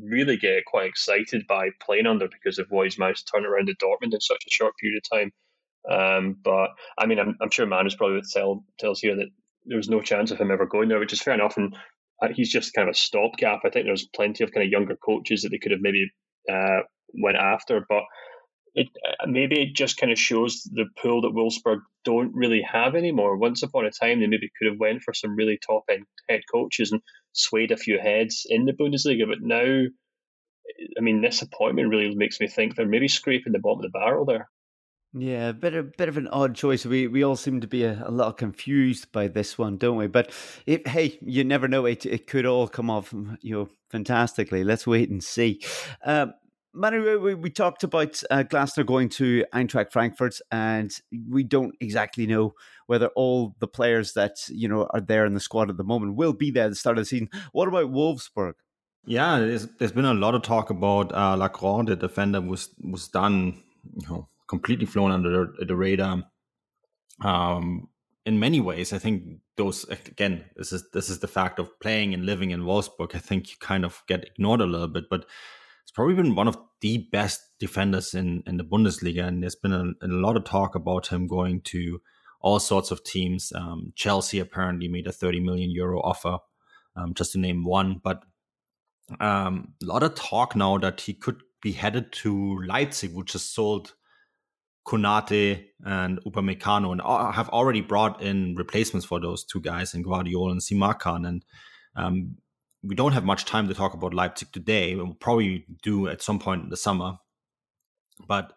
really 0.00 0.36
get 0.36 0.64
quite 0.66 0.86
excited 0.88 1.46
by 1.46 1.70
playing 1.84 2.06
under 2.06 2.28
because 2.28 2.58
of 2.58 2.66
what 2.70 2.84
he's 2.84 2.98
managed 2.98 3.26
to 3.26 3.32
turn 3.32 3.46
around 3.46 3.68
at 3.68 3.76
Dortmund 3.78 4.14
in 4.14 4.20
such 4.20 4.44
a 4.46 4.50
short 4.50 4.74
period 4.80 5.00
of 5.02 5.18
time. 5.18 5.32
Um, 5.90 6.36
but 6.42 6.70
I 6.98 7.06
mean, 7.06 7.18
I'm, 7.18 7.36
I'm 7.40 7.50
sure 7.50 7.66
Manus 7.66 7.94
probably 7.94 8.16
would 8.16 8.28
tell 8.30 8.64
tells 8.78 9.00
here 9.00 9.16
that 9.16 9.28
there 9.64 9.76
was 9.76 9.88
no 9.88 10.00
chance 10.00 10.30
of 10.30 10.38
him 10.38 10.50
ever 10.50 10.66
going 10.66 10.88
there, 10.88 10.98
which 10.98 11.12
is 11.12 11.22
fair 11.22 11.34
enough. 11.34 11.56
And 11.56 11.76
uh, 12.22 12.28
he's 12.34 12.50
just 12.50 12.74
kind 12.74 12.88
of 12.88 12.94
a 12.94 12.98
stopgap. 12.98 13.60
I 13.64 13.70
think 13.70 13.86
there's 13.86 14.08
plenty 14.14 14.44
of 14.44 14.52
kind 14.52 14.64
of 14.66 14.70
younger 14.70 14.96
coaches 14.96 15.42
that 15.42 15.50
they 15.50 15.58
could 15.58 15.72
have 15.72 15.80
maybe 15.80 16.10
uh, 16.50 16.80
went 17.14 17.36
after, 17.36 17.84
but 17.88 18.02
it 18.76 18.88
uh, 19.08 19.26
maybe 19.26 19.60
it 19.60 19.74
just 19.74 19.96
kind 19.96 20.12
of 20.12 20.18
shows 20.18 20.62
the 20.72 20.84
pool 21.02 21.22
that 21.22 21.34
Wolfsburg 21.34 21.80
don't 22.04 22.34
really 22.34 22.62
have 22.62 22.94
anymore. 22.94 23.36
Once 23.36 23.62
upon 23.62 23.86
a 23.86 23.90
time, 23.90 24.20
they 24.20 24.26
maybe 24.26 24.50
could 24.58 24.70
have 24.70 24.78
went 24.78 25.02
for 25.02 25.14
some 25.14 25.34
really 25.34 25.58
top 25.58 25.84
end 25.90 26.04
head 26.28 26.42
coaches 26.52 26.92
and 26.92 27.00
swayed 27.32 27.72
a 27.72 27.76
few 27.76 27.98
heads 27.98 28.46
in 28.48 28.66
the 28.66 28.72
Bundesliga, 28.72 29.26
but 29.26 29.38
now, 29.40 29.84
I 30.98 31.00
mean, 31.00 31.22
this 31.22 31.42
appointment 31.42 31.88
really 31.88 32.14
makes 32.14 32.38
me 32.38 32.48
think 32.48 32.76
they're 32.76 32.86
maybe 32.86 33.08
scraping 33.08 33.52
the 33.52 33.58
bottom 33.58 33.84
of 33.84 33.90
the 33.90 33.98
barrel 33.98 34.26
there. 34.26 34.48
Yeah, 35.14 35.48
a 35.48 35.52
bit 35.54 35.72
of 35.72 35.96
bit 35.96 36.10
of 36.10 36.18
an 36.18 36.28
odd 36.28 36.54
choice. 36.54 36.84
We 36.84 37.06
we 37.06 37.22
all 37.22 37.36
seem 37.36 37.62
to 37.62 37.66
be 37.66 37.84
a, 37.84 38.02
a 38.04 38.10
little 38.10 38.34
confused 38.34 39.10
by 39.12 39.28
this 39.28 39.56
one, 39.56 39.78
don't 39.78 39.96
we? 39.96 40.08
But 40.08 40.30
if, 40.66 40.84
hey, 40.84 41.18
you 41.22 41.44
never 41.44 41.68
know. 41.68 41.86
It 41.86 42.04
it 42.04 42.26
could 42.26 42.44
all 42.44 42.68
come 42.68 42.90
off, 42.90 43.14
you 43.40 43.54
know, 43.54 43.68
fantastically. 43.90 44.62
Let's 44.64 44.86
wait 44.86 45.08
and 45.08 45.24
see. 45.24 45.62
Um, 46.04 46.34
Manu, 46.76 47.18
we, 47.18 47.34
we 47.34 47.50
talked 47.50 47.84
about 47.84 48.22
uh, 48.30 48.44
Glasner 48.44 48.84
going 48.84 49.08
to 49.10 49.44
Eintracht 49.54 49.92
Frankfurt, 49.92 50.38
and 50.52 50.92
we 51.28 51.42
don't 51.42 51.74
exactly 51.80 52.26
know 52.26 52.54
whether 52.86 53.06
all 53.16 53.56
the 53.60 53.66
players 53.66 54.12
that 54.12 54.36
you 54.48 54.68
know 54.68 54.86
are 54.90 55.00
there 55.00 55.24
in 55.24 55.34
the 55.34 55.40
squad 55.40 55.70
at 55.70 55.78
the 55.78 55.84
moment 55.84 56.16
will 56.16 56.34
be 56.34 56.50
there 56.50 56.64
at 56.64 56.70
the 56.70 56.76
start 56.76 56.98
of 56.98 57.02
the 57.02 57.06
season. 57.06 57.30
What 57.52 57.68
about 57.68 57.90
Wolfsburg? 57.92 58.54
Yeah, 59.06 59.38
there's, 59.38 59.66
there's 59.78 59.92
been 59.92 60.04
a 60.04 60.14
lot 60.14 60.34
of 60.34 60.42
talk 60.42 60.68
about 60.68 61.14
uh, 61.14 61.36
Lacroix, 61.36 61.84
the 61.84 61.96
defender, 61.96 62.40
was 62.40 62.68
was 62.82 63.08
done, 63.08 63.62
you 63.94 64.08
know, 64.08 64.28
completely 64.46 64.86
flown 64.86 65.12
under 65.12 65.46
the, 65.58 65.64
the 65.64 65.76
radar. 65.76 66.24
Um, 67.22 67.88
in 68.26 68.38
many 68.38 68.60
ways, 68.60 68.92
I 68.92 68.98
think 68.98 69.38
those 69.56 69.84
again, 69.84 70.44
this 70.56 70.72
is 70.72 70.84
this 70.92 71.08
is 71.08 71.20
the 71.20 71.28
fact 71.28 71.58
of 71.58 71.80
playing 71.80 72.12
and 72.12 72.26
living 72.26 72.50
in 72.50 72.64
Wolfsburg. 72.64 73.14
I 73.14 73.18
think 73.18 73.50
you 73.50 73.56
kind 73.60 73.84
of 73.84 74.02
get 74.06 74.24
ignored 74.24 74.60
a 74.60 74.66
little 74.66 74.88
bit, 74.88 75.04
but 75.08 75.24
probably 75.96 76.14
been 76.14 76.34
one 76.34 76.46
of 76.46 76.58
the 76.82 77.08
best 77.10 77.40
defenders 77.58 78.14
in, 78.14 78.42
in 78.46 78.58
the 78.58 78.64
Bundesliga. 78.64 79.26
And 79.26 79.42
there's 79.42 79.56
been 79.56 79.72
a, 79.72 80.04
a 80.04 80.08
lot 80.08 80.36
of 80.36 80.44
talk 80.44 80.74
about 80.74 81.06
him 81.06 81.26
going 81.26 81.62
to 81.62 82.00
all 82.40 82.60
sorts 82.60 82.90
of 82.90 83.02
teams. 83.02 83.50
Um, 83.54 83.92
Chelsea 83.96 84.38
apparently 84.38 84.88
made 84.88 85.06
a 85.06 85.12
30 85.12 85.40
million 85.40 85.70
euro 85.70 86.00
offer, 86.00 86.38
um, 86.96 87.14
just 87.14 87.32
to 87.32 87.38
name 87.38 87.64
one. 87.64 88.00
But 88.04 88.22
um, 89.20 89.72
a 89.82 89.86
lot 89.86 90.02
of 90.02 90.14
talk 90.14 90.54
now 90.54 90.76
that 90.78 91.00
he 91.00 91.14
could 91.14 91.40
be 91.62 91.72
headed 91.72 92.12
to 92.12 92.60
Leipzig, 92.66 93.14
which 93.14 93.32
has 93.32 93.42
sold 93.42 93.94
Konate 94.86 95.64
and 95.84 96.20
Upamecano 96.24 96.92
and 96.92 97.00
have 97.34 97.48
already 97.48 97.80
brought 97.80 98.22
in 98.22 98.54
replacements 98.54 99.06
for 99.06 99.18
those 99.18 99.44
two 99.44 99.62
guys 99.62 99.94
in 99.94 100.04
Gvardiol 100.04 100.50
and 100.50 100.60
Simakan. 100.60 101.26
And 101.26 101.44
um, 101.96 102.36
we 102.86 102.94
don't 102.94 103.12
have 103.12 103.24
much 103.24 103.44
time 103.44 103.68
to 103.68 103.74
talk 103.74 103.94
about 103.94 104.14
Leipzig 104.14 104.52
today. 104.52 104.94
We'll 104.94 105.14
probably 105.14 105.66
do 105.82 106.08
at 106.08 106.22
some 106.22 106.38
point 106.38 106.64
in 106.64 106.70
the 106.70 106.76
summer. 106.76 107.18
But 108.26 108.52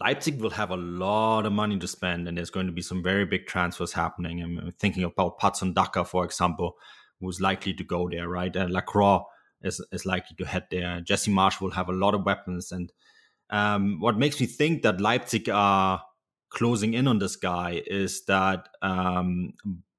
Leipzig 0.00 0.40
will 0.40 0.50
have 0.50 0.70
a 0.70 0.76
lot 0.76 1.46
of 1.46 1.52
money 1.52 1.78
to 1.78 1.88
spend, 1.88 2.28
and 2.28 2.36
there's 2.36 2.50
going 2.50 2.66
to 2.66 2.72
be 2.72 2.82
some 2.82 3.02
very 3.02 3.24
big 3.24 3.46
transfers 3.46 3.92
happening. 3.92 4.42
I'm 4.42 4.72
thinking 4.78 5.04
about 5.04 5.38
Patson 5.38 5.72
Daka, 5.74 6.04
for 6.04 6.24
example, 6.24 6.76
who's 7.20 7.40
likely 7.40 7.74
to 7.74 7.84
go 7.84 8.08
there, 8.08 8.28
right? 8.28 8.54
And 8.54 8.72
Lacroix 8.72 9.20
is, 9.62 9.84
is 9.92 10.06
likely 10.06 10.36
to 10.36 10.46
head 10.46 10.66
there. 10.70 11.00
Jesse 11.00 11.32
Marsch 11.32 11.60
will 11.60 11.72
have 11.72 11.88
a 11.88 11.92
lot 11.92 12.14
of 12.14 12.24
weapons. 12.24 12.70
And 12.70 12.92
um, 13.50 14.00
what 14.00 14.18
makes 14.18 14.40
me 14.40 14.46
think 14.46 14.82
that 14.82 15.00
Leipzig 15.00 15.48
are 15.48 16.02
closing 16.50 16.94
in 16.94 17.08
on 17.08 17.18
this 17.18 17.36
guy 17.36 17.82
is 17.86 18.24
that 18.26 18.68
um, 18.82 19.54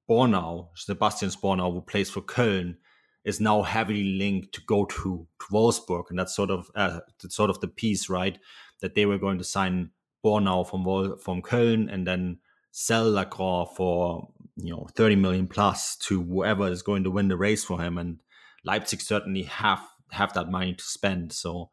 Bornauw, 0.10 0.70
Sebastian 0.76 1.30
Bornauw, 1.30 1.74
who 1.74 1.82
plays 1.82 2.10
for 2.10 2.22
Köln, 2.22 2.76
is 3.24 3.40
now 3.40 3.62
heavily 3.62 4.18
linked 4.18 4.54
to 4.54 4.62
go 4.62 4.86
to, 4.86 5.28
to 5.40 5.46
Wolfsburg, 5.52 6.06
and 6.10 6.18
that's 6.18 6.36
sort 6.36 6.50
of 6.50 6.70
uh, 6.76 7.02
that's 7.22 7.36
sort 7.36 7.50
of 7.50 7.60
the 7.60 7.68
piece, 7.68 8.10
right? 8.10 8.38
That 8.82 8.96
they 8.96 9.06
were 9.06 9.18
going 9.18 9.38
to 9.38 9.44
sign 9.44 9.92
Bornauw 10.24 10.70
from 10.70 10.84
Vol- 10.84 11.18
from 11.18 11.42
Köln 11.42 11.92
and 11.92 12.08
then 12.08 12.40
sell 12.72 13.10
Lacroix 13.10 13.66
for 13.76 14.30
you 14.56 14.72
know 14.72 14.88
30 14.96 15.16
million 15.16 15.48
plus 15.48 15.96
to 15.98 16.22
whoever 16.24 16.68
is 16.70 16.82
going 16.82 17.04
to 17.04 17.12
win 17.12 17.28
the 17.28 17.38
race 17.38 17.64
for 17.64 17.82
him, 17.82 17.98
and 17.98 18.20
Leipzig 18.64 19.02
certainly 19.02 19.44
have 19.44 19.82
have 20.12 20.34
that 20.34 20.50
money 20.50 20.74
to 20.74 20.84
spend. 20.84 21.34
So 21.34 21.72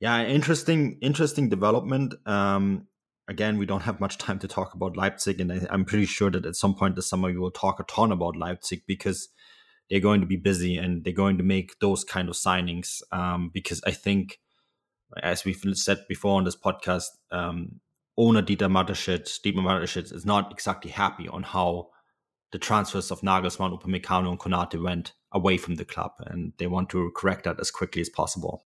yeah, 0.00 0.24
interesting 0.24 0.98
interesting 1.02 1.48
development. 1.48 2.14
Um, 2.26 2.86
again, 3.28 3.58
we 3.58 3.66
don't 3.66 3.82
have 3.82 4.00
much 4.00 4.18
time 4.18 4.38
to 4.40 4.48
talk 4.48 4.74
about 4.74 4.96
Leipzig, 4.96 5.40
and 5.40 5.52
I, 5.52 5.66
I'm 5.70 5.84
pretty 5.84 6.06
sure 6.06 6.30
that 6.30 6.46
at 6.46 6.56
some 6.56 6.74
point 6.74 6.96
this 6.96 7.08
summer 7.08 7.28
we 7.28 7.38
will 7.38 7.50
talk 7.50 7.80
a 7.80 7.84
ton 7.84 8.12
about 8.12 8.36
Leipzig 8.36 8.82
because 8.86 9.28
they're 9.90 10.00
going 10.00 10.20
to 10.20 10.26
be 10.26 10.36
busy 10.36 10.76
and 10.76 11.04
they're 11.04 11.12
going 11.12 11.38
to 11.38 11.44
make 11.44 11.78
those 11.80 12.04
kind 12.04 12.28
of 12.28 12.34
signings 12.34 13.02
um, 13.12 13.50
because 13.52 13.80
I 13.86 13.92
think, 13.92 14.38
as 15.22 15.44
we've 15.44 15.60
said 15.74 16.04
before 16.08 16.36
on 16.36 16.44
this 16.44 16.56
podcast, 16.56 17.06
um, 17.30 17.80
owner 18.16 18.42
Dieter 18.42 18.70
Mateschitz, 18.70 19.40
Dieter 19.40 19.62
Mateschitz 19.62 20.12
is 20.12 20.26
not 20.26 20.52
exactly 20.52 20.90
happy 20.90 21.28
on 21.28 21.42
how 21.42 21.88
the 22.50 22.58
transfers 22.58 23.10
of 23.10 23.20
Nagelsmann, 23.20 23.78
Upamecano, 23.78 24.30
and 24.30 24.38
Konate 24.38 24.82
went 24.82 25.12
away 25.32 25.58
from 25.58 25.74
the 25.76 25.84
club, 25.84 26.12
and 26.26 26.52
they 26.58 26.66
want 26.66 26.88
to 26.90 27.10
correct 27.14 27.44
that 27.44 27.60
as 27.60 27.70
quickly 27.70 28.00
as 28.00 28.08
possible. 28.08 28.64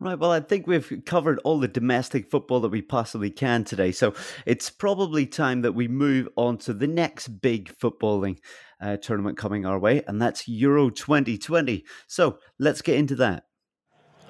Right. 0.00 0.18
Well, 0.18 0.32
I 0.32 0.40
think 0.40 0.66
we've 0.66 1.02
covered 1.06 1.38
all 1.44 1.60
the 1.60 1.68
domestic 1.68 2.28
football 2.28 2.60
that 2.60 2.70
we 2.70 2.82
possibly 2.82 3.30
can 3.30 3.62
today. 3.62 3.92
So 3.92 4.12
it's 4.44 4.68
probably 4.68 5.24
time 5.24 5.62
that 5.62 5.72
we 5.72 5.86
move 5.86 6.28
on 6.36 6.58
to 6.58 6.74
the 6.74 6.88
next 6.88 7.28
big 7.28 7.72
footballing 7.78 8.38
uh, 8.84 8.96
tournament 8.98 9.38
coming 9.38 9.64
our 9.64 9.78
way, 9.78 10.02
and 10.06 10.20
that's 10.20 10.46
Euro 10.46 10.90
2020. 10.90 11.84
So 12.06 12.38
let's 12.58 12.82
get 12.82 12.96
into 12.96 13.16
that. 13.16 13.44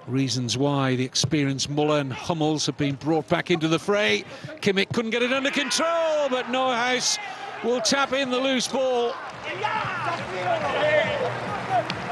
Reasons 0.07 0.57
why 0.57 0.97
the 0.97 1.05
experienced 1.05 1.69
Muller 1.71 1.99
and 1.99 2.13
Hummels 2.13 2.67
have 2.67 2.77
been 2.77 2.95
brought 2.95 3.29
back 3.29 3.51
into 3.51 3.69
the 3.69 3.79
fray. 3.79 4.25
Kimmich 4.61 4.93
couldn't 4.93 5.11
get 5.11 5.23
it 5.23 5.33
under 5.33 5.51
control, 5.51 6.29
but 6.29 6.47
Neuhaus 6.47 7.19
will 7.65 7.81
tap 7.81 8.13
in 8.13 8.31
the 8.31 8.39
loose 8.39 8.69
ball. 8.69 9.15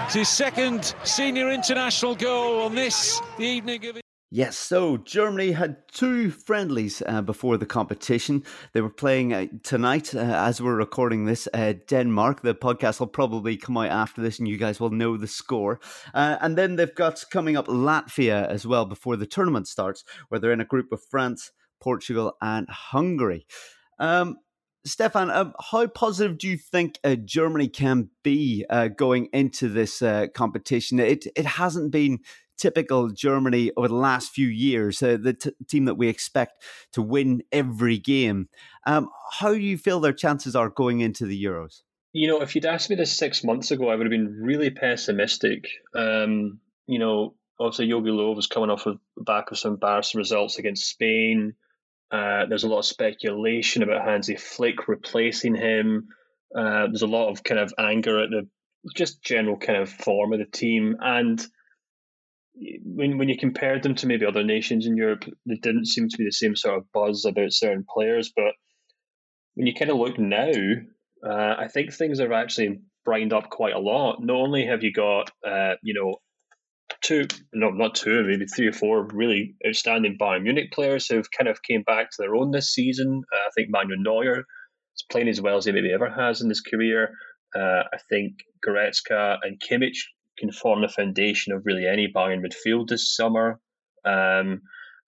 It's 0.05 0.14
his 0.14 0.28
second 0.28 0.94
senior 1.05 1.50
international 1.50 2.14
goal 2.14 2.62
on 2.62 2.74
this, 2.74 3.20
the 3.38 3.44
evening 3.44 3.87
of 3.87 4.02
Yes, 4.35 4.57
so 4.57 4.97
Germany 4.97 5.53
had 5.53 5.87
two 5.92 6.31
friendlies 6.31 7.03
uh, 7.05 7.21
before 7.21 7.59
the 7.59 7.66
competition. 7.66 8.45
They 8.73 8.81
were 8.81 8.88
playing 8.88 9.35
uh, 9.35 9.49
tonight 9.62 10.14
uh, 10.14 10.21
as 10.21 10.59
we're 10.59 10.75
recording 10.75 11.27
this. 11.27 11.47
Uh, 11.53 11.75
Denmark. 11.87 12.40
The 12.40 12.55
podcast 12.55 12.99
will 12.99 13.09
probably 13.09 13.59
come 13.59 13.77
out 13.77 13.90
after 13.90 14.23
this, 14.23 14.38
and 14.38 14.49
you 14.49 14.57
guys 14.57 14.81
will 14.81 14.88
know 14.88 15.18
the 15.18 15.27
score. 15.27 15.81
Uh, 16.14 16.38
and 16.40 16.57
then 16.57 16.77
they've 16.77 16.95
got 16.95 17.23
coming 17.31 17.59
up 17.59 17.66
Latvia 17.66 18.49
as 18.49 18.66
well 18.66 18.87
before 18.87 19.16
the 19.16 19.27
tournament 19.27 19.68
starts, 19.68 20.03
where 20.31 20.40
they're 20.40 20.51
in 20.51 20.62
a 20.62 20.64
group 20.64 20.87
with 20.90 21.05
France, 21.11 21.51
Portugal, 21.79 22.35
and 22.40 22.66
Hungary. 22.71 23.47
Um, 23.99 24.38
Stefan, 24.85 25.31
um, 25.31 25.53
how 25.71 25.87
positive 25.87 26.38
do 26.38 26.49
you 26.49 26.57
think 26.57 26.99
uh, 27.05 27.14
Germany 27.14 27.68
can 27.68 28.11
be 28.25 28.64
uh, 28.68 28.88
going 28.88 29.29
into 29.33 29.68
this 29.68 30.03
uh, 30.03 30.27
competition? 30.35 30.99
It 30.99 31.26
it 31.37 31.47
hasn't 31.47 31.93
been 31.93 32.18
typical 32.62 33.10
Germany 33.10 33.72
over 33.76 33.88
the 33.88 33.94
last 33.94 34.30
few 34.30 34.46
years, 34.46 35.02
uh, 35.02 35.18
the 35.20 35.34
t- 35.34 35.52
team 35.68 35.84
that 35.86 35.96
we 35.96 36.08
expect 36.08 36.62
to 36.92 37.02
win 37.02 37.42
every 37.50 37.98
game. 37.98 38.48
Um, 38.86 39.08
how 39.32 39.48
do 39.52 39.58
you 39.58 39.76
feel 39.76 39.98
their 39.98 40.12
chances 40.12 40.54
are 40.54 40.70
going 40.70 41.00
into 41.00 41.26
the 41.26 41.44
Euros? 41.44 41.82
You 42.12 42.28
know, 42.28 42.40
if 42.40 42.54
you'd 42.54 42.64
asked 42.64 42.88
me 42.88 42.94
this 42.94 43.12
six 43.12 43.42
months 43.42 43.72
ago, 43.72 43.88
I 43.88 43.96
would 43.96 44.06
have 44.06 44.10
been 44.10 44.38
really 44.40 44.70
pessimistic. 44.70 45.66
Um, 45.94 46.60
you 46.86 47.00
know, 47.00 47.34
obviously 47.58 47.88
Jogi 47.88 48.10
Löw 48.10 48.36
was 48.36 48.46
coming 48.46 48.70
off 48.70 48.84
the 48.84 48.98
back 49.16 49.50
of 49.50 49.58
some 49.58 49.72
embarrassing 49.72 50.18
results 50.18 50.58
against 50.58 50.88
Spain. 50.88 51.54
Uh, 52.12 52.46
there's 52.46 52.64
a 52.64 52.68
lot 52.68 52.80
of 52.80 52.84
speculation 52.84 53.82
about 53.82 54.04
Hansi 54.04 54.36
Flick 54.36 54.86
replacing 54.86 55.56
him. 55.56 56.08
Uh, 56.56 56.86
there's 56.86 57.02
a 57.02 57.06
lot 57.06 57.30
of 57.30 57.42
kind 57.42 57.58
of 57.58 57.74
anger 57.78 58.22
at 58.22 58.30
the 58.30 58.46
just 58.94 59.22
general 59.22 59.56
kind 59.56 59.80
of 59.80 59.88
form 59.88 60.32
of 60.32 60.38
the 60.38 60.44
team, 60.44 60.96
and 61.00 61.44
when 62.55 63.18
when 63.18 63.28
you 63.28 63.38
compared 63.38 63.82
them 63.82 63.94
to 63.96 64.07
maybe 64.07 64.26
other 64.26 64.44
nations 64.44 64.86
in 64.86 64.96
Europe, 64.96 65.24
there 65.46 65.57
didn't 65.61 65.86
seem 65.86 66.09
to 66.09 66.18
be 66.18 66.24
the 66.24 66.32
same 66.32 66.57
sort 66.57 66.78
of 66.78 66.92
buzz 66.92 67.24
about 67.24 67.53
certain 67.53 67.84
players. 67.88 68.32
But 68.34 68.53
when 69.55 69.66
you 69.66 69.74
kind 69.74 69.90
of 69.90 69.96
look 69.96 70.18
now, 70.18 70.53
uh, 71.26 71.55
I 71.59 71.68
think 71.68 71.92
things 71.92 72.20
have 72.20 72.32
actually 72.32 72.80
brightened 73.05 73.32
up 73.32 73.50
quite 73.50 73.74
a 73.74 73.80
lot. 73.80 74.18
Not 74.20 74.36
only 74.36 74.66
have 74.66 74.82
you 74.82 74.92
got, 74.92 75.30
uh, 75.46 75.74
you 75.82 75.94
know, 75.94 76.16
two, 77.03 77.26
no, 77.53 77.70
not 77.70 77.94
two, 77.94 78.22
maybe 78.24 78.46
three 78.46 78.68
or 78.68 78.72
four 78.72 79.09
really 79.12 79.55
outstanding 79.66 80.18
Bayern 80.20 80.42
Munich 80.42 80.72
players 80.72 81.07
who've 81.07 81.30
kind 81.36 81.48
of 81.48 81.62
came 81.62 81.82
back 81.82 82.11
to 82.11 82.16
their 82.18 82.34
own 82.34 82.50
this 82.50 82.72
season. 82.72 83.22
Uh, 83.32 83.48
I 83.48 83.50
think 83.55 83.68
Manuel 83.70 83.98
Neuer 83.98 84.38
is 84.40 85.05
playing 85.11 85.28
as 85.28 85.40
well 85.40 85.57
as 85.57 85.64
he 85.64 85.72
maybe 85.72 85.92
ever 85.92 86.11
has 86.11 86.42
in 86.42 86.48
his 86.48 86.61
career. 86.61 87.11
Uh, 87.55 87.82
I 87.92 87.98
think 88.09 88.34
Goretzka 88.66 89.38
and 89.42 89.61
Kimmich 89.61 89.98
can 90.43 90.53
form 90.53 90.82
the 90.82 90.88
foundation 90.88 91.53
of 91.53 91.62
really 91.64 91.86
any 91.86 92.12
Bayern 92.14 92.43
midfield 92.45 92.88
this 92.88 93.14
summer. 93.14 93.61
Um, 94.05 94.62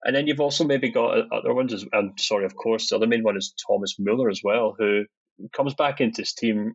and 0.05 0.15
then 0.15 0.27
you've 0.27 0.41
also 0.41 0.65
maybe 0.65 0.91
got 0.91 1.27
other 1.33 1.53
ones. 1.53 1.75
As, 1.75 1.85
I'm 1.93 2.13
sorry, 2.19 2.45
of 2.45 2.55
course, 2.55 2.89
the 2.89 2.97
other 2.97 3.07
main 3.07 3.25
one 3.25 3.37
is 3.37 3.55
Thomas 3.67 3.97
Muller 3.99 4.31
as 4.31 4.41
well, 4.45 4.75
who 4.79 5.05
comes 5.55 5.75
back 5.75 6.01
into 6.01 6.23
his 6.23 6.35
team, 6.35 6.75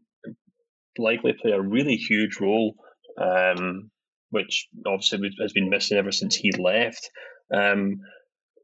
likely 0.97 1.33
play 1.33 1.51
a 1.51 1.61
really 1.61 1.95
huge 1.95 2.39
role, 2.41 2.75
um, 3.19 3.91
which 4.31 4.67
obviously 4.85 5.29
has 5.41 5.53
been 5.53 5.69
missing 5.69 5.97
ever 5.97 6.11
since 6.11 6.35
he 6.35 6.51
left. 6.51 7.09
Um, 7.53 8.01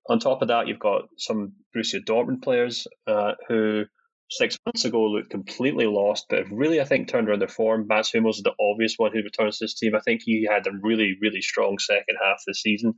on 0.09 0.19
top 0.19 0.41
of 0.41 0.49
that, 0.49 0.67
you've 0.67 0.79
got 0.79 1.03
some 1.17 1.53
Borussia 1.75 1.99
Dortmund 2.05 2.43
players 2.43 2.85
uh, 3.07 3.31
who 3.47 3.85
six 4.29 4.57
months 4.65 4.85
ago 4.85 5.03
looked 5.03 5.29
completely 5.29 5.85
lost, 5.85 6.25
but 6.29 6.49
really, 6.51 6.81
I 6.81 6.85
think, 6.85 7.07
turned 7.07 7.29
around 7.29 7.39
their 7.39 7.47
form. 7.47 7.87
Mats 7.87 8.11
Hummels 8.11 8.37
is 8.37 8.43
the 8.43 8.53
obvious 8.59 8.95
one 8.97 9.11
who 9.11 9.21
returns 9.21 9.59
to 9.59 9.65
this 9.65 9.75
team. 9.75 9.95
I 9.95 9.99
think 9.99 10.21
he 10.23 10.47
had 10.49 10.67
a 10.67 10.71
really, 10.81 11.15
really 11.21 11.41
strong 11.41 11.77
second 11.79 12.17
half 12.21 12.37
of 12.37 12.43
the 12.47 12.53
season. 12.53 12.95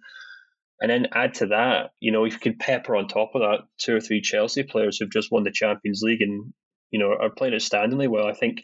And 0.79 0.91
then 0.91 1.07
add 1.11 1.35
to 1.35 1.47
that, 1.47 1.91
you 1.99 2.11
know, 2.11 2.25
if 2.25 2.33
you 2.33 2.39
can 2.39 2.57
pepper 2.57 2.95
on 2.95 3.07
top 3.07 3.31
of 3.33 3.41
that 3.41 3.65
two 3.79 3.95
or 3.95 3.99
three 3.99 4.21
Chelsea 4.21 4.63
players 4.63 4.97
who've 4.97 5.11
just 5.11 5.31
won 5.31 5.43
the 5.43 5.51
Champions 5.51 6.01
League 6.03 6.21
and, 6.21 6.53
you 6.91 6.99
know, 6.99 7.15
are 7.19 7.31
playing 7.31 7.55
outstandingly 7.55 8.07
well. 8.07 8.27
I 8.27 8.33
think 8.33 8.59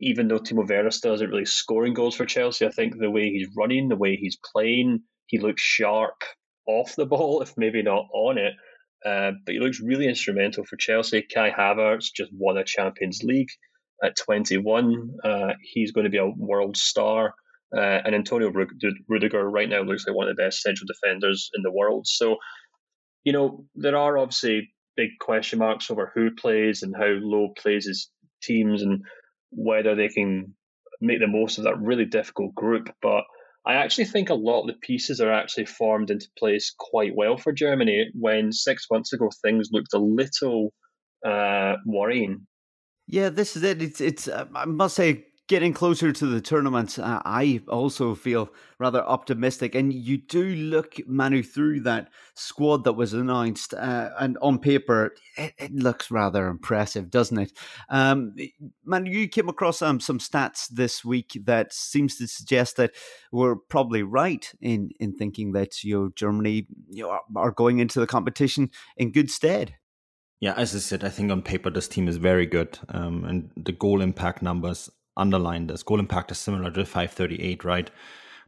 even 0.00 0.28
though 0.28 0.38
Timo 0.38 0.66
Werner 0.66 0.90
still 0.90 1.14
isn't 1.14 1.28
really 1.28 1.44
scoring 1.44 1.92
goals 1.92 2.16
for 2.16 2.24
Chelsea, 2.24 2.66
I 2.66 2.70
think 2.70 2.98
the 2.98 3.10
way 3.10 3.30
he's 3.30 3.48
running, 3.54 3.88
the 3.88 3.96
way 3.96 4.16
he's 4.16 4.38
playing, 4.52 5.00
he 5.26 5.38
looks 5.38 5.62
sharp 5.62 6.24
off 6.66 6.96
the 6.96 7.06
ball, 7.06 7.42
if 7.42 7.52
maybe 7.56 7.82
not 7.82 8.06
on 8.12 8.38
it. 8.38 8.54
Uh, 9.04 9.32
but 9.44 9.54
he 9.54 9.60
looks 9.60 9.80
really 9.80 10.06
instrumental 10.06 10.64
for 10.64 10.76
Chelsea. 10.76 11.22
Kai 11.22 11.50
Havertz 11.50 12.12
just 12.14 12.30
won 12.32 12.58
a 12.58 12.64
Champions 12.64 13.22
League 13.22 13.48
at 14.02 14.16
21. 14.16 15.10
Uh, 15.24 15.52
he's 15.62 15.92
going 15.92 16.04
to 16.04 16.10
be 16.10 16.18
a 16.18 16.26
world 16.26 16.76
star. 16.76 17.34
Uh, 17.76 18.00
and 18.04 18.14
Antonio 18.14 18.52
Rudiger 19.08 19.48
right 19.48 19.68
now 19.68 19.82
looks 19.82 20.06
like 20.06 20.16
one 20.16 20.28
of 20.28 20.36
the 20.36 20.42
best 20.42 20.60
central 20.60 20.86
defenders 20.86 21.50
in 21.54 21.62
the 21.62 21.70
world. 21.70 22.06
So, 22.06 22.36
you 23.24 23.32
know, 23.32 23.64
there 23.74 23.96
are 23.96 24.18
obviously 24.18 24.72
big 24.96 25.10
question 25.20 25.60
marks 25.60 25.90
over 25.90 26.10
who 26.14 26.34
plays 26.34 26.82
and 26.82 26.94
how 26.96 27.04
Löw 27.04 27.56
plays 27.56 27.86
his 27.86 28.10
teams 28.42 28.82
and 28.82 29.02
whether 29.50 29.94
they 29.94 30.08
can 30.08 30.54
make 31.00 31.20
the 31.20 31.28
most 31.28 31.58
of 31.58 31.64
that 31.64 31.80
really 31.80 32.06
difficult 32.06 32.54
group. 32.54 32.90
But 33.00 33.22
I 33.66 33.74
actually 33.74 34.06
think 34.06 34.30
a 34.30 34.34
lot 34.34 34.62
of 34.62 34.68
the 34.68 34.80
pieces 34.80 35.20
are 35.20 35.32
actually 35.32 35.66
formed 35.66 36.10
into 36.10 36.28
place 36.38 36.74
quite 36.78 37.14
well 37.14 37.36
for 37.36 37.52
Germany 37.52 38.10
when 38.14 38.52
six 38.52 38.86
months 38.90 39.12
ago 39.12 39.28
things 39.42 39.68
looked 39.70 39.92
a 39.92 39.98
little 39.98 40.72
uh, 41.26 41.74
worrying. 41.84 42.46
Yeah, 43.06 43.28
this 43.28 43.56
is 43.56 43.62
it. 43.62 43.82
It's, 43.82 44.00
it's. 44.00 44.28
Uh, 44.28 44.46
I 44.54 44.64
must 44.64 44.96
say, 44.96 45.24
getting 45.50 45.72
closer 45.72 46.12
to 46.12 46.26
the 46.26 46.40
tournament, 46.40 46.96
uh, 46.96 47.20
I 47.24 47.60
also 47.66 48.14
feel 48.14 48.50
rather 48.78 49.02
optimistic. 49.02 49.74
And 49.74 49.92
you 49.92 50.16
do 50.16 50.44
look, 50.44 50.94
Manu, 51.08 51.42
through 51.42 51.80
that 51.80 52.08
squad 52.34 52.84
that 52.84 52.92
was 52.92 53.14
announced, 53.14 53.74
uh, 53.74 54.10
and 54.20 54.38
on 54.42 54.60
paper, 54.60 55.12
it, 55.36 55.52
it, 55.58 55.74
looks 55.74 56.08
rather 56.08 56.46
impressive, 56.46 57.10
doesn't 57.10 57.36
it? 57.36 57.52
Um, 57.88 58.36
Manu, 58.84 59.10
you 59.10 59.26
came 59.26 59.48
across 59.48 59.82
um, 59.82 59.98
some 59.98 60.20
stats 60.20 60.68
this 60.68 61.04
week 61.04 61.36
that 61.46 61.72
seems 61.72 62.16
to 62.18 62.28
suggest 62.28 62.76
that 62.76 62.92
we're 63.32 63.56
probably 63.56 64.04
right 64.04 64.48
in 64.60 64.90
in 65.00 65.14
thinking 65.14 65.50
that 65.52 65.82
you 65.82 65.98
know 65.98 66.10
Germany 66.14 66.68
you 66.90 67.02
know, 67.02 67.18
are 67.34 67.50
going 67.50 67.80
into 67.80 67.98
the 67.98 68.06
competition 68.06 68.70
in 68.96 69.10
good 69.10 69.32
stead. 69.32 69.74
Yeah, 70.38 70.54
as 70.56 70.76
I 70.76 70.78
said, 70.78 71.02
I 71.02 71.08
think 71.08 71.32
on 71.32 71.42
paper 71.42 71.70
this 71.70 71.88
team 71.88 72.06
is 72.06 72.18
very 72.18 72.46
good, 72.46 72.78
um, 72.88 73.24
and 73.24 73.50
the 73.56 73.72
goal 73.72 74.00
impact 74.00 74.42
numbers 74.42 74.88
underline 75.20 75.66
this. 75.66 75.82
Goal 75.82 76.00
impact 76.00 76.30
is 76.30 76.38
similar 76.38 76.70
to 76.70 76.84
538, 76.84 77.64
right? 77.64 77.90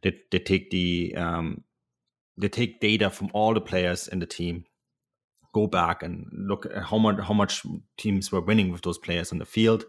They, 0.03 0.19
they 0.31 0.39
take 0.39 0.71
the 0.71 1.15
um, 1.17 1.65
they 2.37 2.49
take 2.49 2.81
data 2.81 3.11
from 3.11 3.31
all 3.33 3.55
the 3.55 3.61
players 3.61 4.09
in 4.09 4.19
the 4.19 4.27
team, 4.27 4.65
go 5.53 5.67
back 5.67 6.03
and 6.03 6.27
look 6.33 6.67
at 6.67 6.85
how 6.85 6.99
much 6.99 7.21
how 7.21 7.35
much 7.35 7.63
teams 7.97 8.33
were 8.33 8.41
winning 8.41 8.73
with 8.73 8.83
those 8.83 8.99
players 8.99 9.33
on 9.33 9.39
the 9.39 9.45
field, 9.45 9.85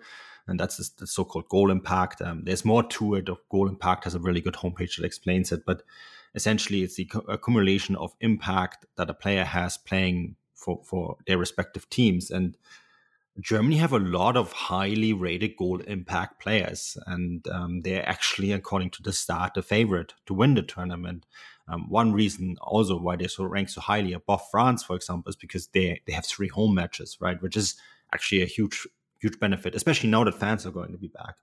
and 0.48 0.60
that's 0.60 0.90
the 0.92 1.08
so-called 1.08 1.50
goal 1.50 1.72
impact. 1.72 2.22
Um, 2.22 2.44
there's 2.44 2.66
more 2.66 2.84
to 2.84 3.16
it. 3.16 3.30
Goal 3.50 3.68
impact 3.70 4.04
has 4.04 4.16
a 4.16 4.20
really 4.20 4.42
good 4.42 4.56
homepage 4.56 4.98
that 4.98 5.06
explains 5.06 5.52
it, 5.52 5.66
but 5.66 5.84
essentially 6.36 6.84
it's 6.84 6.96
the 6.96 7.10
accumulation 7.28 7.96
of 7.96 8.14
impact 8.22 8.86
that 8.98 9.10
a 9.10 9.14
player 9.14 9.44
has 9.44 9.78
playing 9.78 10.36
for 10.56 10.82
for 10.84 11.18
their 11.28 11.38
respective 11.38 11.90
teams 11.90 12.30
and 12.30 12.58
Germany 13.40 13.78
have 13.78 13.94
a 13.94 14.00
lot 14.00 14.38
of 14.38 14.52
highly 14.52 15.12
rated 15.12 15.58
goal 15.58 15.80
impact 15.82 16.40
players, 16.40 16.98
and 17.08 17.48
um, 17.48 17.82
they're 17.82 18.08
actually, 18.08 18.52
according 18.52 18.92
to 18.92 19.02
the 19.02 19.12
start, 19.12 19.56
the 19.56 19.64
favorite 19.64 20.14
to 20.28 20.34
win 20.34 20.54
the 20.54 20.62
tournament. 20.62 21.26
Um, 21.68 21.90
one 21.90 22.14
reason 22.14 22.58
also 22.62 23.00
why 23.00 23.16
they're 23.16 23.28
so 23.28 23.46
ranked 23.46 23.72
so 23.72 23.82
highly 23.82 24.14
above 24.14 24.42
France, 24.52 24.84
for 24.84 24.96
example, 24.96 25.30
is 25.30 25.36
because 25.36 25.68
they 25.68 26.02
they 26.06 26.14
have 26.14 26.26
three 26.26 26.50
home 26.50 26.76
matches, 26.76 27.18
right? 27.20 27.42
Which 27.42 27.58
is 27.58 27.76
actually 28.14 28.44
a 28.44 28.46
huge 28.46 28.88
huge 29.20 29.40
benefit, 29.40 29.74
especially 29.74 30.10
now 30.10 30.24
that 30.26 30.36
fans 30.36 30.66
are 30.66 30.72
going 30.72 30.92
to 30.92 30.98
be 30.98 31.08
back. 31.08 31.38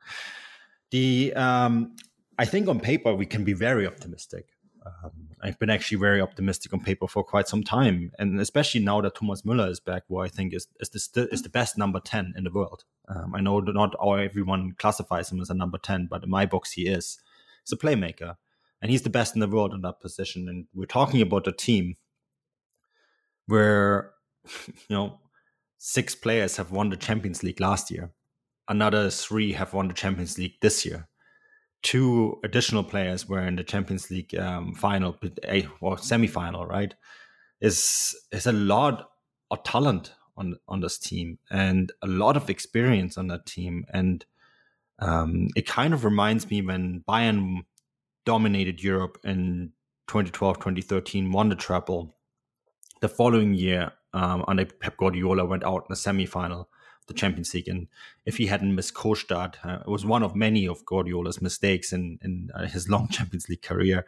The 0.90 1.32
um, 1.34 1.96
I 2.38 2.44
think 2.44 2.68
on 2.68 2.78
paper 2.78 3.14
we 3.14 3.26
can 3.26 3.44
be 3.44 3.52
very 3.52 3.86
optimistic. 3.86 4.46
Um, 4.84 5.28
I've 5.42 5.58
been 5.58 5.70
actually 5.70 5.98
very 5.98 6.20
optimistic 6.20 6.72
on 6.72 6.80
paper 6.80 7.06
for 7.06 7.22
quite 7.22 7.48
some 7.48 7.62
time, 7.62 8.12
and 8.18 8.40
especially 8.40 8.80
now 8.80 9.00
that 9.00 9.14
Thomas 9.14 9.42
Müller 9.42 9.70
is 9.70 9.80
back, 9.80 10.04
who 10.08 10.18
I 10.18 10.28
think 10.28 10.54
is 10.54 10.68
is 10.80 10.90
the, 11.08 11.28
is 11.28 11.42
the 11.42 11.48
best 11.48 11.76
number 11.76 12.00
ten 12.00 12.32
in 12.36 12.44
the 12.44 12.50
world. 12.50 12.84
Um, 13.08 13.34
I 13.34 13.40
know 13.40 13.60
not 13.60 13.94
all 13.96 14.16
everyone 14.16 14.72
classifies 14.78 15.30
him 15.30 15.40
as 15.40 15.50
a 15.50 15.54
number 15.54 15.78
ten, 15.78 16.06
but 16.10 16.24
in 16.24 16.30
my 16.30 16.46
box 16.46 16.72
he 16.72 16.88
is. 16.88 17.18
He's 17.64 17.72
a 17.72 17.76
playmaker, 17.76 18.36
and 18.80 18.90
he's 18.90 19.02
the 19.02 19.10
best 19.10 19.34
in 19.34 19.40
the 19.40 19.48
world 19.48 19.74
in 19.74 19.82
that 19.82 20.00
position. 20.00 20.48
And 20.48 20.66
we're 20.74 20.86
talking 20.86 21.20
about 21.20 21.46
a 21.46 21.52
team 21.52 21.96
where 23.46 24.12
you 24.66 24.74
know 24.88 25.20
six 25.78 26.14
players 26.14 26.56
have 26.56 26.70
won 26.70 26.90
the 26.90 26.96
Champions 26.96 27.42
League 27.42 27.60
last 27.60 27.90
year, 27.90 28.12
another 28.68 29.10
three 29.10 29.52
have 29.52 29.74
won 29.74 29.88
the 29.88 29.94
Champions 29.94 30.38
League 30.38 30.54
this 30.62 30.86
year 30.86 31.09
two 31.82 32.38
additional 32.44 32.84
players 32.84 33.28
were 33.28 33.46
in 33.46 33.56
the 33.56 33.64
Champions 33.64 34.10
League 34.10 34.34
um, 34.36 34.74
final 34.74 35.16
or 35.80 35.98
semi-final, 35.98 36.66
right? 36.66 36.94
Is 37.60 38.14
is 38.32 38.46
a 38.46 38.52
lot 38.52 39.10
of 39.50 39.62
talent 39.64 40.14
on 40.36 40.58
on 40.68 40.80
this 40.80 40.98
team 40.98 41.38
and 41.50 41.92
a 42.02 42.06
lot 42.06 42.36
of 42.36 42.48
experience 42.48 43.18
on 43.18 43.28
that 43.28 43.46
team, 43.46 43.84
and 43.92 44.24
um, 44.98 45.48
it 45.56 45.66
kind 45.66 45.94
of 45.94 46.04
reminds 46.04 46.50
me 46.50 46.62
when 46.62 47.04
Bayern 47.08 47.64
dominated 48.24 48.82
Europe 48.82 49.18
in 49.24 49.72
2012, 50.08 50.58
2013, 50.58 51.32
won 51.32 51.48
the 51.48 51.54
treble. 51.54 52.14
The 53.00 53.08
following 53.08 53.54
year, 53.54 53.92
um, 54.12 54.44
under 54.46 54.66
Pep 54.66 54.98
Guardiola, 54.98 55.46
went 55.46 55.64
out 55.64 55.84
in 55.84 55.86
the 55.88 55.96
semi-final 55.96 56.68
the 57.10 57.14
Champions 57.14 57.52
League. 57.52 57.68
And 57.68 57.88
if 58.24 58.36
he 58.38 58.46
hadn't 58.46 58.74
missed 58.74 58.94
Kostas, 58.94 59.56
uh, 59.64 59.80
it 59.80 59.88
was 59.88 60.06
one 60.06 60.22
of 60.22 60.34
many 60.34 60.66
of 60.66 60.86
Guardiola's 60.86 61.42
mistakes 61.42 61.92
in, 61.92 62.18
in 62.22 62.50
uh, 62.54 62.66
his 62.66 62.88
long 62.88 63.08
Champions 63.10 63.48
League 63.48 63.62
career. 63.62 64.06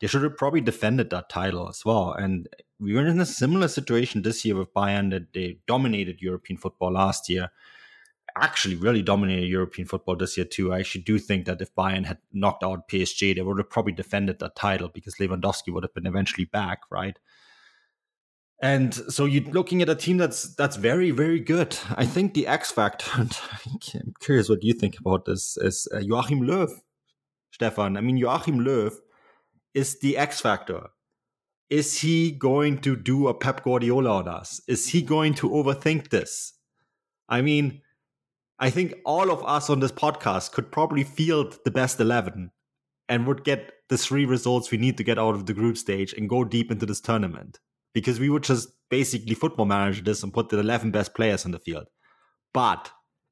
They 0.00 0.06
should 0.06 0.22
have 0.22 0.36
probably 0.36 0.60
defended 0.60 1.10
that 1.10 1.28
title 1.28 1.68
as 1.68 1.84
well. 1.84 2.12
And 2.12 2.48
we 2.78 2.94
were 2.94 3.04
in 3.04 3.20
a 3.20 3.26
similar 3.26 3.66
situation 3.66 4.22
this 4.22 4.44
year 4.44 4.54
with 4.54 4.72
Bayern 4.72 5.10
that 5.10 5.32
they 5.32 5.58
dominated 5.66 6.22
European 6.22 6.56
football 6.56 6.92
last 6.92 7.28
year. 7.28 7.50
Actually, 8.36 8.76
really 8.76 9.02
dominated 9.02 9.48
European 9.48 9.88
football 9.88 10.14
this 10.14 10.36
year 10.36 10.46
too. 10.46 10.72
I 10.72 10.78
actually 10.78 11.02
do 11.02 11.18
think 11.18 11.46
that 11.46 11.60
if 11.60 11.74
Bayern 11.74 12.06
had 12.06 12.18
knocked 12.32 12.62
out 12.62 12.88
PSG, 12.88 13.34
they 13.34 13.42
would 13.42 13.58
have 13.58 13.70
probably 13.70 13.92
defended 13.92 14.38
that 14.38 14.54
title 14.54 14.88
because 14.88 15.16
Lewandowski 15.16 15.72
would 15.72 15.82
have 15.82 15.94
been 15.94 16.06
eventually 16.06 16.44
back, 16.44 16.82
right? 16.88 17.18
And 18.60 18.92
so 18.92 19.24
you're 19.24 19.44
looking 19.52 19.82
at 19.82 19.88
a 19.88 19.94
team 19.94 20.16
that's 20.16 20.54
that's 20.56 20.76
very 20.76 21.12
very 21.12 21.38
good. 21.38 21.78
I 21.94 22.04
think 22.04 22.34
the 22.34 22.46
X 22.46 22.72
factor. 22.72 23.10
I'm 23.16 24.14
curious 24.20 24.48
what 24.48 24.64
you 24.64 24.72
think 24.72 24.98
about 24.98 25.26
this. 25.26 25.56
Is 25.58 25.86
uh, 25.94 25.98
Joachim 25.98 26.40
Löw, 26.40 26.68
Stefan? 27.52 27.96
I 27.96 28.00
mean, 28.00 28.16
Joachim 28.16 28.58
Löw 28.58 28.92
is 29.74 30.00
the 30.00 30.16
X 30.16 30.40
factor. 30.40 30.88
Is 31.70 32.00
he 32.00 32.32
going 32.32 32.78
to 32.78 32.96
do 32.96 33.28
a 33.28 33.34
Pep 33.34 33.62
Guardiola 33.62 34.10
on 34.10 34.28
us? 34.28 34.60
Is 34.66 34.88
he 34.88 35.02
going 35.02 35.34
to 35.34 35.50
overthink 35.50 36.08
this? 36.08 36.54
I 37.28 37.42
mean, 37.42 37.82
I 38.58 38.70
think 38.70 38.94
all 39.04 39.30
of 39.30 39.44
us 39.44 39.70
on 39.70 39.78
this 39.78 39.92
podcast 39.92 40.50
could 40.50 40.72
probably 40.72 41.04
field 41.04 41.58
the 41.64 41.70
best 41.70 42.00
eleven 42.00 42.50
and 43.08 43.24
would 43.28 43.44
get 43.44 43.72
the 43.88 43.98
three 43.98 44.24
results 44.24 44.72
we 44.72 44.78
need 44.78 44.96
to 44.96 45.04
get 45.04 45.18
out 45.18 45.36
of 45.36 45.46
the 45.46 45.54
group 45.54 45.78
stage 45.78 46.12
and 46.12 46.28
go 46.28 46.42
deep 46.42 46.72
into 46.72 46.86
this 46.86 47.00
tournament 47.00 47.60
because 47.94 48.20
we 48.20 48.30
would 48.30 48.44
just 48.44 48.68
basically 48.90 49.34
football 49.34 49.66
manage 49.66 50.04
this 50.04 50.22
and 50.22 50.32
put 50.32 50.48
the 50.48 50.58
11 50.58 50.90
best 50.90 51.14
players 51.14 51.44
on 51.44 51.50
the 51.50 51.58
field. 51.58 51.86
But 52.54 52.90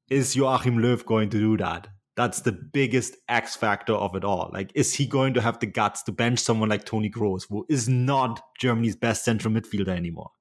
is 0.09 0.35
Joachim 0.35 0.77
Löw 0.77 1.03
going 1.05 1.29
to 1.29 1.39
do 1.39 1.57
that? 1.57 1.87
That's 2.15 2.41
the 2.41 2.51
biggest 2.51 3.15
X 3.29 3.55
factor 3.55 3.93
of 3.93 4.15
it 4.15 4.23
all. 4.23 4.49
Like, 4.51 4.71
is 4.73 4.93
he 4.93 5.05
going 5.05 5.35
to 5.35 5.41
have 5.41 5.59
the 5.59 5.67
guts 5.67 6.01
to 6.03 6.11
bench 6.11 6.39
someone 6.39 6.69
like 6.69 6.83
Toni 6.83 7.11
Kroos, 7.11 7.43
who 7.47 7.65
is 7.69 7.87
not 7.87 8.41
Germany's 8.59 8.95
best 8.95 9.23
central 9.23 9.53
midfielder 9.53 9.89
anymore? 9.89 10.31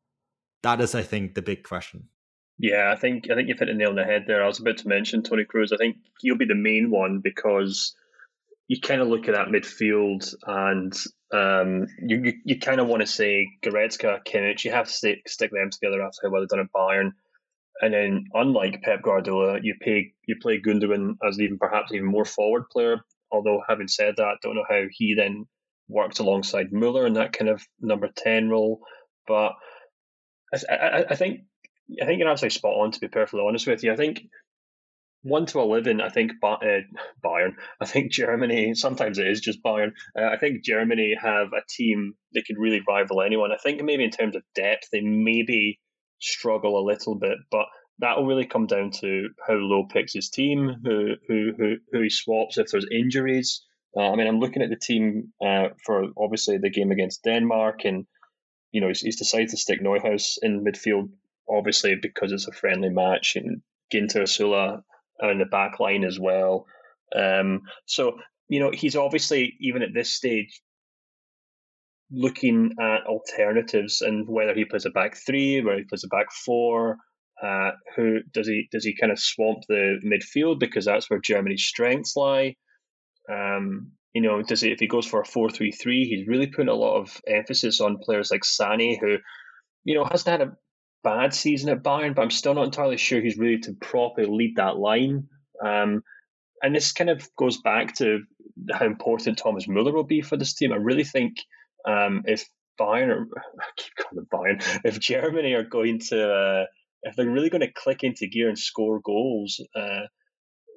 That 0.63 0.81
is, 0.81 0.95
I 0.95 1.03
think, 1.03 1.35
the 1.35 1.43
big 1.43 1.65
question. 1.65 2.09
Yeah, 2.59 2.91
I 2.91 2.97
think 2.97 3.31
I 3.31 3.35
think 3.35 3.49
you've 3.49 3.59
hit 3.59 3.67
the 3.67 3.75
nail 3.75 3.91
on 3.91 3.97
the 3.97 4.05
head 4.05 4.25
there. 4.27 4.43
I 4.43 4.47
was 4.47 4.59
about 4.59 4.79
to 4.79 4.89
mention 4.89 5.23
Toni 5.23 5.45
Kroos. 5.45 5.73
I 5.73 5.77
think 5.77 5.97
he'll 6.21 6.39
be 6.39 6.47
the 6.47 6.55
main 6.55 6.91
one 6.91 7.21
because 7.23 7.95
you 8.69 8.81
kind 8.81 9.01
of 9.01 9.09
look 9.09 9.29
at 9.29 9.35
that 9.35 9.49
midfield 9.49 10.35
and 10.47 10.93
um, 11.33 11.87
you 12.01 12.23
you, 12.25 12.33
you 12.45 12.59
kind 12.59 12.81
of 12.81 12.89
want 12.89 13.01
to 13.03 13.07
say 13.07 13.49
Goretzka, 13.65 14.21
Kimmich. 14.27 14.65
You 14.65 14.73
have 14.73 14.87
to 14.87 14.93
stick 14.93 15.29
stick 15.29 15.51
them 15.53 15.71
together 15.71 16.03
after 16.03 16.31
what 16.31 16.41
they've 16.41 16.49
done 16.49 16.61
at 16.61 16.73
Bayern. 16.75 17.13
And 17.81 17.93
then, 17.93 18.25
unlike 18.33 18.83
Pep 18.83 19.03
Guardiola, 19.03 19.59
you 19.63 19.75
pay 19.81 20.13
you 20.27 20.37
play 20.41 20.61
Gundogan 20.61 21.17
as 21.27 21.39
even 21.39 21.59
perhaps 21.59 21.93
even 21.93 22.07
more 22.07 22.25
forward 22.25 22.65
player. 22.71 23.01
Although, 23.31 23.63
having 23.69 23.89
said 23.89 24.15
that, 24.17 24.39
don't 24.43 24.55
know 24.55 24.65
how 24.69 24.85
he 24.91 25.15
then 25.15 25.47
worked 25.89 26.19
alongside 26.19 26.73
Muller 26.73 27.07
in 27.07 27.15
that 27.15 27.33
kind 27.33 27.51
of 27.51 27.63
number 27.81 28.09
ten 28.17 28.49
role. 28.49 28.81
But 29.29 29.53
I, 30.55 30.75
I, 30.75 31.05
I 31.11 31.17
think 31.17 31.41
I 32.01 32.07
think 32.07 32.19
you're 32.19 32.29
absolutely 32.29 32.55
spot 32.55 32.79
on. 32.79 32.93
To 32.93 33.01
be 33.01 33.09
perfectly 33.09 33.45
honest 33.47 33.67
with 33.67 33.85
you, 33.85 33.93
I 33.93 33.97
think 33.97 34.23
one 35.27 35.47
to 35.47 35.61
eleven. 35.61 36.01
I 36.01 36.09
think 36.09 36.33
uh, 36.43 36.57
Bayern. 37.25 37.55
I 37.81 37.87
think 37.87 38.13
Germany. 38.13 38.75
Sometimes 38.75 39.19
it 39.19 39.27
is 39.27 39.41
just 39.41 39.63
Bayern. 39.63 39.93
Uh, 40.19 40.25
I 40.25 40.37
think 40.39 40.65
Germany 40.65 41.17
have 41.21 41.49
a 41.49 41.63
team 41.69 42.15
that 42.33 42.45
could 42.47 42.59
really 42.59 42.83
rival 42.87 43.23
anyone. 43.23 43.53
I 43.53 43.59
think 43.63 43.83
maybe 43.83 44.05
in 44.05 44.11
terms 44.11 44.37
of 44.37 44.43
depth, 44.55 44.89
they 44.93 45.01
maybe 45.01 45.81
struggle 46.19 46.79
a 46.79 46.87
little 46.87 47.15
bit, 47.15 47.39
but 47.51 47.67
that 47.99 48.17
will 48.17 48.27
really 48.27 48.47
come 48.47 48.67
down 48.67 48.91
to 48.91 49.29
how 49.47 49.55
Löw 49.55 49.89
picks 49.89 50.15
his 50.15 50.31
team, 50.31 50.77
who 50.85 51.15
who 51.29 51.53
who, 51.57 51.77
who 51.93 52.03
he 52.03 52.11
swaps 52.11 52.59
if 52.59 52.69
there's 52.71 52.87
injuries. 52.91 53.65
Uh, 53.97 54.11
I 54.11 54.17
mean, 54.17 54.27
I'm 54.27 54.41
looking 54.41 54.63
at 54.63 54.69
the 54.69 54.77
team 54.77 55.33
uh, 55.45 55.69
for 55.85 56.05
obviously 56.19 56.59
the 56.59 56.71
game 56.71 56.91
against 56.91 57.25
Denmark, 57.25 57.85
and 57.85 58.07
you 58.71 58.81
know 58.81 58.89
he's, 58.89 59.01
he's 59.01 59.19
decided 59.19 59.49
to 59.51 59.57
stick 59.57 59.81
Neuhaus 59.83 60.39
in 60.43 60.65
midfield 60.65 61.09
obviously 61.49 61.97
because 62.01 62.33
it's 62.33 62.49
a 62.49 62.53
friendly 62.53 62.89
match, 62.89 63.37
and 63.37 63.63
Ginter 63.93 64.23
Süle 64.23 64.83
in 65.23 65.39
the 65.39 65.47
back 65.47 65.81
line 65.81 66.05
as 66.05 66.19
well. 66.19 66.67
Um, 67.15 67.63
so 67.87 68.19
you 68.49 68.61
know 68.61 68.71
he's 68.73 68.97
obviously 68.97 69.55
even 69.61 69.83
at 69.83 69.95
this 69.95 70.13
stage 70.13 70.61
looking 72.11 72.71
at 72.81 73.07
alternatives 73.07 74.01
and 74.01 74.29
whether 74.29 74.55
he 74.55 74.65
plays 74.65 74.87
a 74.87 74.91
back 74.91 75.17
three, 75.17 75.61
whether 75.61 75.79
he 75.79 75.85
plays 75.85 76.05
a 76.05 76.09
back 76.09 76.27
four. 76.33 76.97
Uh, 77.43 77.73
who 77.95 78.21
does 78.33 78.49
he 78.49 78.67
does 78.73 78.85
he 78.85 78.97
kind 78.97 79.13
of 79.13 79.19
swamp 79.19 79.59
the 79.69 79.99
midfield 80.05 80.59
because 80.59 80.87
that's 80.87 81.11
where 81.11 81.21
Germany's 81.21 81.65
strengths 81.65 82.17
lie? 82.17 82.55
Um, 83.31 83.93
you 84.15 84.23
know, 84.23 84.41
does 84.41 84.63
he 84.63 84.71
if 84.73 84.81
he 84.81 84.87
goes 84.87 85.07
for 85.07 85.21
a 85.21 85.25
four 85.25 85.51
three 85.51 85.71
three, 85.73 86.07
he's 86.07 86.27
really 86.27 86.47
putting 86.47 86.71
a 86.71 86.75
lot 86.75 86.99
of 86.99 87.21
emphasis 87.27 87.81
on 87.81 87.99
players 87.99 88.31
like 88.31 88.43
Sané, 88.43 88.99
who 88.99 89.17
you 89.85 89.95
know 89.95 90.07
hasn't 90.11 90.41
had 90.41 90.49
a 90.49 90.57
bad 91.07 91.33
season 91.33 91.71
at 91.71 91.85
Bayern, 91.85 92.17
but 92.17 92.23
I'm 92.23 92.31
still 92.33 92.55
not 92.55 92.65
entirely 92.65 92.97
sure 92.97 93.21
he's 93.21 93.39
ready 93.39 93.61
to 93.61 93.75
properly 93.75 94.27
lead 94.27 94.57
that 94.57 94.77
line. 94.77 95.29
Um, 95.65 96.03
and 96.61 96.75
this 96.75 96.91
kind 96.91 97.09
of 97.09 97.29
goes 97.37 97.59
back 97.63 97.95
to 97.99 98.23
how 98.73 98.87
important 98.87 99.39
Thomas 99.39 99.69
Muller 99.69 99.93
will 99.93 100.03
be 100.03 100.21
for 100.21 100.37
this 100.37 100.55
team. 100.55 100.73
I 100.73 100.77
really 100.77 101.05
think 101.05 101.37
um, 101.89 102.23
if 102.25 102.45
Bayern, 102.81 103.11
or, 103.11 103.29
I 103.61 103.65
keep 103.77 103.93
calling 103.97 104.27
Bayern, 104.35 104.81
if 104.85 104.99
Germany 104.99 105.53
are 105.53 105.63
going 105.63 106.01
to, 106.09 106.29
uh, 106.29 106.65
if 107.03 107.15
they're 107.15 107.31
really 107.31 107.51
going 107.51 107.61
to 107.61 107.73
click 107.73 108.03
into 108.03 108.27
gear 108.27 108.49
and 108.49 108.59
score 108.59 109.01
goals, 109.01 109.61
uh, 109.77 110.07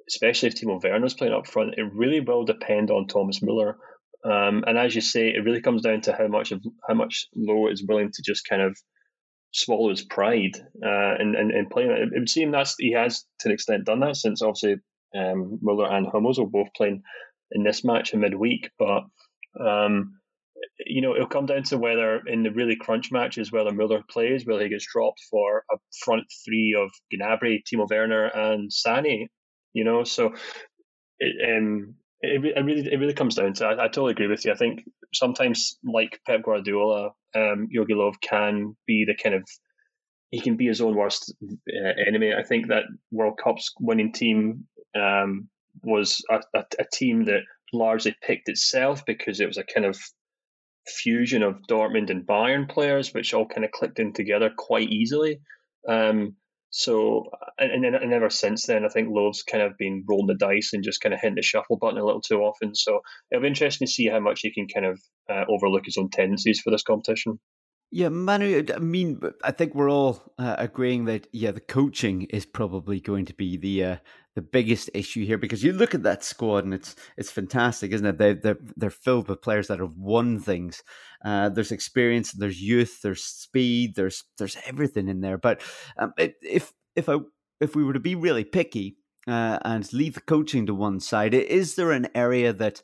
especially 0.08 0.50
if 0.50 0.54
Timo 0.54 0.80
Werner's 0.80 1.14
playing 1.14 1.34
up 1.34 1.48
front, 1.48 1.74
it 1.76 1.92
really 1.92 2.20
will 2.20 2.44
depend 2.44 2.92
on 2.92 3.08
Thomas 3.08 3.42
Muller. 3.42 3.78
Um, 4.24 4.62
and 4.64 4.78
as 4.78 4.94
you 4.94 5.00
say, 5.00 5.30
it 5.30 5.44
really 5.44 5.60
comes 5.60 5.82
down 5.82 6.02
to 6.02 6.12
how 6.12 6.28
much 6.28 6.52
of 6.52 6.62
how 6.86 6.94
much 6.94 7.26
Löw 7.36 7.72
is 7.72 7.84
willing 7.84 8.12
to 8.12 8.22
just 8.22 8.46
kind 8.48 8.62
of 8.62 8.76
swallow 9.52 9.90
his 9.90 10.02
pride 10.02 10.56
uh, 10.84 11.14
and, 11.18 11.34
and, 11.34 11.50
and 11.50 11.70
playing. 11.70 11.90
It, 11.90 12.12
it 12.14 12.18
would 12.18 12.30
seem 12.30 12.52
that 12.52 12.68
he 12.78 12.92
has 12.92 13.24
to 13.40 13.48
an 13.48 13.52
extent 13.52 13.84
done 13.84 14.00
that 14.00 14.16
since 14.16 14.42
obviously 14.42 14.76
um, 15.16 15.58
Muller 15.62 15.90
and 15.90 16.06
Hummels 16.06 16.38
were 16.38 16.46
both 16.46 16.68
playing 16.76 17.02
in 17.52 17.64
this 17.64 17.84
match 17.84 18.14
in 18.14 18.20
midweek. 18.20 18.70
But 18.78 19.04
um, 19.58 20.20
you 20.86 21.02
know, 21.02 21.14
it'll 21.14 21.26
come 21.26 21.46
down 21.46 21.62
to 21.64 21.78
whether 21.78 22.20
in 22.26 22.42
the 22.42 22.50
really 22.50 22.76
crunch 22.76 23.10
matches 23.10 23.52
whether 23.52 23.72
Muller 23.72 24.02
plays, 24.08 24.46
whether 24.46 24.62
he 24.62 24.68
gets 24.68 24.86
dropped 24.92 25.20
for 25.30 25.64
a 25.72 25.76
front 26.04 26.24
three 26.44 26.76
of 26.78 26.90
Gnabry, 27.12 27.62
Timo 27.64 27.88
Werner, 27.88 28.26
and 28.26 28.70
Sané. 28.70 29.26
You 29.72 29.84
know, 29.84 30.04
so 30.04 30.34
it, 31.18 31.56
um, 31.56 31.94
it, 32.20 32.44
it 32.44 32.64
really 32.64 32.92
it 32.92 32.98
really 32.98 33.14
comes 33.14 33.34
down 33.34 33.54
to. 33.54 33.66
I, 33.66 33.84
I 33.84 33.88
totally 33.88 34.12
agree 34.12 34.26
with 34.28 34.44
you. 34.44 34.52
I 34.52 34.56
think 34.56 34.82
sometimes, 35.14 35.78
like 35.84 36.20
Pep 36.26 36.42
Guardiola, 36.42 37.10
um, 37.34 37.68
Jogi 37.74 37.94
Löw 37.94 38.12
can 38.20 38.76
be 38.86 39.04
the 39.04 39.14
kind 39.14 39.34
of 39.34 39.44
he 40.30 40.40
can 40.40 40.56
be 40.56 40.66
his 40.66 40.80
own 40.80 40.94
worst 40.94 41.34
uh, 41.42 41.88
enemy. 42.06 42.32
I 42.32 42.44
think 42.44 42.68
that 42.68 42.84
World 43.10 43.38
Cup's 43.42 43.72
winning 43.80 44.12
team 44.12 44.66
um, 44.94 45.48
was 45.82 46.22
a, 46.30 46.40
a, 46.54 46.64
a, 46.78 46.84
team 46.92 47.24
that 47.24 47.40
largely 47.72 48.14
picked 48.22 48.48
itself 48.48 49.04
because 49.04 49.40
it 49.40 49.46
was 49.46 49.56
a 49.56 49.64
kind 49.64 49.86
of 49.86 49.98
fusion 50.86 51.42
of 51.42 51.58
Dortmund 51.68 52.10
and 52.10 52.26
Bayern 52.26 52.68
players, 52.68 53.12
which 53.12 53.34
all 53.34 53.46
kind 53.46 53.64
of 53.64 53.72
clicked 53.72 53.98
in 53.98 54.12
together 54.12 54.52
quite 54.56 54.90
easily. 54.90 55.40
Um, 55.88 56.36
so, 56.70 57.30
and, 57.58 57.84
and, 57.84 57.96
and 57.96 58.12
ever 58.12 58.30
since 58.30 58.66
then, 58.66 58.84
I 58.84 58.88
think 58.88 59.08
Löw's 59.08 59.42
kind 59.42 59.62
of 59.62 59.76
been 59.76 60.04
rolling 60.08 60.28
the 60.28 60.34
dice 60.34 60.72
and 60.72 60.84
just 60.84 61.00
kind 61.00 61.12
of 61.12 61.20
hitting 61.20 61.34
the 61.34 61.42
shuffle 61.42 61.76
button 61.76 61.98
a 61.98 62.04
little 62.04 62.20
too 62.20 62.40
often. 62.40 62.74
So 62.74 63.00
it'll 63.30 63.42
be 63.42 63.48
interesting 63.48 63.86
to 63.86 63.92
see 63.92 64.06
how 64.06 64.20
much 64.20 64.40
he 64.42 64.52
can 64.52 64.68
kind 64.68 64.86
of 64.86 65.00
uh, 65.28 65.44
overlook 65.48 65.86
his 65.86 65.96
own 65.96 66.10
tendencies 66.10 66.60
for 66.60 66.70
this 66.70 66.84
competition. 66.84 67.40
Yeah, 67.92 68.08
Manu, 68.08 68.64
I 68.72 68.78
mean, 68.78 69.20
I 69.42 69.50
think 69.50 69.74
we're 69.74 69.90
all 69.90 70.22
uh, 70.38 70.54
agreeing 70.58 71.06
that, 71.06 71.26
yeah, 71.32 71.50
the 71.50 71.60
coaching 71.60 72.22
is 72.30 72.46
probably 72.46 73.00
going 73.00 73.24
to 73.26 73.34
be 73.34 73.56
the 73.56 73.84
uh, 73.84 73.96
the 74.36 74.42
biggest 74.42 74.90
issue 74.94 75.26
here 75.26 75.38
because 75.38 75.64
you 75.64 75.72
look 75.72 75.92
at 75.92 76.04
that 76.04 76.22
squad 76.22 76.64
and 76.64 76.72
it's 76.72 76.94
it's 77.16 77.32
fantastic, 77.32 77.90
isn't 77.90 78.06
it? 78.06 78.18
They 78.18 78.34
they're, 78.34 78.58
they're 78.76 78.90
filled 78.90 79.28
with 79.28 79.42
players 79.42 79.66
that 79.68 79.80
have 79.80 79.96
won 79.96 80.38
things. 80.38 80.84
Uh, 81.24 81.48
there's 81.48 81.72
experience, 81.72 82.30
there's 82.30 82.62
youth, 82.62 83.00
there's 83.02 83.24
speed, 83.24 83.96
there's 83.96 84.22
there's 84.38 84.56
everything 84.66 85.08
in 85.08 85.20
there. 85.20 85.36
But 85.38 85.60
um, 85.98 86.12
if 86.16 86.72
if 86.94 87.08
I 87.08 87.16
if 87.60 87.74
we 87.74 87.82
were 87.82 87.92
to 87.94 88.00
be 88.00 88.14
really 88.14 88.44
picky 88.44 88.98
uh, 89.26 89.58
and 89.64 89.92
leave 89.92 90.14
the 90.14 90.20
coaching 90.20 90.64
to 90.66 90.74
one 90.74 91.00
side, 91.00 91.34
is 91.34 91.74
there 91.74 91.90
an 91.90 92.06
area 92.14 92.52
that 92.52 92.82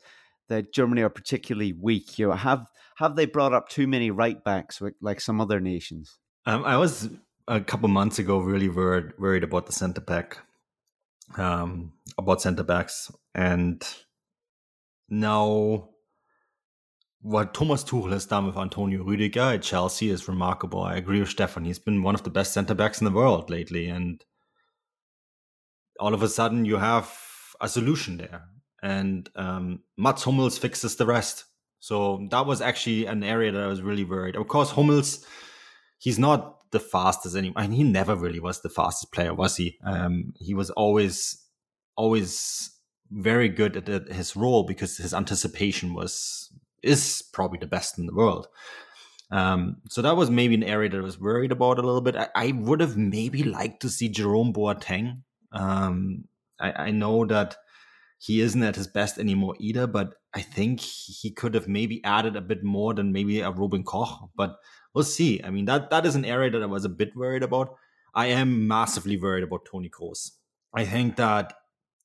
that 0.49 0.73
Germany 0.73 1.01
are 1.01 1.09
particularly 1.09 1.71
weak? 1.71 2.19
You 2.19 2.27
know, 2.27 2.33
have 2.33 2.67
have 2.97 3.15
they 3.15 3.25
brought 3.25 3.53
up 3.53 3.69
too 3.69 3.87
many 3.87 4.11
right 4.11 4.43
backs 4.43 4.81
like 5.01 5.21
some 5.21 5.39
other 5.39 5.59
nations? 5.59 6.17
Um, 6.45 6.65
I 6.65 6.77
was 6.77 7.09
a 7.47 7.61
couple 7.61 7.89
months 7.89 8.19
ago 8.19 8.39
really 8.39 8.69
worried 8.69 9.13
worried 9.19 9.43
about 9.43 9.67
the 9.67 9.71
centre 9.71 10.01
back 10.01 10.39
um, 11.37 11.93
about 12.17 12.41
center 12.41 12.63
backs. 12.63 13.11
And 13.35 13.85
now, 15.09 15.89
what 17.21 17.53
Thomas 17.53 17.83
Tuchel 17.83 18.11
has 18.11 18.25
done 18.25 18.47
with 18.47 18.57
Antonio 18.57 19.03
Rüdiger 19.03 19.55
at 19.55 19.63
Chelsea 19.63 20.09
is 20.09 20.27
remarkable. 20.27 20.81
I 20.81 20.95
agree 20.95 21.19
with 21.19 21.29
Stefan. 21.29 21.65
He's 21.65 21.79
been 21.79 22.03
one 22.03 22.15
of 22.15 22.23
the 22.23 22.29
best 22.29 22.53
center 22.53 22.73
backs 22.73 23.01
in 23.01 23.05
the 23.05 23.11
world 23.11 23.49
lately. 23.49 23.87
And 23.87 24.23
all 25.99 26.13
of 26.13 26.23
a 26.23 26.29
sudden, 26.29 26.65
you 26.65 26.77
have 26.77 27.11
a 27.59 27.67
solution 27.67 28.17
there. 28.17 28.45
And 28.81 29.29
um, 29.35 29.81
Mats 29.97 30.23
Hummels 30.23 30.57
fixes 30.57 30.95
the 30.95 31.05
rest. 31.05 31.45
So 31.79 32.27
that 32.31 32.45
was 32.45 32.61
actually 32.61 33.05
an 33.05 33.23
area 33.23 33.51
that 33.51 33.61
I 33.61 33.67
was 33.67 33.81
really 33.81 34.03
worried. 34.03 34.35
Of 34.35 34.47
course, 34.47 34.71
Hummels, 34.71 35.25
he's 35.99 36.19
not 36.19 36.71
the 36.71 36.79
fastest 36.79 37.35
anymore. 37.35 37.61
Mean, 37.63 37.71
he 37.71 37.83
never 37.83 38.15
really 38.15 38.39
was 38.39 38.61
the 38.61 38.69
fastest 38.69 39.13
player, 39.13 39.33
was 39.33 39.57
he? 39.57 39.77
Um, 39.85 40.33
he 40.39 40.53
was 40.53 40.69
always, 40.71 41.43
always 41.95 42.71
very 43.11 43.47
good 43.47 43.89
at 43.89 44.11
his 44.11 44.35
role 44.35 44.63
because 44.63 44.97
his 44.97 45.13
anticipation 45.13 45.93
was 45.93 46.51
is 46.83 47.23
probably 47.33 47.57
the 47.59 47.67
best 47.67 47.97
in 47.97 48.05
the 48.05 48.13
world. 48.13 48.47
Um, 49.31 49.77
so 49.89 50.01
that 50.01 50.15
was 50.15 50.29
maybe 50.29 50.55
an 50.55 50.63
area 50.63 50.89
that 50.89 50.97
I 50.97 51.01
was 51.01 51.19
worried 51.19 51.51
about 51.51 51.79
a 51.79 51.81
little 51.81 52.01
bit. 52.01 52.15
I, 52.15 52.29
I 52.35 52.51
would 52.51 52.79
have 52.79 52.97
maybe 52.97 53.43
liked 53.43 53.81
to 53.81 53.89
see 53.89 54.09
Jerome 54.09 54.53
Boateng. 54.53 55.23
Um, 55.51 56.25
I, 56.59 56.71
I 56.71 56.91
know 56.91 57.25
that 57.25 57.57
he 58.19 58.41
isn't 58.41 58.63
at 58.63 58.75
his 58.75 58.87
best 58.87 59.17
anymore 59.17 59.55
either, 59.59 59.85
but 59.85 60.13
I 60.37 60.41
think 60.41 60.81
he 60.81 61.31
could 61.31 61.55
have 61.55 61.67
maybe 61.67 61.99
added 62.03 62.35
a 62.35 62.41
bit 62.41 62.63
more 62.63 62.93
than 62.93 63.11
maybe 63.11 63.39
a 63.39 63.49
Robin 63.49 63.83
Koch. 63.83 64.29
But 64.35 64.57
we'll 64.93 65.03
see. 65.03 65.41
I 65.43 65.49
mean, 65.49 65.65
that 65.65 65.89
that 65.89 66.05
is 66.05 66.13
an 66.13 66.25
area 66.25 66.51
that 66.51 66.61
I 66.61 66.67
was 66.67 66.85
a 66.85 66.89
bit 66.89 67.15
worried 67.15 67.41
about. 67.41 67.75
I 68.13 68.27
am 68.27 68.67
massively 68.67 69.17
worried 69.17 69.43
about 69.43 69.65
Toni 69.65 69.89
Kroos. 69.89 70.33
I 70.75 70.85
think 70.85 71.15
that 71.15 71.53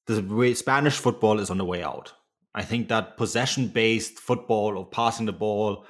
the 0.06 0.22
way 0.22 0.54
Spanish 0.54 0.96
football 0.96 1.40
is 1.40 1.50
on 1.50 1.58
the 1.58 1.66
way 1.66 1.82
out. 1.82 2.14
I 2.54 2.62
think 2.62 2.88
that 2.88 3.18
possession 3.18 3.68
based 3.68 4.18
football 4.18 4.78
or 4.78 4.86
passing 4.86 5.26
the 5.26 5.34
ball 5.34 5.84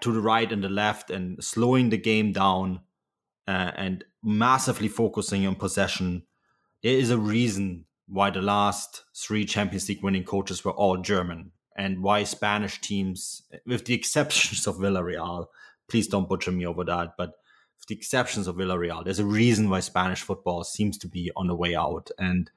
to 0.00 0.12
the 0.12 0.20
right 0.20 0.50
and 0.50 0.64
the 0.64 0.70
left 0.70 1.10
and 1.10 1.44
slowing 1.44 1.90
the 1.90 1.98
game 1.98 2.32
down 2.32 2.80
uh, 3.46 3.72
and 3.76 4.02
massively 4.22 4.88
focusing 4.88 5.46
on 5.46 5.56
possession, 5.56 6.22
there 6.82 6.96
is 6.96 7.10
a 7.10 7.18
reason 7.18 7.84
why 8.12 8.28
the 8.28 8.42
last 8.42 9.04
three 9.16 9.46
Champions 9.46 9.88
League 9.88 10.02
winning 10.02 10.24
coaches 10.24 10.62
were 10.62 10.72
all 10.72 10.98
German 10.98 11.50
and 11.74 12.02
why 12.02 12.24
Spanish 12.24 12.78
teams, 12.78 13.42
with 13.66 13.86
the 13.86 13.94
exceptions 13.94 14.66
of 14.66 14.76
Villarreal, 14.76 15.46
please 15.88 16.08
don't 16.08 16.28
butcher 16.28 16.52
me 16.52 16.66
over 16.66 16.84
that, 16.84 17.14
but 17.16 17.38
with 17.78 17.88
the 17.88 17.94
exceptions 17.94 18.46
of 18.46 18.56
Villarreal, 18.56 19.02
there's 19.02 19.18
a 19.18 19.24
reason 19.24 19.70
why 19.70 19.80
Spanish 19.80 20.20
football 20.20 20.62
seems 20.62 20.98
to 20.98 21.08
be 21.08 21.30
on 21.36 21.46
the 21.46 21.54
way 21.54 21.74
out. 21.74 22.10
And 22.18 22.50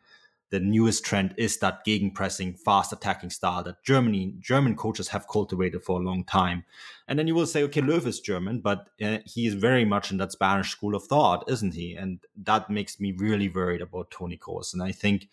the 0.52 0.60
newest 0.60 1.04
trend 1.04 1.34
is 1.38 1.58
that 1.58 1.86
gegenpressing, 1.86 2.60
fast 2.60 2.94
attacking 2.94 3.32
style 3.32 3.64
that 3.64 3.84
Germany 3.84 4.36
German 4.40 4.76
coaches 4.76 5.10
have 5.10 5.28
cultivated 5.28 5.84
for 5.84 6.00
a 6.00 6.04
long 6.04 6.24
time. 6.24 6.64
And 7.08 7.18
then 7.18 7.28
you 7.28 7.36
will 7.36 7.48
say, 7.48 7.64
okay, 7.64 7.82
Löw 7.82 8.06
is 8.06 8.20
German, 8.20 8.60
but 8.60 8.90
uh, 9.02 9.20
he 9.26 9.48
is 9.48 9.56
very 9.56 9.86
much 9.86 10.12
in 10.12 10.18
that 10.18 10.32
Spanish 10.32 10.70
school 10.70 10.96
of 10.96 11.04
thought, 11.04 11.50
isn't 11.50 11.74
he? 11.74 11.96
And 11.96 12.20
that 12.44 12.70
makes 12.70 13.00
me 13.00 13.12
really 13.12 13.50
worried 13.50 13.82
about 13.82 14.12
Toni 14.12 14.38
Kroos. 14.38 14.74
And 14.74 14.84
I 14.84 14.92
think, 14.92 15.28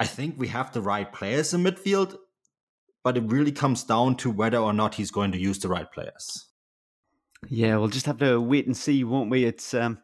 I 0.00 0.06
think 0.06 0.36
we 0.38 0.48
have 0.48 0.72
the 0.72 0.82
right 0.82 1.12
players 1.12 1.52
in 1.52 1.62
midfield, 1.62 2.16
but 3.02 3.16
it 3.18 3.24
really 3.24 3.52
comes 3.52 3.84
down 3.84 4.16
to 4.16 4.30
whether 4.30 4.58
or 4.58 4.72
not 4.72 4.94
he's 4.94 5.10
going 5.10 5.32
to 5.32 5.38
use 5.38 5.58
the 5.58 5.68
right 5.68 5.90
players. 5.90 6.46
Yeah, 7.48 7.76
we'll 7.76 7.88
just 7.88 8.06
have 8.06 8.18
to 8.18 8.40
wait 8.40 8.66
and 8.66 8.76
see, 8.76 9.04
won't 9.04 9.30
we? 9.30 9.44
It's 9.44 9.74
um, 9.74 9.98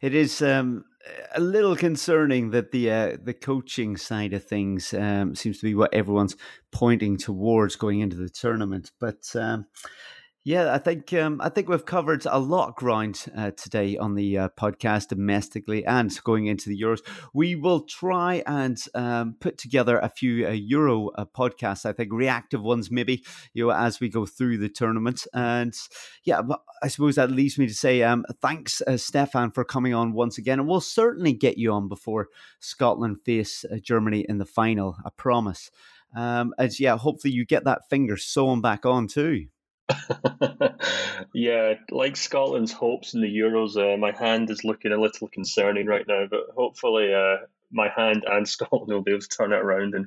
it 0.00 0.14
is 0.14 0.40
um 0.40 0.84
a 1.34 1.40
little 1.40 1.76
concerning 1.76 2.50
that 2.50 2.70
the 2.70 2.90
uh, 2.90 3.16
the 3.22 3.34
coaching 3.34 3.96
side 3.96 4.32
of 4.32 4.44
things 4.44 4.94
um, 4.94 5.34
seems 5.34 5.58
to 5.58 5.64
be 5.64 5.74
what 5.74 5.92
everyone's 5.94 6.36
pointing 6.72 7.16
towards 7.16 7.76
going 7.76 8.00
into 8.00 8.16
the 8.16 8.28
tournament. 8.28 8.92
But 8.98 9.24
um, 9.34 9.66
yeah, 10.46 10.72
I 10.72 10.78
think 10.78 11.12
um, 11.12 11.40
I 11.42 11.48
think 11.48 11.68
we've 11.68 11.84
covered 11.84 12.24
a 12.24 12.38
lot 12.38 12.76
ground 12.76 13.24
uh, 13.36 13.50
today 13.50 13.96
on 13.96 14.14
the 14.14 14.38
uh, 14.38 14.48
podcast 14.50 15.08
domestically 15.08 15.84
and 15.84 16.16
going 16.22 16.46
into 16.46 16.68
the 16.68 16.80
Euros. 16.80 17.00
We 17.34 17.56
will 17.56 17.80
try 17.80 18.44
and 18.46 18.78
um, 18.94 19.34
put 19.40 19.58
together 19.58 19.98
a 19.98 20.08
few 20.08 20.46
uh, 20.46 20.50
Euro 20.52 21.08
uh, 21.08 21.24
podcasts. 21.24 21.84
I 21.84 21.92
think 21.92 22.12
reactive 22.12 22.62
ones, 22.62 22.92
maybe 22.92 23.24
you 23.54 23.66
know, 23.66 23.72
as 23.72 23.98
we 23.98 24.08
go 24.08 24.24
through 24.24 24.58
the 24.58 24.68
tournament. 24.68 25.26
And 25.34 25.74
yeah, 26.22 26.42
I 26.80 26.86
suppose 26.86 27.16
that 27.16 27.32
leaves 27.32 27.58
me 27.58 27.66
to 27.66 27.74
say 27.74 28.04
um, 28.04 28.24
thanks, 28.40 28.80
uh, 28.82 28.98
Stefan, 28.98 29.50
for 29.50 29.64
coming 29.64 29.94
on 29.94 30.12
once 30.12 30.38
again, 30.38 30.60
and 30.60 30.68
we'll 30.68 30.80
certainly 30.80 31.32
get 31.32 31.58
you 31.58 31.72
on 31.72 31.88
before 31.88 32.28
Scotland 32.60 33.16
face 33.24 33.64
uh, 33.64 33.78
Germany 33.82 34.24
in 34.28 34.38
the 34.38 34.46
final. 34.46 34.96
I 35.04 35.10
promise. 35.16 35.72
Um, 36.14 36.54
as 36.56 36.78
yeah, 36.78 36.96
hopefully 36.96 37.34
you 37.34 37.44
get 37.44 37.64
that 37.64 37.90
finger 37.90 38.16
sewn 38.16 38.60
back 38.60 38.86
on 38.86 39.08
too. 39.08 39.46
yeah, 41.34 41.74
like 41.90 42.16
Scotland's 42.16 42.72
hopes 42.72 43.14
in 43.14 43.20
the 43.20 43.38
Euros, 43.38 43.76
uh, 43.76 43.96
my 43.96 44.12
hand 44.12 44.50
is 44.50 44.64
looking 44.64 44.92
a 44.92 45.00
little 45.00 45.28
concerning 45.28 45.86
right 45.86 46.06
now. 46.06 46.26
But 46.30 46.40
hopefully, 46.56 47.12
uh, 47.14 47.46
my 47.70 47.88
hand 47.94 48.24
and 48.26 48.48
Scotland 48.48 48.92
will 48.92 49.02
be 49.02 49.12
able 49.12 49.20
to 49.20 49.28
turn 49.28 49.52
it 49.52 49.56
around. 49.56 49.94
And 49.94 50.06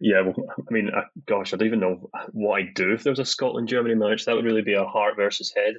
yeah, 0.00 0.22
well, 0.22 0.34
I 0.58 0.72
mean, 0.72 0.90
uh, 0.90 1.02
gosh, 1.26 1.52
I 1.52 1.56
don't 1.56 1.66
even 1.66 1.80
know 1.80 2.10
what 2.32 2.56
I'd 2.60 2.74
do 2.74 2.92
if 2.92 3.02
there 3.02 3.12
was 3.12 3.20
a 3.20 3.24
Scotland 3.24 3.68
Germany 3.68 3.94
match. 3.94 4.24
That 4.24 4.36
would 4.36 4.44
really 4.44 4.62
be 4.62 4.74
a 4.74 4.84
heart 4.84 5.16
versus 5.16 5.52
head 5.54 5.74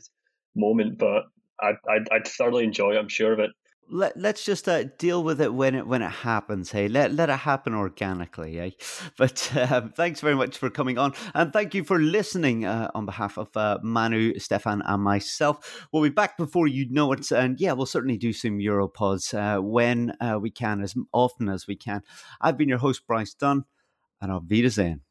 moment. 0.56 0.98
But 0.98 1.24
I'd, 1.60 1.78
I'd, 1.90 2.10
I'd 2.12 2.28
thoroughly 2.28 2.64
enjoy 2.64 2.96
it. 2.96 3.00
I'm 3.00 3.10
sure 3.10 3.34
of 3.34 3.40
it 3.40 3.52
let, 3.92 4.18
let's 4.18 4.44
just 4.46 4.68
uh, 4.68 4.86
deal 4.98 5.24
with 5.24 5.42
it 5.42 5.54
when 5.54 5.76
it 5.76 5.86
when 5.86 6.02
it 6.02 6.10
happens 6.12 6.72
hey? 6.72 6.88
Let, 6.88 7.14
let 7.14 7.30
it 7.30 7.40
happen 7.40 7.74
organically 7.76 8.60
eh? 8.60 8.70
but 9.18 9.52
uh, 9.56 9.90
thanks 9.96 10.22
very 10.22 10.36
much 10.36 10.58
for 10.58 10.70
coming 10.70 10.98
on 10.98 11.14
and 11.34 11.52
thank 11.52 11.76
you 11.76 11.84
for 11.84 12.00
listening 12.00 12.66
uh, 12.66 12.90
on 12.96 13.06
behalf 13.06 13.38
of 13.38 13.56
uh, 13.56 13.80
manu 13.84 14.40
stefan 14.40 14.82
and 14.86 15.04
myself. 15.04 15.88
We'll 15.92 16.04
be 16.04 16.10
back 16.10 16.38
before 16.38 16.68
you 16.68 16.88
know 16.90 17.12
it 17.12 17.32
and 17.32 17.60
yeah 17.60 17.74
we'll 17.74 17.86
certainly 17.86 18.18
do 18.18 18.34
some 18.34 18.60
europods 18.60 19.34
uh, 19.34 19.62
when 19.62 20.14
uh, 20.22 20.40
we 20.42 20.50
can 20.50 20.82
as 20.82 20.96
often 21.12 21.50
as 21.50 21.68
we 21.68 21.76
can. 21.76 22.02
I've 22.40 22.58
been 22.58 22.70
your 22.70 22.80
host 22.80 23.06
bryce 23.06 23.34
dunn 23.34 23.66
and 24.22 24.32
auf 24.32 24.44
wiedersehen 24.48 25.02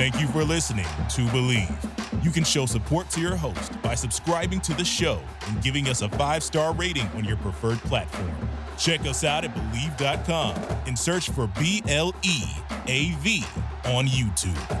Thank 0.00 0.18
you 0.18 0.28
for 0.28 0.42
listening 0.44 0.86
to 1.10 1.26
Bleav. 1.26 2.24
You 2.24 2.30
can 2.30 2.42
show 2.42 2.64
support 2.64 3.10
to 3.10 3.20
your 3.20 3.36
host 3.36 3.82
by 3.82 3.94
subscribing 3.94 4.58
to 4.62 4.72
the 4.72 4.82
show 4.82 5.20
and 5.46 5.62
giving 5.62 5.88
us 5.88 6.00
a 6.00 6.08
five 6.08 6.42
star 6.42 6.72
rating 6.72 7.06
on 7.08 7.22
your 7.22 7.36
preferred 7.36 7.76
platform. 7.80 8.32
Check 8.78 9.00
us 9.00 9.24
out 9.24 9.44
at 9.44 9.54
Bleav.com 9.54 10.56
and 10.86 10.98
search 10.98 11.28
for 11.28 11.48
B 11.48 11.82
L 11.86 12.14
E 12.22 12.44
A 12.86 13.10
V 13.16 13.44
on 13.84 14.06
YouTube. 14.06 14.80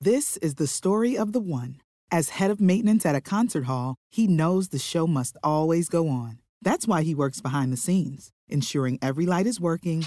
This 0.00 0.36
is 0.36 0.54
the 0.54 0.68
story 0.68 1.18
of 1.18 1.32
the 1.32 1.40
one. 1.40 1.80
As 2.12 2.28
head 2.28 2.52
of 2.52 2.60
maintenance 2.60 3.04
at 3.04 3.16
a 3.16 3.20
concert 3.20 3.64
hall, 3.64 3.96
he 4.12 4.28
knows 4.28 4.68
the 4.68 4.78
show 4.78 5.08
must 5.08 5.36
always 5.42 5.88
go 5.88 6.08
on. 6.08 6.38
That's 6.62 6.86
why 6.86 7.02
he 7.02 7.16
works 7.16 7.40
behind 7.40 7.72
the 7.72 7.76
scenes, 7.76 8.30
ensuring 8.48 9.00
every 9.02 9.26
light 9.26 9.48
is 9.48 9.60
working, 9.60 10.06